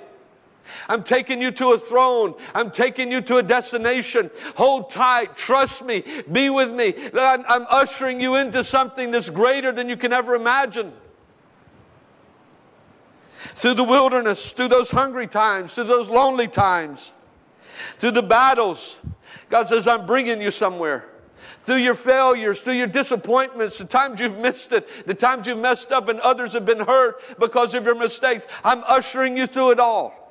I'm 0.90 1.04
taking 1.04 1.42
you 1.42 1.52
to 1.52 1.74
a 1.74 1.78
throne. 1.78 2.34
I'm 2.56 2.72
taking 2.72 3.12
you 3.12 3.22
to 3.22 3.38
a 3.38 3.44
destination. 3.44 4.32
Hold 4.56 4.90
tight. 4.90 5.38
Trust 5.38 5.86
me. 5.86 6.04
Be 6.32 6.50
with 6.50 6.72
me. 6.72 6.96
I'm 7.14 7.66
ushering 7.70 8.20
you 8.20 8.36
into 8.36 8.64
something 8.64 9.12
that's 9.12 9.30
greater 9.30 9.72
than 9.72 9.88
you 9.90 9.96
can 9.96 10.12
ever 10.12 10.36
imagine 10.36 10.92
through 13.56 13.74
the 13.74 13.84
wilderness, 13.84 14.52
through 14.52 14.68
those 14.68 14.91
hungry 14.91 15.28
times, 15.28 15.74
through 15.74 15.86
those 15.86 16.10
lonely 16.10 16.48
times, 16.48 17.13
through 17.98 18.12
the 18.12 18.24
battles. 18.24 18.98
God 19.50 19.70
says, 19.70 19.88
I'm 19.88 20.06
bringing 20.06 20.41
you 20.41 20.52
somewhere. 20.52 21.10
Through 21.60 21.78
your 21.78 21.96
failures, 21.96 22.60
through 22.60 22.74
your 22.74 22.88
disappointments, 22.88 23.80
the 23.80 23.86
times 23.86 24.20
you've 24.20 24.38
missed 24.38 24.72
it, 24.72 24.88
the 25.08 25.15
times 25.15 25.48
you've 25.48 25.58
messed 25.58 25.91
up 25.91 26.10
and 26.10 26.20
others 26.20 26.54
have 26.54 26.65
been 26.65 26.80
hurt 26.80 27.20
because 27.39 27.74
of 27.74 27.86
your 27.86 27.96
mistakes, 27.96 28.46
I'm 28.63 28.84
ushering 28.86 29.36
you 29.36 29.48
through 29.48 29.72
it 29.72 29.80
all. 29.80 30.25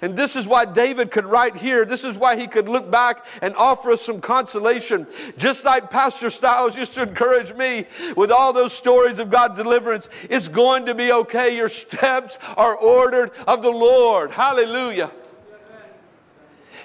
And 0.00 0.16
this 0.16 0.36
is 0.36 0.46
why 0.46 0.64
David 0.64 1.10
could 1.10 1.26
write 1.26 1.56
here. 1.56 1.84
This 1.84 2.04
is 2.04 2.16
why 2.16 2.36
he 2.36 2.46
could 2.46 2.68
look 2.68 2.90
back 2.90 3.26
and 3.42 3.54
offer 3.56 3.92
us 3.92 4.00
some 4.00 4.20
consolation. 4.20 5.06
Just 5.36 5.64
like 5.64 5.90
Pastor 5.90 6.30
Stiles 6.30 6.76
used 6.76 6.94
to 6.94 7.02
encourage 7.02 7.52
me 7.54 7.86
with 8.16 8.30
all 8.30 8.52
those 8.52 8.72
stories 8.72 9.18
of 9.18 9.30
God's 9.30 9.56
deliverance. 9.56 10.08
It's 10.30 10.48
going 10.48 10.86
to 10.86 10.94
be 10.94 11.12
okay. 11.12 11.56
Your 11.56 11.68
steps 11.68 12.38
are 12.56 12.76
ordered 12.76 13.32
of 13.46 13.62
the 13.62 13.70
Lord. 13.70 14.30
Hallelujah. 14.30 15.10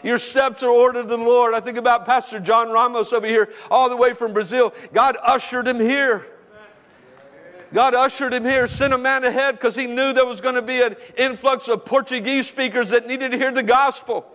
Your 0.04 0.20
steps 0.20 0.62
are 0.62 0.70
ordered 0.70 1.02
of 1.02 1.08
the 1.10 1.17
Lord. 1.17 1.54
I 1.54 1.60
think 1.60 1.78
about 1.78 2.06
Pastor 2.06 2.39
John 2.39 2.70
Ramos 2.70 3.14
over 3.14 3.26
here, 3.26 3.49
all 3.72 3.89
the 3.89 3.97
way 3.97 4.14
from 4.14 4.34
Brazil. 4.34 4.74
God 4.93 5.18
ushered 5.24 5.68
him 5.68 5.80
here. 5.80 6.26
God 7.74 7.93
ushered 7.93 8.34
him 8.34 8.45
here, 8.45 8.68
sent 8.68 8.93
a 8.93 8.97
man 8.97 9.24
ahead 9.24 9.55
because 9.55 9.76
he 9.76 9.88
knew 9.88 10.13
there 10.13 10.26
was 10.26 10.41
going 10.41 10.55
to 10.55 10.61
be 10.61 10.82
an 10.82 10.95
influx 11.18 11.68
of 11.68 11.86
Portuguese 11.86 12.47
speakers 12.47 12.91
that 12.91 13.07
needed 13.07 13.32
to 13.32 13.38
hear 13.38 13.51
the 13.51 13.63
gospel. 13.63 14.26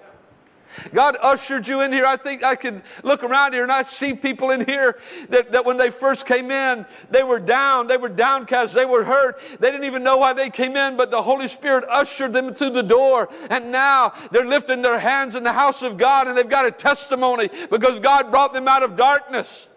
God 0.92 1.16
ushered 1.20 1.68
you 1.68 1.82
in 1.82 1.92
here. 1.92 2.06
I 2.06 2.16
think 2.16 2.42
I 2.42 2.54
could 2.54 2.82
look 3.02 3.22
around 3.22 3.52
here 3.52 3.62
and 3.62 3.72
I 3.72 3.82
see 3.82 4.14
people 4.14 4.50
in 4.50 4.64
here 4.64 4.98
that, 5.28 5.52
that 5.52 5.66
when 5.66 5.76
they 5.76 5.90
first 5.90 6.26
came 6.26 6.50
in, 6.50 6.86
they 7.10 7.22
were 7.22 7.40
down, 7.40 7.86
they 7.86 7.96
were 7.96 8.08
downcast, 8.08 8.74
they 8.74 8.86
were 8.86 9.04
hurt. 9.04 9.38
They 9.60 9.70
didn't 9.70 9.84
even 9.84 10.02
know 10.02 10.16
why 10.16 10.32
they 10.32 10.50
came 10.50 10.76
in, 10.76 10.96
but 10.96 11.10
the 11.10 11.22
Holy 11.22 11.48
Spirit 11.48 11.84
ushered 11.90 12.32
them 12.32 12.54
through 12.54 12.70
the 12.70 12.82
door. 12.82 13.28
And 13.50 13.70
now 13.70 14.14
they're 14.30 14.46
lifting 14.46 14.82
their 14.82 14.98
hands 14.98 15.34
in 15.34 15.42
the 15.42 15.52
house 15.52 15.82
of 15.82 15.98
God 15.98 16.26
and 16.26 16.36
they've 16.36 16.48
got 16.48 16.66
a 16.66 16.70
testimony 16.70 17.50
because 17.70 18.00
God 18.00 18.30
brought 18.30 18.52
them 18.52 18.68
out 18.68 18.82
of 18.82 18.96
darkness. 18.96 19.68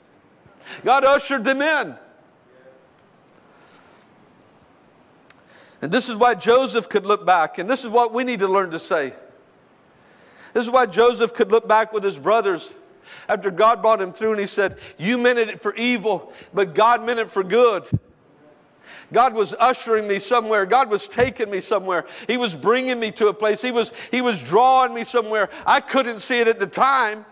God 0.84 1.04
ushered 1.04 1.44
them 1.44 1.62
in. 1.62 1.96
And 5.86 5.94
this 5.94 6.10
is 6.10 6.16
why 6.16 6.34
Joseph 6.34 6.90
could 6.90 7.06
look 7.06 7.28
back, 7.28 7.60
and 7.60 7.70
this 7.70 7.84
is 7.84 7.90
what 7.92 8.12
we 8.12 8.24
need 8.24 8.40
to 8.40 8.48
learn 8.48 8.72
to 8.72 8.80
say. 8.80 9.14
This 10.52 10.66
is 10.66 10.72
why 10.72 10.88
Joseph 10.88 11.36
could 11.36 11.52
look 11.52 11.68
back 11.68 11.94
with 11.94 12.04
his 12.04 12.18
brothers 12.18 12.72
after 13.30 13.52
God 13.52 13.84
brought 13.84 14.02
him 14.02 14.12
through 14.12 14.32
and 14.32 14.40
he 14.40 14.48
said, 14.48 14.80
You 14.98 15.20
meant 15.20 15.38
it 15.38 15.62
for 15.62 15.76
evil, 15.76 16.34
but 16.56 16.74
God 16.74 17.06
meant 17.06 17.20
it 17.20 17.30
for 17.30 17.44
good. 17.44 17.84
God 19.14 19.36
was 19.36 19.54
ushering 19.60 20.08
me 20.08 20.18
somewhere. 20.18 20.66
God 20.66 20.90
was 20.90 21.08
taking 21.08 21.52
me 21.52 21.62
somewhere. 21.62 22.08
He 22.26 22.38
was 22.38 22.56
bringing 22.56 23.00
me 23.00 23.12
to 23.12 23.28
a 23.28 23.34
place. 23.36 23.62
He 23.62 23.70
was, 23.70 23.92
he 24.10 24.24
was 24.24 24.44
drawing 24.44 24.92
me 24.92 25.04
somewhere. 25.04 25.52
I 25.68 25.82
couldn't 25.82 26.22
see 26.22 26.40
it 26.40 26.48
at 26.48 26.58
the 26.58 26.66
time. 26.66 27.28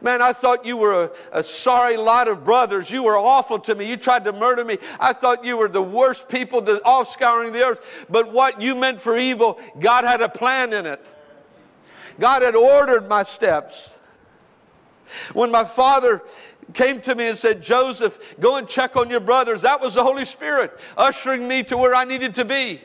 Man, 0.00 0.20
I 0.20 0.32
thought 0.32 0.66
you 0.66 0.76
were 0.76 1.04
a, 1.04 1.10
a, 1.32 1.42
sorry 1.42 1.96
lot 1.96 2.28
of 2.28 2.44
brothers. 2.44 2.90
You 2.90 3.02
were 3.02 3.16
awful 3.16 3.58
to 3.60 3.74
me. 3.74 3.88
You 3.88 3.96
tried 3.96 4.24
to 4.24 4.32
murder 4.32 4.64
me. 4.64 4.78
I 5.00 5.12
thought 5.12 5.44
you 5.44 5.56
were 5.56 5.68
the 5.68 5.82
worst 5.82 6.28
people, 6.28 6.60
the, 6.60 6.82
all 6.84 7.04
scouring 7.04 7.52
the 7.52 7.62
earth. 7.62 8.06
But 8.10 8.30
what 8.30 8.60
you 8.60 8.74
meant 8.74 9.00
for 9.00 9.16
evil, 9.16 9.58
God 9.78 10.04
had 10.04 10.20
a 10.20 10.28
plan 10.28 10.72
in 10.72 10.84
it. 10.84 11.12
God 12.20 12.42
had 12.42 12.54
ordered 12.54 13.08
my 13.08 13.22
steps. 13.22 13.96
When 15.32 15.50
my 15.50 15.64
father 15.64 16.22
came 16.74 17.00
to 17.02 17.14
me 17.14 17.28
and 17.28 17.38
said, 17.38 17.62
Joseph, 17.62 18.36
go 18.40 18.56
and 18.56 18.68
check 18.68 18.96
on 18.96 19.08
your 19.08 19.20
brothers, 19.20 19.62
that 19.62 19.80
was 19.80 19.94
the 19.94 20.02
Holy 20.02 20.24
Spirit 20.24 20.78
ushering 20.96 21.46
me 21.46 21.62
to 21.64 21.76
where 21.76 21.94
I 21.94 22.04
needed 22.04 22.34
to 22.34 22.44
be. 22.44 22.80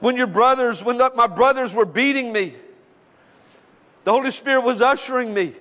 When 0.00 0.16
your 0.16 0.26
brothers, 0.26 0.82
when 0.82 0.98
my 1.16 1.26
brothers 1.26 1.74
were 1.74 1.86
beating 1.86 2.32
me, 2.32 2.54
the 4.04 4.12
Holy 4.12 4.30
Spirit 4.30 4.62
was 4.62 4.80
ushering 4.80 5.32
me. 5.32 5.52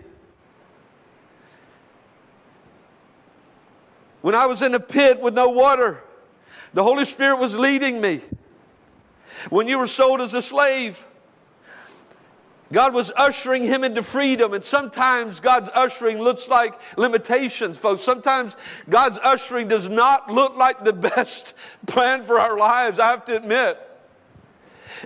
When 4.22 4.36
I 4.36 4.46
was 4.46 4.62
in 4.62 4.74
a 4.74 4.80
pit 4.80 5.22
with 5.22 5.34
no 5.34 5.50
water, 5.50 6.04
the 6.74 6.84
Holy 6.84 7.06
Spirit 7.06 7.40
was 7.40 7.58
leading 7.58 8.02
me. 8.02 8.22
When 9.50 9.68
you 9.68 9.78
were 9.78 9.88
sold 9.88 10.22
as 10.22 10.34
a 10.34 10.42
slave, 10.42 11.06
God 12.72 12.94
was 12.94 13.12
ushering 13.16 13.64
him 13.64 13.84
into 13.84 14.04
freedom. 14.04 14.54
And 14.54 14.64
sometimes 14.64 15.40
God's 15.40 15.70
ushering 15.74 16.20
looks 16.20 16.48
like 16.48 16.80
limitations, 16.98 17.78
folks. 17.78 18.04
Sometimes 18.04 18.56
God's 18.90 19.20
ushering 19.24 19.68
does 19.68 19.88
not 19.88 20.32
look 20.32 20.58
like 20.58 20.84
the 20.84 20.94
best 21.16 21.54
plan 21.86 22.24
for 22.24 22.40
our 22.40 22.58
lives, 22.58 23.00
I 23.00 23.12
have 23.12 23.26
to 23.26 23.38
admit. 23.38 23.80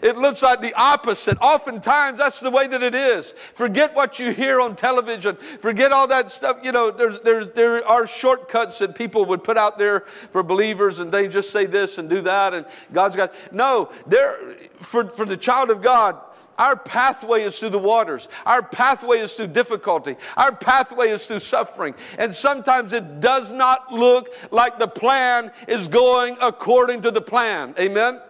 It 0.02 0.18
looks 0.18 0.42
like 0.42 0.62
the 0.62 0.74
opposite. 0.74 1.38
Oftentimes, 1.42 2.18
that's 2.18 2.40
the 2.40 2.52
way 2.52 2.68
that 2.68 2.84
it 2.84 2.96
is. 2.96 3.34
Forget 3.54 3.96
what 3.96 4.20
you 4.20 4.32
hear 4.32 4.62
on 4.62 4.76
television. 4.76 5.36
Forget 5.36 5.92
all 5.92 6.08
that 6.08 6.32
stuff. 6.32 6.58
You 6.64 6.72
know, 6.72 6.92
there's, 6.92 7.20
there's, 7.22 7.50
there 7.52 7.86
are 7.88 8.08
shortcuts 8.08 8.80
that 8.80 8.96
people 8.96 9.26
would 9.26 9.44
put 9.44 9.58
out 9.58 9.78
there 9.78 10.02
for 10.02 10.44
believers, 10.44 11.00
and 11.00 11.12
they 11.12 11.28
just 11.28 11.52
say 11.52 11.66
this 11.66 11.98
and 11.98 12.10
do 12.10 12.22
that, 12.22 12.54
and 12.54 12.66
God's 12.94 13.16
got. 13.16 13.34
No, 13.54 13.92
there, 14.08 14.38
for, 14.78 15.10
for 15.10 15.26
the 15.26 15.38
child 15.38 15.70
of 15.70 15.82
God, 15.82 16.18
our 16.58 16.76
pathway 16.76 17.44
is 17.44 17.58
through 17.58 17.72
the 17.72 17.80
waters. 17.80 18.28
Our 18.46 18.62
pathway 18.62 19.18
is 19.18 19.34
through 19.34 19.48
difficulty. 19.48 20.16
Our 20.38 20.56
pathway 20.56 21.10
is 21.10 21.26
through 21.26 21.40
suffering. 21.40 21.96
And 22.20 22.36
sometimes 22.36 22.94
it 22.94 23.20
does 23.20 23.52
not 23.52 23.92
look 23.92 24.30
like 24.52 24.78
the 24.78 24.88
plan 24.88 25.52
is 25.68 25.88
going 25.88 26.38
according 26.40 27.02
to 27.02 27.12
the 27.12 27.22
plan. 27.22 27.74
Amen? 27.80 28.22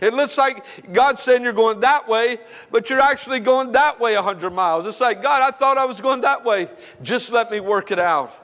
It 0.00 0.14
looks 0.14 0.38
like 0.38 0.64
God's 0.92 1.22
saying 1.22 1.42
you're 1.42 1.52
going 1.52 1.80
that 1.80 2.08
way, 2.08 2.38
but 2.70 2.90
you're 2.90 3.00
actually 3.00 3.40
going 3.40 3.72
that 3.72 4.00
way 4.00 4.14
100 4.14 4.50
miles. 4.50 4.86
It's 4.86 5.00
like, 5.00 5.22
God, 5.22 5.42
I 5.42 5.50
thought 5.50 5.78
I 5.78 5.84
was 5.84 6.00
going 6.00 6.22
that 6.22 6.44
way. 6.44 6.68
Just 7.02 7.30
let 7.30 7.50
me 7.50 7.60
work 7.60 7.90
it 7.90 7.98
out. 7.98 8.34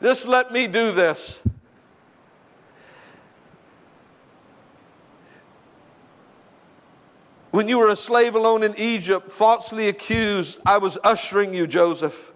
Just 0.00 0.26
let 0.26 0.52
me 0.52 0.66
do 0.66 0.92
this. 0.92 1.40
When 7.52 7.68
you 7.68 7.78
were 7.78 7.88
a 7.88 7.96
slave 7.96 8.34
alone 8.34 8.62
in 8.62 8.74
Egypt, 8.78 9.30
falsely 9.30 9.88
accused, 9.88 10.60
I 10.64 10.78
was 10.78 10.98
ushering 11.04 11.52
you, 11.52 11.66
Joseph. 11.66 12.31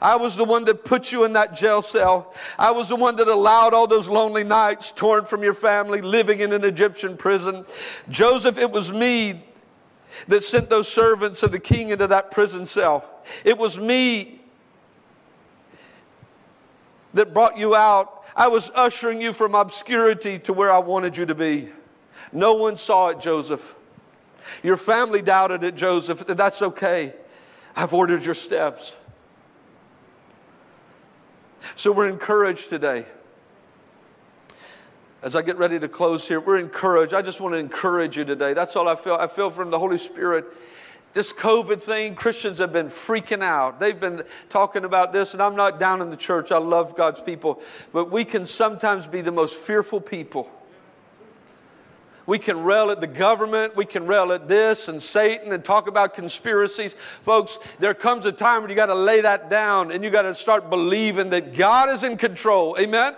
I 0.00 0.16
was 0.16 0.36
the 0.36 0.44
one 0.44 0.64
that 0.66 0.84
put 0.84 1.12
you 1.12 1.24
in 1.24 1.32
that 1.34 1.54
jail 1.54 1.82
cell. 1.82 2.34
I 2.58 2.70
was 2.70 2.88
the 2.88 2.96
one 2.96 3.16
that 3.16 3.28
allowed 3.28 3.74
all 3.74 3.86
those 3.86 4.08
lonely 4.08 4.44
nights 4.44 4.92
torn 4.92 5.24
from 5.24 5.42
your 5.42 5.54
family, 5.54 6.00
living 6.00 6.40
in 6.40 6.52
an 6.52 6.64
Egyptian 6.64 7.16
prison. 7.16 7.64
Joseph, 8.08 8.58
it 8.58 8.70
was 8.70 8.92
me 8.92 9.44
that 10.28 10.42
sent 10.42 10.70
those 10.70 10.88
servants 10.88 11.42
of 11.42 11.52
the 11.52 11.58
king 11.58 11.90
into 11.90 12.06
that 12.06 12.30
prison 12.30 12.66
cell. 12.66 13.04
It 13.44 13.58
was 13.58 13.78
me 13.78 14.40
that 17.14 17.34
brought 17.34 17.58
you 17.58 17.74
out. 17.74 18.24
I 18.34 18.48
was 18.48 18.70
ushering 18.74 19.20
you 19.20 19.32
from 19.32 19.54
obscurity 19.54 20.38
to 20.40 20.52
where 20.52 20.70
I 20.70 20.78
wanted 20.78 21.16
you 21.16 21.26
to 21.26 21.34
be. 21.34 21.68
No 22.32 22.54
one 22.54 22.76
saw 22.76 23.08
it, 23.08 23.20
Joseph. 23.20 23.74
Your 24.62 24.76
family 24.76 25.22
doubted 25.22 25.62
it, 25.62 25.74
Joseph. 25.74 26.26
That's 26.26 26.62
okay. 26.62 27.14
I've 27.76 27.92
ordered 27.92 28.24
your 28.24 28.34
steps. 28.34 28.94
So 31.74 31.92
we're 31.92 32.08
encouraged 32.08 32.68
today. 32.68 33.06
As 35.22 35.34
I 35.34 35.42
get 35.42 35.58
ready 35.58 35.78
to 35.80 35.88
close 35.88 36.28
here, 36.28 36.40
we're 36.40 36.58
encouraged. 36.58 37.12
I 37.12 37.22
just 37.22 37.40
want 37.40 37.54
to 37.54 37.58
encourage 37.58 38.16
you 38.16 38.24
today. 38.24 38.54
That's 38.54 38.76
all 38.76 38.88
I 38.88 38.94
feel. 38.94 39.14
I 39.14 39.26
feel 39.26 39.50
from 39.50 39.70
the 39.70 39.78
Holy 39.78 39.98
Spirit. 39.98 40.46
This 41.12 41.32
COVID 41.32 41.82
thing, 41.82 42.14
Christians 42.14 42.58
have 42.58 42.72
been 42.72 42.86
freaking 42.86 43.42
out. 43.42 43.80
They've 43.80 43.98
been 43.98 44.22
talking 44.48 44.84
about 44.84 45.12
this, 45.12 45.32
and 45.32 45.42
I'm 45.42 45.56
not 45.56 45.80
down 45.80 46.02
in 46.02 46.10
the 46.10 46.16
church. 46.16 46.52
I 46.52 46.58
love 46.58 46.96
God's 46.96 47.20
people. 47.20 47.60
But 47.92 48.10
we 48.10 48.24
can 48.24 48.46
sometimes 48.46 49.06
be 49.06 49.20
the 49.20 49.32
most 49.32 49.56
fearful 49.56 50.00
people 50.00 50.48
we 52.28 52.38
can 52.38 52.62
rail 52.62 52.90
at 52.90 53.00
the 53.00 53.06
government. 53.06 53.74
We 53.74 53.86
can 53.86 54.06
rail 54.06 54.32
at 54.32 54.48
this 54.48 54.88
and 54.88 55.02
Satan 55.02 55.50
and 55.50 55.64
talk 55.64 55.88
about 55.88 56.12
conspiracies. 56.12 56.92
Folks, 57.22 57.58
there 57.78 57.94
comes 57.94 58.26
a 58.26 58.32
time 58.32 58.60
when 58.60 58.68
you 58.68 58.76
got 58.76 58.86
to 58.86 58.94
lay 58.94 59.22
that 59.22 59.48
down 59.48 59.90
and 59.90 60.04
you 60.04 60.10
got 60.10 60.22
to 60.22 60.34
start 60.34 60.68
believing 60.68 61.30
that 61.30 61.54
God 61.54 61.88
is 61.88 62.02
in 62.02 62.18
control. 62.18 62.76
Amen? 62.78 63.16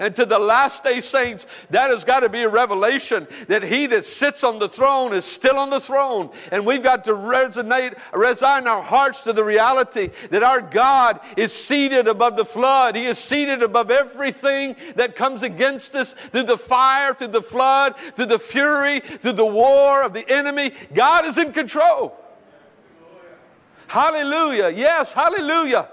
And 0.00 0.14
to 0.16 0.26
the 0.26 0.38
last 0.38 0.82
day 0.82 1.00
saints, 1.00 1.46
that 1.70 1.90
has 1.90 2.04
got 2.04 2.20
to 2.20 2.28
be 2.28 2.42
a 2.42 2.48
revelation 2.48 3.26
that 3.48 3.62
he 3.62 3.86
that 3.86 4.04
sits 4.04 4.44
on 4.44 4.58
the 4.58 4.68
throne 4.68 5.12
is 5.12 5.24
still 5.24 5.58
on 5.58 5.70
the 5.70 5.80
throne. 5.80 6.30
And 6.52 6.66
we've 6.66 6.82
got 6.82 7.04
to 7.04 7.12
resonate, 7.12 7.98
resign 8.12 8.66
our 8.66 8.82
hearts 8.82 9.22
to 9.22 9.32
the 9.32 9.44
reality 9.44 10.08
that 10.30 10.42
our 10.42 10.60
God 10.60 11.20
is 11.36 11.52
seated 11.52 12.08
above 12.08 12.36
the 12.36 12.44
flood. 12.44 12.96
He 12.96 13.06
is 13.06 13.18
seated 13.18 13.62
above 13.62 13.90
everything 13.90 14.76
that 14.96 15.16
comes 15.16 15.42
against 15.42 15.94
us 15.94 16.12
through 16.12 16.44
the 16.44 16.58
fire, 16.58 17.14
through 17.14 17.28
the 17.28 17.42
flood, 17.42 17.96
through 17.96 18.26
the 18.26 18.38
fury, 18.38 19.00
through 19.00 19.32
the 19.32 19.46
war 19.46 20.02
of 20.02 20.12
the 20.12 20.28
enemy. 20.30 20.72
God 20.92 21.24
is 21.24 21.38
in 21.38 21.52
control. 21.52 22.16
Hallelujah. 23.88 24.70
Yes, 24.70 25.12
hallelujah. 25.12 25.88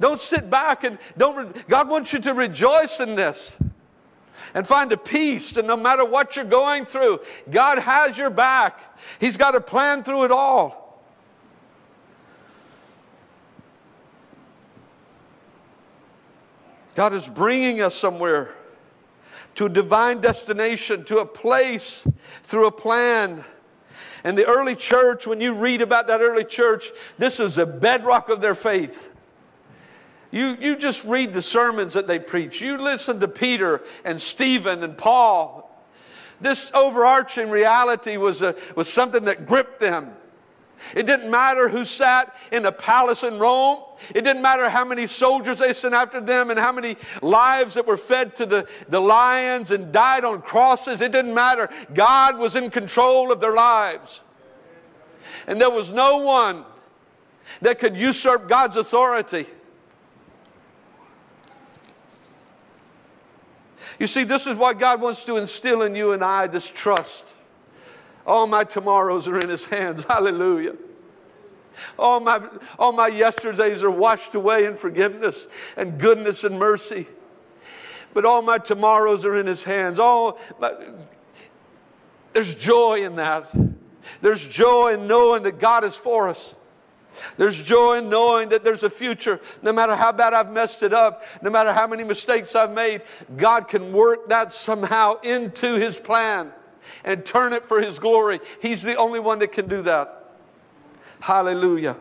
Don't 0.00 0.18
sit 0.18 0.48
back 0.48 0.82
and 0.82 0.98
don't. 1.16 1.68
God 1.68 1.88
wants 1.88 2.12
you 2.12 2.20
to 2.20 2.32
rejoice 2.32 3.00
in 3.00 3.14
this 3.14 3.54
and 4.54 4.66
find 4.66 4.90
a 4.92 4.96
peace. 4.96 5.56
And 5.56 5.68
no 5.68 5.76
matter 5.76 6.04
what 6.04 6.36
you're 6.36 6.44
going 6.46 6.86
through, 6.86 7.20
God 7.50 7.78
has 7.78 8.16
your 8.16 8.30
back. 8.30 8.98
He's 9.20 9.36
got 9.36 9.54
a 9.54 9.60
plan 9.60 10.02
through 10.02 10.24
it 10.24 10.30
all. 10.30 10.80
God 16.94 17.12
is 17.12 17.28
bringing 17.28 17.82
us 17.82 17.94
somewhere 17.94 18.54
to 19.54 19.66
a 19.66 19.68
divine 19.68 20.20
destination, 20.20 21.04
to 21.04 21.18
a 21.18 21.26
place 21.26 22.06
through 22.42 22.66
a 22.66 22.72
plan. 22.72 23.44
And 24.24 24.36
the 24.36 24.46
early 24.46 24.74
church, 24.74 25.26
when 25.26 25.40
you 25.40 25.54
read 25.54 25.82
about 25.82 26.06
that 26.08 26.20
early 26.20 26.44
church, 26.44 26.90
this 27.18 27.38
is 27.38 27.56
the 27.56 27.66
bedrock 27.66 28.28
of 28.28 28.40
their 28.40 28.54
faith. 28.54 29.09
You, 30.30 30.56
you 30.60 30.76
just 30.76 31.04
read 31.04 31.32
the 31.32 31.42
sermons 31.42 31.94
that 31.94 32.06
they 32.06 32.18
preach. 32.18 32.60
You 32.60 32.78
listen 32.78 33.18
to 33.20 33.28
Peter 33.28 33.82
and 34.04 34.20
Stephen 34.20 34.84
and 34.84 34.96
Paul. 34.96 35.66
This 36.40 36.70
overarching 36.72 37.50
reality 37.50 38.16
was, 38.16 38.40
a, 38.40 38.54
was 38.76 38.90
something 38.90 39.24
that 39.24 39.46
gripped 39.46 39.80
them. 39.80 40.12
It 40.94 41.04
didn't 41.04 41.30
matter 41.30 41.68
who 41.68 41.84
sat 41.84 42.34
in 42.50 42.64
a 42.64 42.72
palace 42.72 43.22
in 43.22 43.38
Rome. 43.38 43.80
It 44.14 44.22
didn't 44.22 44.40
matter 44.40 44.70
how 44.70 44.84
many 44.84 45.06
soldiers 45.06 45.58
they 45.58 45.74
sent 45.74 45.94
after 45.94 46.20
them 46.20 46.48
and 46.48 46.58
how 46.58 46.72
many 46.72 46.96
lives 47.20 47.74
that 47.74 47.86
were 47.86 47.98
fed 47.98 48.34
to 48.36 48.46
the, 48.46 48.68
the 48.88 49.00
lions 49.00 49.70
and 49.70 49.92
died 49.92 50.24
on 50.24 50.40
crosses. 50.40 51.02
It 51.02 51.12
didn't 51.12 51.34
matter. 51.34 51.68
God 51.92 52.38
was 52.38 52.54
in 52.54 52.70
control 52.70 53.30
of 53.30 53.40
their 53.40 53.52
lives. 53.52 54.22
And 55.46 55.60
there 55.60 55.70
was 55.70 55.92
no 55.92 56.18
one 56.18 56.64
that 57.60 57.78
could 57.78 57.96
usurp 57.96 58.48
God's 58.48 58.76
authority. 58.76 59.46
You 64.00 64.06
see, 64.06 64.24
this 64.24 64.46
is 64.46 64.56
what 64.56 64.78
God 64.78 65.02
wants 65.02 65.24
to 65.26 65.36
instill 65.36 65.82
in 65.82 65.94
you 65.94 66.12
and 66.12 66.24
I 66.24 66.46
this 66.46 66.68
trust. 66.68 67.34
All 68.26 68.46
my 68.46 68.64
tomorrows 68.64 69.28
are 69.28 69.38
in 69.38 69.50
His 69.50 69.66
hands. 69.66 70.04
Hallelujah. 70.08 70.74
All 71.98 72.18
my, 72.18 72.48
all 72.78 72.92
my 72.92 73.08
yesterdays 73.08 73.82
are 73.82 73.90
washed 73.90 74.34
away 74.34 74.64
in 74.64 74.76
forgiveness 74.76 75.46
and 75.76 75.98
goodness 76.00 76.44
and 76.44 76.58
mercy. 76.58 77.06
But 78.14 78.24
all 78.24 78.40
my 78.40 78.56
tomorrows 78.56 79.26
are 79.26 79.36
in 79.36 79.46
His 79.46 79.64
hands. 79.64 79.98
All 79.98 80.38
my, 80.58 80.72
there's 82.32 82.54
joy 82.54 83.04
in 83.04 83.16
that. 83.16 83.52
There's 84.22 84.46
joy 84.46 84.94
in 84.94 85.08
knowing 85.08 85.42
that 85.42 85.58
God 85.58 85.84
is 85.84 85.94
for 85.94 86.30
us. 86.30 86.54
There's 87.36 87.60
joy 87.62 87.98
in 87.98 88.08
knowing 88.08 88.50
that 88.50 88.64
there's 88.64 88.82
a 88.82 88.90
future. 88.90 89.40
No 89.62 89.72
matter 89.72 89.96
how 89.96 90.12
bad 90.12 90.34
I've 90.34 90.50
messed 90.50 90.82
it 90.82 90.92
up, 90.92 91.22
no 91.42 91.50
matter 91.50 91.72
how 91.72 91.86
many 91.86 92.04
mistakes 92.04 92.54
I've 92.54 92.72
made, 92.72 93.02
God 93.36 93.68
can 93.68 93.92
work 93.92 94.28
that 94.28 94.52
somehow 94.52 95.20
into 95.20 95.74
His 95.74 95.98
plan 95.98 96.52
and 97.04 97.24
turn 97.24 97.52
it 97.52 97.64
for 97.64 97.80
His 97.80 97.98
glory. 97.98 98.40
He's 98.60 98.82
the 98.82 98.96
only 98.96 99.20
one 99.20 99.38
that 99.40 99.52
can 99.52 99.68
do 99.68 99.82
that. 99.82 100.34
Hallelujah. 101.20 101.96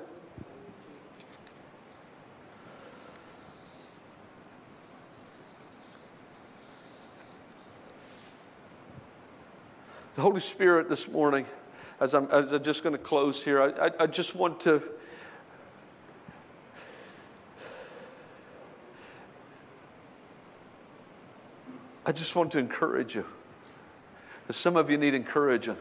The 10.15 10.23
Holy 10.23 10.41
Spirit 10.41 10.89
this 10.89 11.07
morning, 11.07 11.45
as 12.01 12.13
I'm, 12.13 12.25
as 12.25 12.51
I'm 12.51 12.61
just 12.61 12.83
going 12.83 12.91
to 12.91 12.99
close 13.01 13.41
here, 13.41 13.61
I, 13.61 13.87
I, 13.87 13.91
I 14.01 14.05
just 14.07 14.35
want 14.35 14.59
to. 14.61 14.83
I 22.05 22.11
just 22.11 22.35
want 22.35 22.51
to 22.53 22.59
encourage 22.59 23.15
you. 23.15 23.25
Some 24.49 24.75
of 24.75 24.89
you 24.89 24.97
need 24.97 25.13
encouragement. 25.13 25.79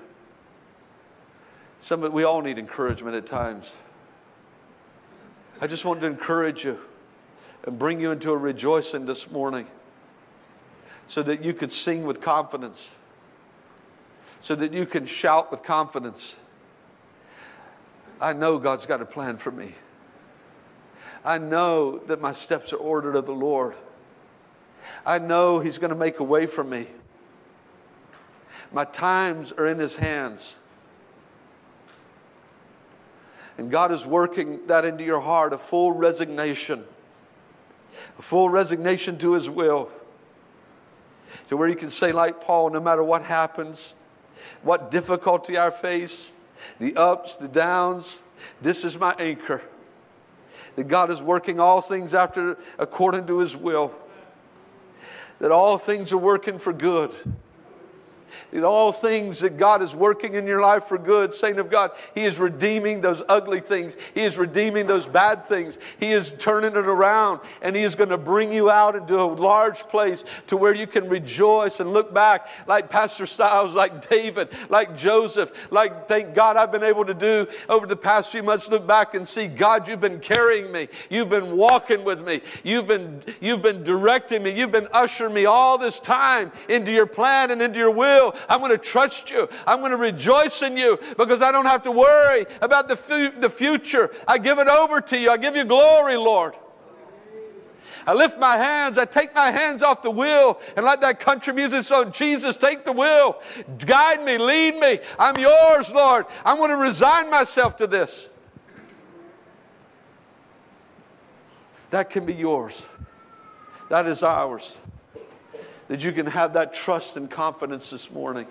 Some 1.80 2.04
of, 2.04 2.12
we 2.12 2.24
all 2.24 2.42
need 2.42 2.58
encouragement 2.58 3.16
at 3.16 3.26
times. 3.26 3.74
I 5.60 5.66
just 5.66 5.84
want 5.84 6.00
to 6.02 6.06
encourage 6.06 6.64
you 6.64 6.78
and 7.64 7.78
bring 7.78 8.00
you 8.00 8.12
into 8.12 8.30
a 8.30 8.36
rejoicing 8.36 9.06
this 9.06 9.30
morning 9.30 9.66
so 11.06 11.22
that 11.22 11.42
you 11.42 11.54
could 11.54 11.72
sing 11.72 12.04
with 12.04 12.20
confidence, 12.20 12.94
so 14.40 14.54
that 14.54 14.72
you 14.72 14.84
can 14.84 15.06
shout 15.06 15.50
with 15.50 15.62
confidence. 15.62 16.36
I 18.20 18.34
know 18.34 18.58
God's 18.58 18.84
got 18.84 19.00
a 19.00 19.06
plan 19.06 19.38
for 19.38 19.50
me. 19.50 19.74
I 21.24 21.38
know 21.38 21.98
that 21.98 22.20
my 22.20 22.32
steps 22.32 22.72
are 22.72 22.76
ordered 22.76 23.16
of 23.16 23.26
the 23.26 23.32
Lord. 23.32 23.74
I 25.04 25.18
know 25.18 25.60
He's 25.60 25.78
going 25.78 25.90
to 25.90 25.96
make 25.96 26.20
a 26.20 26.24
way 26.24 26.46
for 26.46 26.64
me. 26.64 26.86
My 28.72 28.84
times 28.84 29.52
are 29.52 29.66
in 29.66 29.78
His 29.78 29.96
hands. 29.96 30.58
And 33.56 33.70
God 33.70 33.90
is 33.90 34.06
working 34.06 34.66
that 34.66 34.84
into 34.84 35.02
your 35.04 35.20
heart 35.20 35.52
a 35.52 35.58
full 35.58 35.92
resignation, 35.92 36.84
a 38.18 38.22
full 38.22 38.48
resignation 38.48 39.18
to 39.18 39.32
His 39.34 39.50
will, 39.50 39.90
to 41.48 41.56
where 41.56 41.68
you 41.68 41.76
can 41.76 41.90
say, 41.90 42.12
like 42.12 42.40
Paul, 42.40 42.70
no 42.70 42.80
matter 42.80 43.02
what 43.02 43.22
happens, 43.22 43.94
what 44.62 44.90
difficulty 44.90 45.58
I 45.58 45.70
face, 45.70 46.32
the 46.78 46.96
ups, 46.96 47.36
the 47.36 47.48
downs, 47.48 48.20
this 48.62 48.84
is 48.84 48.98
my 48.98 49.14
anchor. 49.18 49.62
That 50.76 50.86
God 50.86 51.10
is 51.10 51.20
working 51.20 51.58
all 51.58 51.80
things 51.80 52.14
after 52.14 52.56
according 52.78 53.26
to 53.26 53.40
His 53.40 53.56
will 53.56 53.92
that 55.40 55.52
all 55.52 55.78
things 55.78 56.12
are 56.12 56.18
working 56.18 56.58
for 56.58 56.72
good 56.72 57.12
all 58.64 58.92
things 58.92 59.40
that 59.40 59.56
God 59.56 59.82
is 59.82 59.94
working 59.94 60.34
in 60.34 60.46
your 60.46 60.60
life 60.60 60.84
for 60.84 60.98
good, 60.98 61.34
saint 61.34 61.58
of 61.58 61.70
God, 61.70 61.92
He 62.14 62.24
is 62.24 62.38
redeeming 62.38 63.00
those 63.00 63.22
ugly 63.28 63.60
things. 63.60 63.96
He 64.14 64.22
is 64.22 64.36
redeeming 64.36 64.86
those 64.86 65.06
bad 65.06 65.46
things. 65.46 65.78
He 65.98 66.12
is 66.12 66.34
turning 66.38 66.72
it 66.72 66.86
around 66.86 67.40
and 67.62 67.74
He 67.74 67.82
is 67.82 67.94
going 67.94 68.10
to 68.10 68.18
bring 68.18 68.52
you 68.52 68.70
out 68.70 68.96
into 68.96 69.20
a 69.20 69.24
large 69.24 69.80
place 69.88 70.24
to 70.48 70.56
where 70.56 70.74
you 70.74 70.86
can 70.86 71.08
rejoice 71.08 71.80
and 71.80 71.92
look 71.92 72.12
back 72.12 72.48
like 72.66 72.90
Pastor 72.90 73.26
Stiles, 73.26 73.74
like 73.74 74.08
David, 74.08 74.48
like 74.68 74.96
Joseph, 74.96 75.50
like 75.70 76.08
thank 76.08 76.34
God 76.34 76.56
I've 76.56 76.72
been 76.72 76.82
able 76.82 77.04
to 77.04 77.14
do 77.14 77.46
over 77.68 77.86
the 77.86 77.96
past 77.96 78.32
few 78.32 78.42
months. 78.42 78.68
Look 78.68 78.86
back 78.86 79.14
and 79.14 79.26
see, 79.26 79.46
God, 79.46 79.88
you've 79.88 80.00
been 80.00 80.20
carrying 80.20 80.72
me. 80.72 80.88
You've 81.10 81.28
been 81.28 81.56
walking 81.56 82.04
with 82.04 82.24
me. 82.26 82.42
You've 82.62 82.86
been, 82.86 83.22
you've 83.40 83.62
been 83.62 83.82
directing 83.82 84.42
me. 84.42 84.50
You've 84.50 84.72
been 84.72 84.88
ushering 84.92 85.34
me 85.34 85.46
all 85.46 85.78
this 85.78 86.00
time 86.00 86.52
into 86.68 86.92
your 86.92 87.06
plan 87.06 87.50
and 87.50 87.60
into 87.62 87.78
your 87.78 87.90
will. 87.90 88.08
I'm 88.48 88.60
going 88.60 88.72
to 88.72 88.78
trust 88.78 89.30
you. 89.30 89.48
I'm 89.66 89.80
going 89.80 89.90
to 89.90 89.96
rejoice 89.96 90.62
in 90.62 90.76
you 90.76 90.98
because 91.16 91.42
I 91.42 91.52
don't 91.52 91.66
have 91.66 91.82
to 91.82 91.92
worry 91.92 92.46
about 92.60 92.88
the, 92.88 92.96
fu- 92.96 93.32
the 93.32 93.50
future. 93.50 94.10
I 94.26 94.38
give 94.38 94.58
it 94.58 94.68
over 94.68 95.00
to 95.00 95.18
you. 95.18 95.30
I 95.30 95.36
give 95.36 95.56
you 95.56 95.64
glory, 95.64 96.16
Lord. 96.16 96.54
I 98.06 98.14
lift 98.14 98.38
my 98.38 98.56
hands. 98.56 98.96
I 98.96 99.04
take 99.04 99.34
my 99.34 99.50
hands 99.50 99.82
off 99.82 100.00
the 100.02 100.10
wheel 100.10 100.58
and 100.76 100.86
let 100.86 101.02
that 101.02 101.20
country 101.20 101.52
music 101.52 101.84
song, 101.84 102.10
Jesus, 102.10 102.56
take 102.56 102.84
the 102.84 102.92
wheel. 102.92 103.40
Guide 103.84 104.24
me, 104.24 104.38
lead 104.38 104.76
me. 104.76 105.00
I'm 105.18 105.36
yours, 105.36 105.90
Lord. 105.90 106.24
I'm 106.44 106.56
going 106.56 106.70
to 106.70 106.76
resign 106.76 107.30
myself 107.30 107.76
to 107.78 107.86
this. 107.86 108.30
That 111.90 112.08
can 112.08 112.24
be 112.24 112.34
yours. 112.34 112.86
That 113.90 114.06
is 114.06 114.22
ours 114.22 114.76
that 115.88 116.04
you 116.04 116.12
can 116.12 116.26
have 116.26 116.52
that 116.52 116.72
trust 116.72 117.16
and 117.16 117.30
confidence 117.30 117.90
this 117.90 118.10
morning 118.10 118.46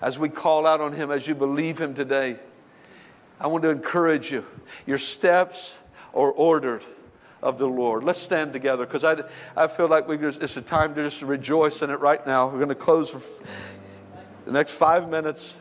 as 0.00 0.18
we 0.18 0.28
call 0.28 0.66
out 0.66 0.80
on 0.80 0.92
Him, 0.92 1.10
as 1.10 1.26
you 1.26 1.34
believe 1.34 1.80
Him 1.80 1.94
today. 1.94 2.36
I 3.40 3.46
want 3.46 3.62
to 3.64 3.70
encourage 3.70 4.30
you. 4.30 4.44
Your 4.86 4.98
steps 4.98 5.76
are 6.14 6.30
ordered 6.30 6.84
of 7.42 7.58
the 7.58 7.66
Lord. 7.66 8.04
Let's 8.04 8.20
stand 8.20 8.52
together 8.52 8.86
because 8.86 9.04
I, 9.04 9.22
I 9.56 9.68
feel 9.68 9.88
like 9.88 10.06
we 10.06 10.16
just, 10.16 10.42
it's 10.42 10.56
a 10.56 10.62
time 10.62 10.94
to 10.94 11.02
just 11.02 11.22
rejoice 11.22 11.82
in 11.82 11.90
it 11.90 12.00
right 12.00 12.24
now. 12.26 12.46
We're 12.46 12.58
going 12.58 12.68
to 12.68 12.74
close 12.74 13.10
for 13.10 13.44
the 14.44 14.52
next 14.52 14.72
five 14.74 15.08
minutes. 15.08 15.56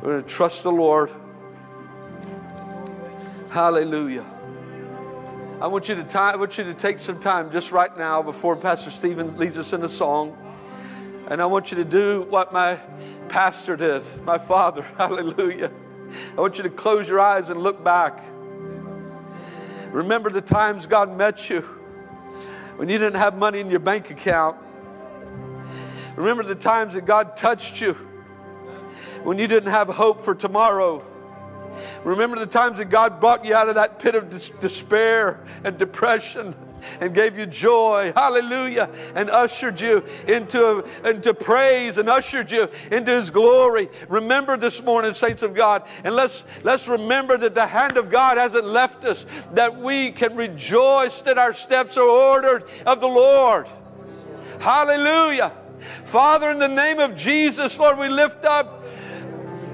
We're 0.00 0.12
going 0.12 0.24
to 0.24 0.28
trust 0.28 0.62
the 0.62 0.72
Lord. 0.72 1.10
Hallelujah. 3.50 4.26
I 5.58 5.68
want 5.68 5.88
you 5.88 5.94
to 5.94 6.34
want 6.38 6.58
you 6.58 6.64
to 6.64 6.74
take 6.74 6.98
some 6.98 7.18
time 7.18 7.50
just 7.50 7.72
right 7.72 7.96
now 7.96 8.22
before 8.22 8.56
Pastor 8.56 8.90
Stephen 8.90 9.38
leads 9.38 9.56
us 9.56 9.72
in 9.72 9.82
a 9.82 9.88
song. 9.88 10.36
And 11.28 11.40
I 11.40 11.46
want 11.46 11.70
you 11.70 11.78
to 11.78 11.84
do 11.84 12.26
what 12.28 12.52
my 12.52 12.78
pastor 13.30 13.74
did, 13.74 14.02
my 14.22 14.36
father. 14.36 14.82
Hallelujah. 14.98 15.72
I 16.36 16.40
want 16.42 16.58
you 16.58 16.64
to 16.64 16.68
close 16.68 17.08
your 17.08 17.20
eyes 17.20 17.48
and 17.48 17.62
look 17.62 17.82
back. 17.82 18.22
Remember 19.92 20.28
the 20.28 20.42
times 20.42 20.84
God 20.84 21.16
met 21.16 21.48
you 21.48 21.62
when 22.76 22.90
you 22.90 22.98
didn't 22.98 23.16
have 23.16 23.38
money 23.38 23.60
in 23.60 23.70
your 23.70 23.80
bank 23.80 24.10
account. 24.10 24.58
Remember 26.16 26.42
the 26.42 26.54
times 26.54 26.92
that 26.92 27.06
God 27.06 27.34
touched 27.34 27.80
you 27.80 27.94
when 29.24 29.38
you 29.38 29.48
didn't 29.48 29.70
have 29.70 29.88
hope 29.88 30.20
for 30.20 30.34
tomorrow. 30.34 31.02
Remember 32.04 32.38
the 32.38 32.46
times 32.46 32.78
that 32.78 32.90
God 32.90 33.20
brought 33.20 33.44
you 33.44 33.54
out 33.54 33.68
of 33.68 33.74
that 33.76 33.98
pit 33.98 34.14
of 34.14 34.30
despair 34.30 35.44
and 35.64 35.78
depression 35.78 36.54
and 37.00 37.14
gave 37.14 37.38
you 37.38 37.46
joy, 37.46 38.12
hallelujah, 38.14 38.90
and 39.14 39.30
ushered 39.30 39.80
you 39.80 40.04
into, 40.28 40.86
into 41.04 41.34
praise 41.34 41.98
and 41.98 42.08
ushered 42.08 42.50
you 42.50 42.68
into 42.90 43.12
His 43.12 43.30
glory. 43.30 43.88
Remember 44.08 44.56
this 44.56 44.82
morning, 44.82 45.12
saints 45.12 45.42
of 45.42 45.54
God, 45.54 45.86
and 46.04 46.14
let's, 46.14 46.64
let's 46.64 46.88
remember 46.88 47.36
that 47.38 47.54
the 47.54 47.66
hand 47.66 47.96
of 47.96 48.10
God 48.10 48.38
hasn't 48.38 48.64
left 48.64 49.04
us, 49.04 49.26
that 49.52 49.76
we 49.76 50.12
can 50.12 50.36
rejoice 50.36 51.20
that 51.22 51.38
our 51.38 51.54
steps 51.54 51.96
are 51.96 52.08
ordered 52.08 52.64
of 52.86 53.00
the 53.00 53.08
Lord. 53.08 53.66
Hallelujah. 54.60 55.52
Father, 56.04 56.50
in 56.50 56.58
the 56.58 56.68
name 56.68 56.98
of 56.98 57.14
Jesus, 57.14 57.78
Lord, 57.78 57.98
we 57.98 58.08
lift 58.08 58.44
up 58.44 58.82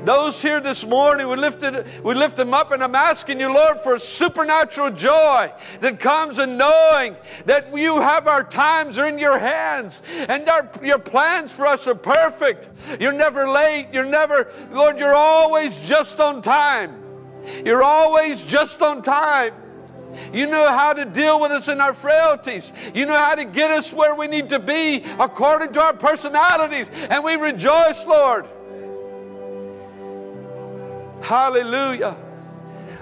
those 0.05 0.40
here 0.40 0.61
this 0.61 0.84
morning, 0.86 1.28
we 1.28 1.36
lifted, 1.36 1.86
we 2.03 2.14
lift 2.14 2.36
them 2.36 2.55
up, 2.55 2.72
and 2.72 2.82
I'm 2.82 2.94
asking 2.94 3.40
you, 3.40 3.53
Lord, 3.53 3.78
for 3.80 3.94
a 3.94 4.00
supernatural 4.00 4.90
joy 4.90 5.53
that 5.80 6.00
comes 6.00 6.38
in 6.38 6.57
knowing 6.57 7.16
that 7.46 7.76
you 7.76 8.00
have 8.00 8.26
our 8.26 8.44
times 8.44 8.98
are 8.98 9.09
in 9.09 9.18
your 9.18 9.38
hands, 9.38 10.03
and 10.28 10.48
our, 10.48 10.70
your 10.82 10.98
plans 10.98 11.53
for 11.53 11.66
us 11.66 11.86
are 11.86 11.94
perfect. 11.94 12.68
You're 13.00 13.12
never 13.12 13.48
late. 13.48 13.88
You're 13.92 14.05
never, 14.05 14.50
Lord, 14.70 14.98
you're 14.98 15.14
always 15.14 15.76
just 15.86 16.20
on 16.20 16.42
time. 16.42 17.03
You're 17.64 17.82
always 17.82 18.44
just 18.44 18.82
on 18.82 19.03
time. 19.03 19.55
You 20.32 20.46
know 20.46 20.68
how 20.68 20.92
to 20.92 21.05
deal 21.05 21.40
with 21.40 21.53
us 21.53 21.68
in 21.68 21.80
our 21.80 21.94
frailties. 21.94 22.72
You 22.94 23.07
know 23.07 23.16
how 23.16 23.34
to 23.34 23.44
get 23.44 23.70
us 23.70 23.92
where 23.92 24.14
we 24.14 24.26
need 24.26 24.50
to 24.50 24.59
be 24.59 25.05
according 25.18 25.72
to 25.72 25.80
our 25.80 25.94
personalities. 25.94 26.90
And 27.11 27.24
we 27.24 27.36
rejoice, 27.36 28.07
Lord. 28.07 28.46
Hallelujah. 31.32 32.14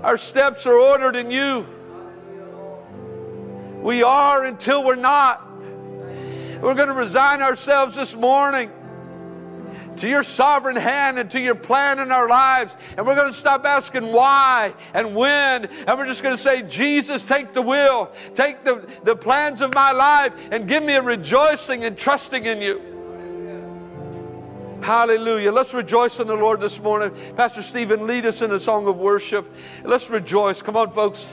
Our 0.04 0.16
steps 0.16 0.64
are 0.64 0.78
ordered 0.78 1.16
in 1.16 1.32
you. 1.32 1.66
We 3.82 4.04
are 4.04 4.44
until 4.44 4.84
we're 4.84 4.94
not. 4.94 5.44
We're 6.60 6.76
going 6.76 6.86
to 6.86 6.94
resign 6.94 7.42
ourselves 7.42 7.96
this 7.96 8.14
morning 8.14 8.70
to 9.96 10.08
your 10.08 10.22
sovereign 10.22 10.76
hand 10.76 11.18
and 11.18 11.28
to 11.32 11.40
your 11.40 11.56
plan 11.56 11.98
in 11.98 12.12
our 12.12 12.28
lives. 12.28 12.76
And 12.96 13.04
we're 13.04 13.16
going 13.16 13.32
to 13.32 13.36
stop 13.36 13.64
asking 13.64 14.06
why 14.06 14.74
and 14.94 15.16
when. 15.16 15.64
And 15.64 15.98
we're 15.98 16.06
just 16.06 16.22
going 16.22 16.36
to 16.36 16.40
say, 16.40 16.62
Jesus, 16.62 17.22
take 17.22 17.52
the 17.52 17.62
wheel, 17.62 18.12
take 18.36 18.62
the, 18.62 18.88
the 19.02 19.16
plans 19.16 19.60
of 19.60 19.74
my 19.74 19.90
life, 19.90 20.50
and 20.52 20.68
give 20.68 20.84
me 20.84 20.94
a 20.94 21.02
rejoicing 21.02 21.82
and 21.82 21.98
trusting 21.98 22.46
in 22.46 22.62
you. 22.62 22.89
Hallelujah. 24.82 25.52
Let's 25.52 25.74
rejoice 25.74 26.18
in 26.20 26.26
the 26.26 26.34
Lord 26.34 26.60
this 26.60 26.80
morning. 26.80 27.12
Pastor 27.36 27.62
Stephen, 27.62 28.06
lead 28.06 28.26
us 28.26 28.42
in 28.42 28.52
a 28.52 28.58
song 28.58 28.86
of 28.86 28.98
worship. 28.98 29.54
Let's 29.84 30.10
rejoice. 30.10 30.62
Come 30.62 30.76
on, 30.76 30.90
folks. 30.90 31.30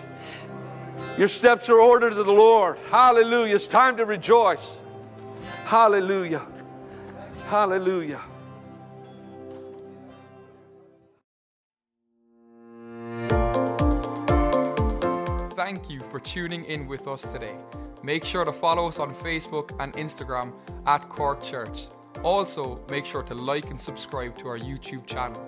Your 1.17 1.27
steps 1.27 1.69
are 1.69 1.79
ordered 1.79 2.11
to 2.11 2.23
the 2.23 2.31
Lord. 2.31 2.77
Hallelujah. 2.91 3.55
It's 3.55 3.67
time 3.67 3.97
to 3.97 4.05
rejoice. 4.05 4.77
Hallelujah. 5.65 6.45
Hallelujah. 7.47 8.21
Thank 15.55 15.89
you 15.89 16.01
for 16.11 16.19
tuning 16.19 16.63
in 16.65 16.87
with 16.87 17.07
us 17.07 17.31
today. 17.31 17.55
Make 18.03 18.23
sure 18.23 18.45
to 18.45 18.53
follow 18.53 18.87
us 18.87 18.99
on 18.99 19.13
Facebook 19.13 19.71
and 19.81 19.93
Instagram 19.93 20.53
at 20.85 21.09
Cork 21.09 21.41
Church. 21.41 21.87
Also, 22.23 22.83
make 22.89 23.05
sure 23.05 23.23
to 23.23 23.33
like 23.33 23.69
and 23.69 23.79
subscribe 23.79 24.37
to 24.39 24.47
our 24.47 24.59
YouTube 24.59 25.05
channel. 25.05 25.41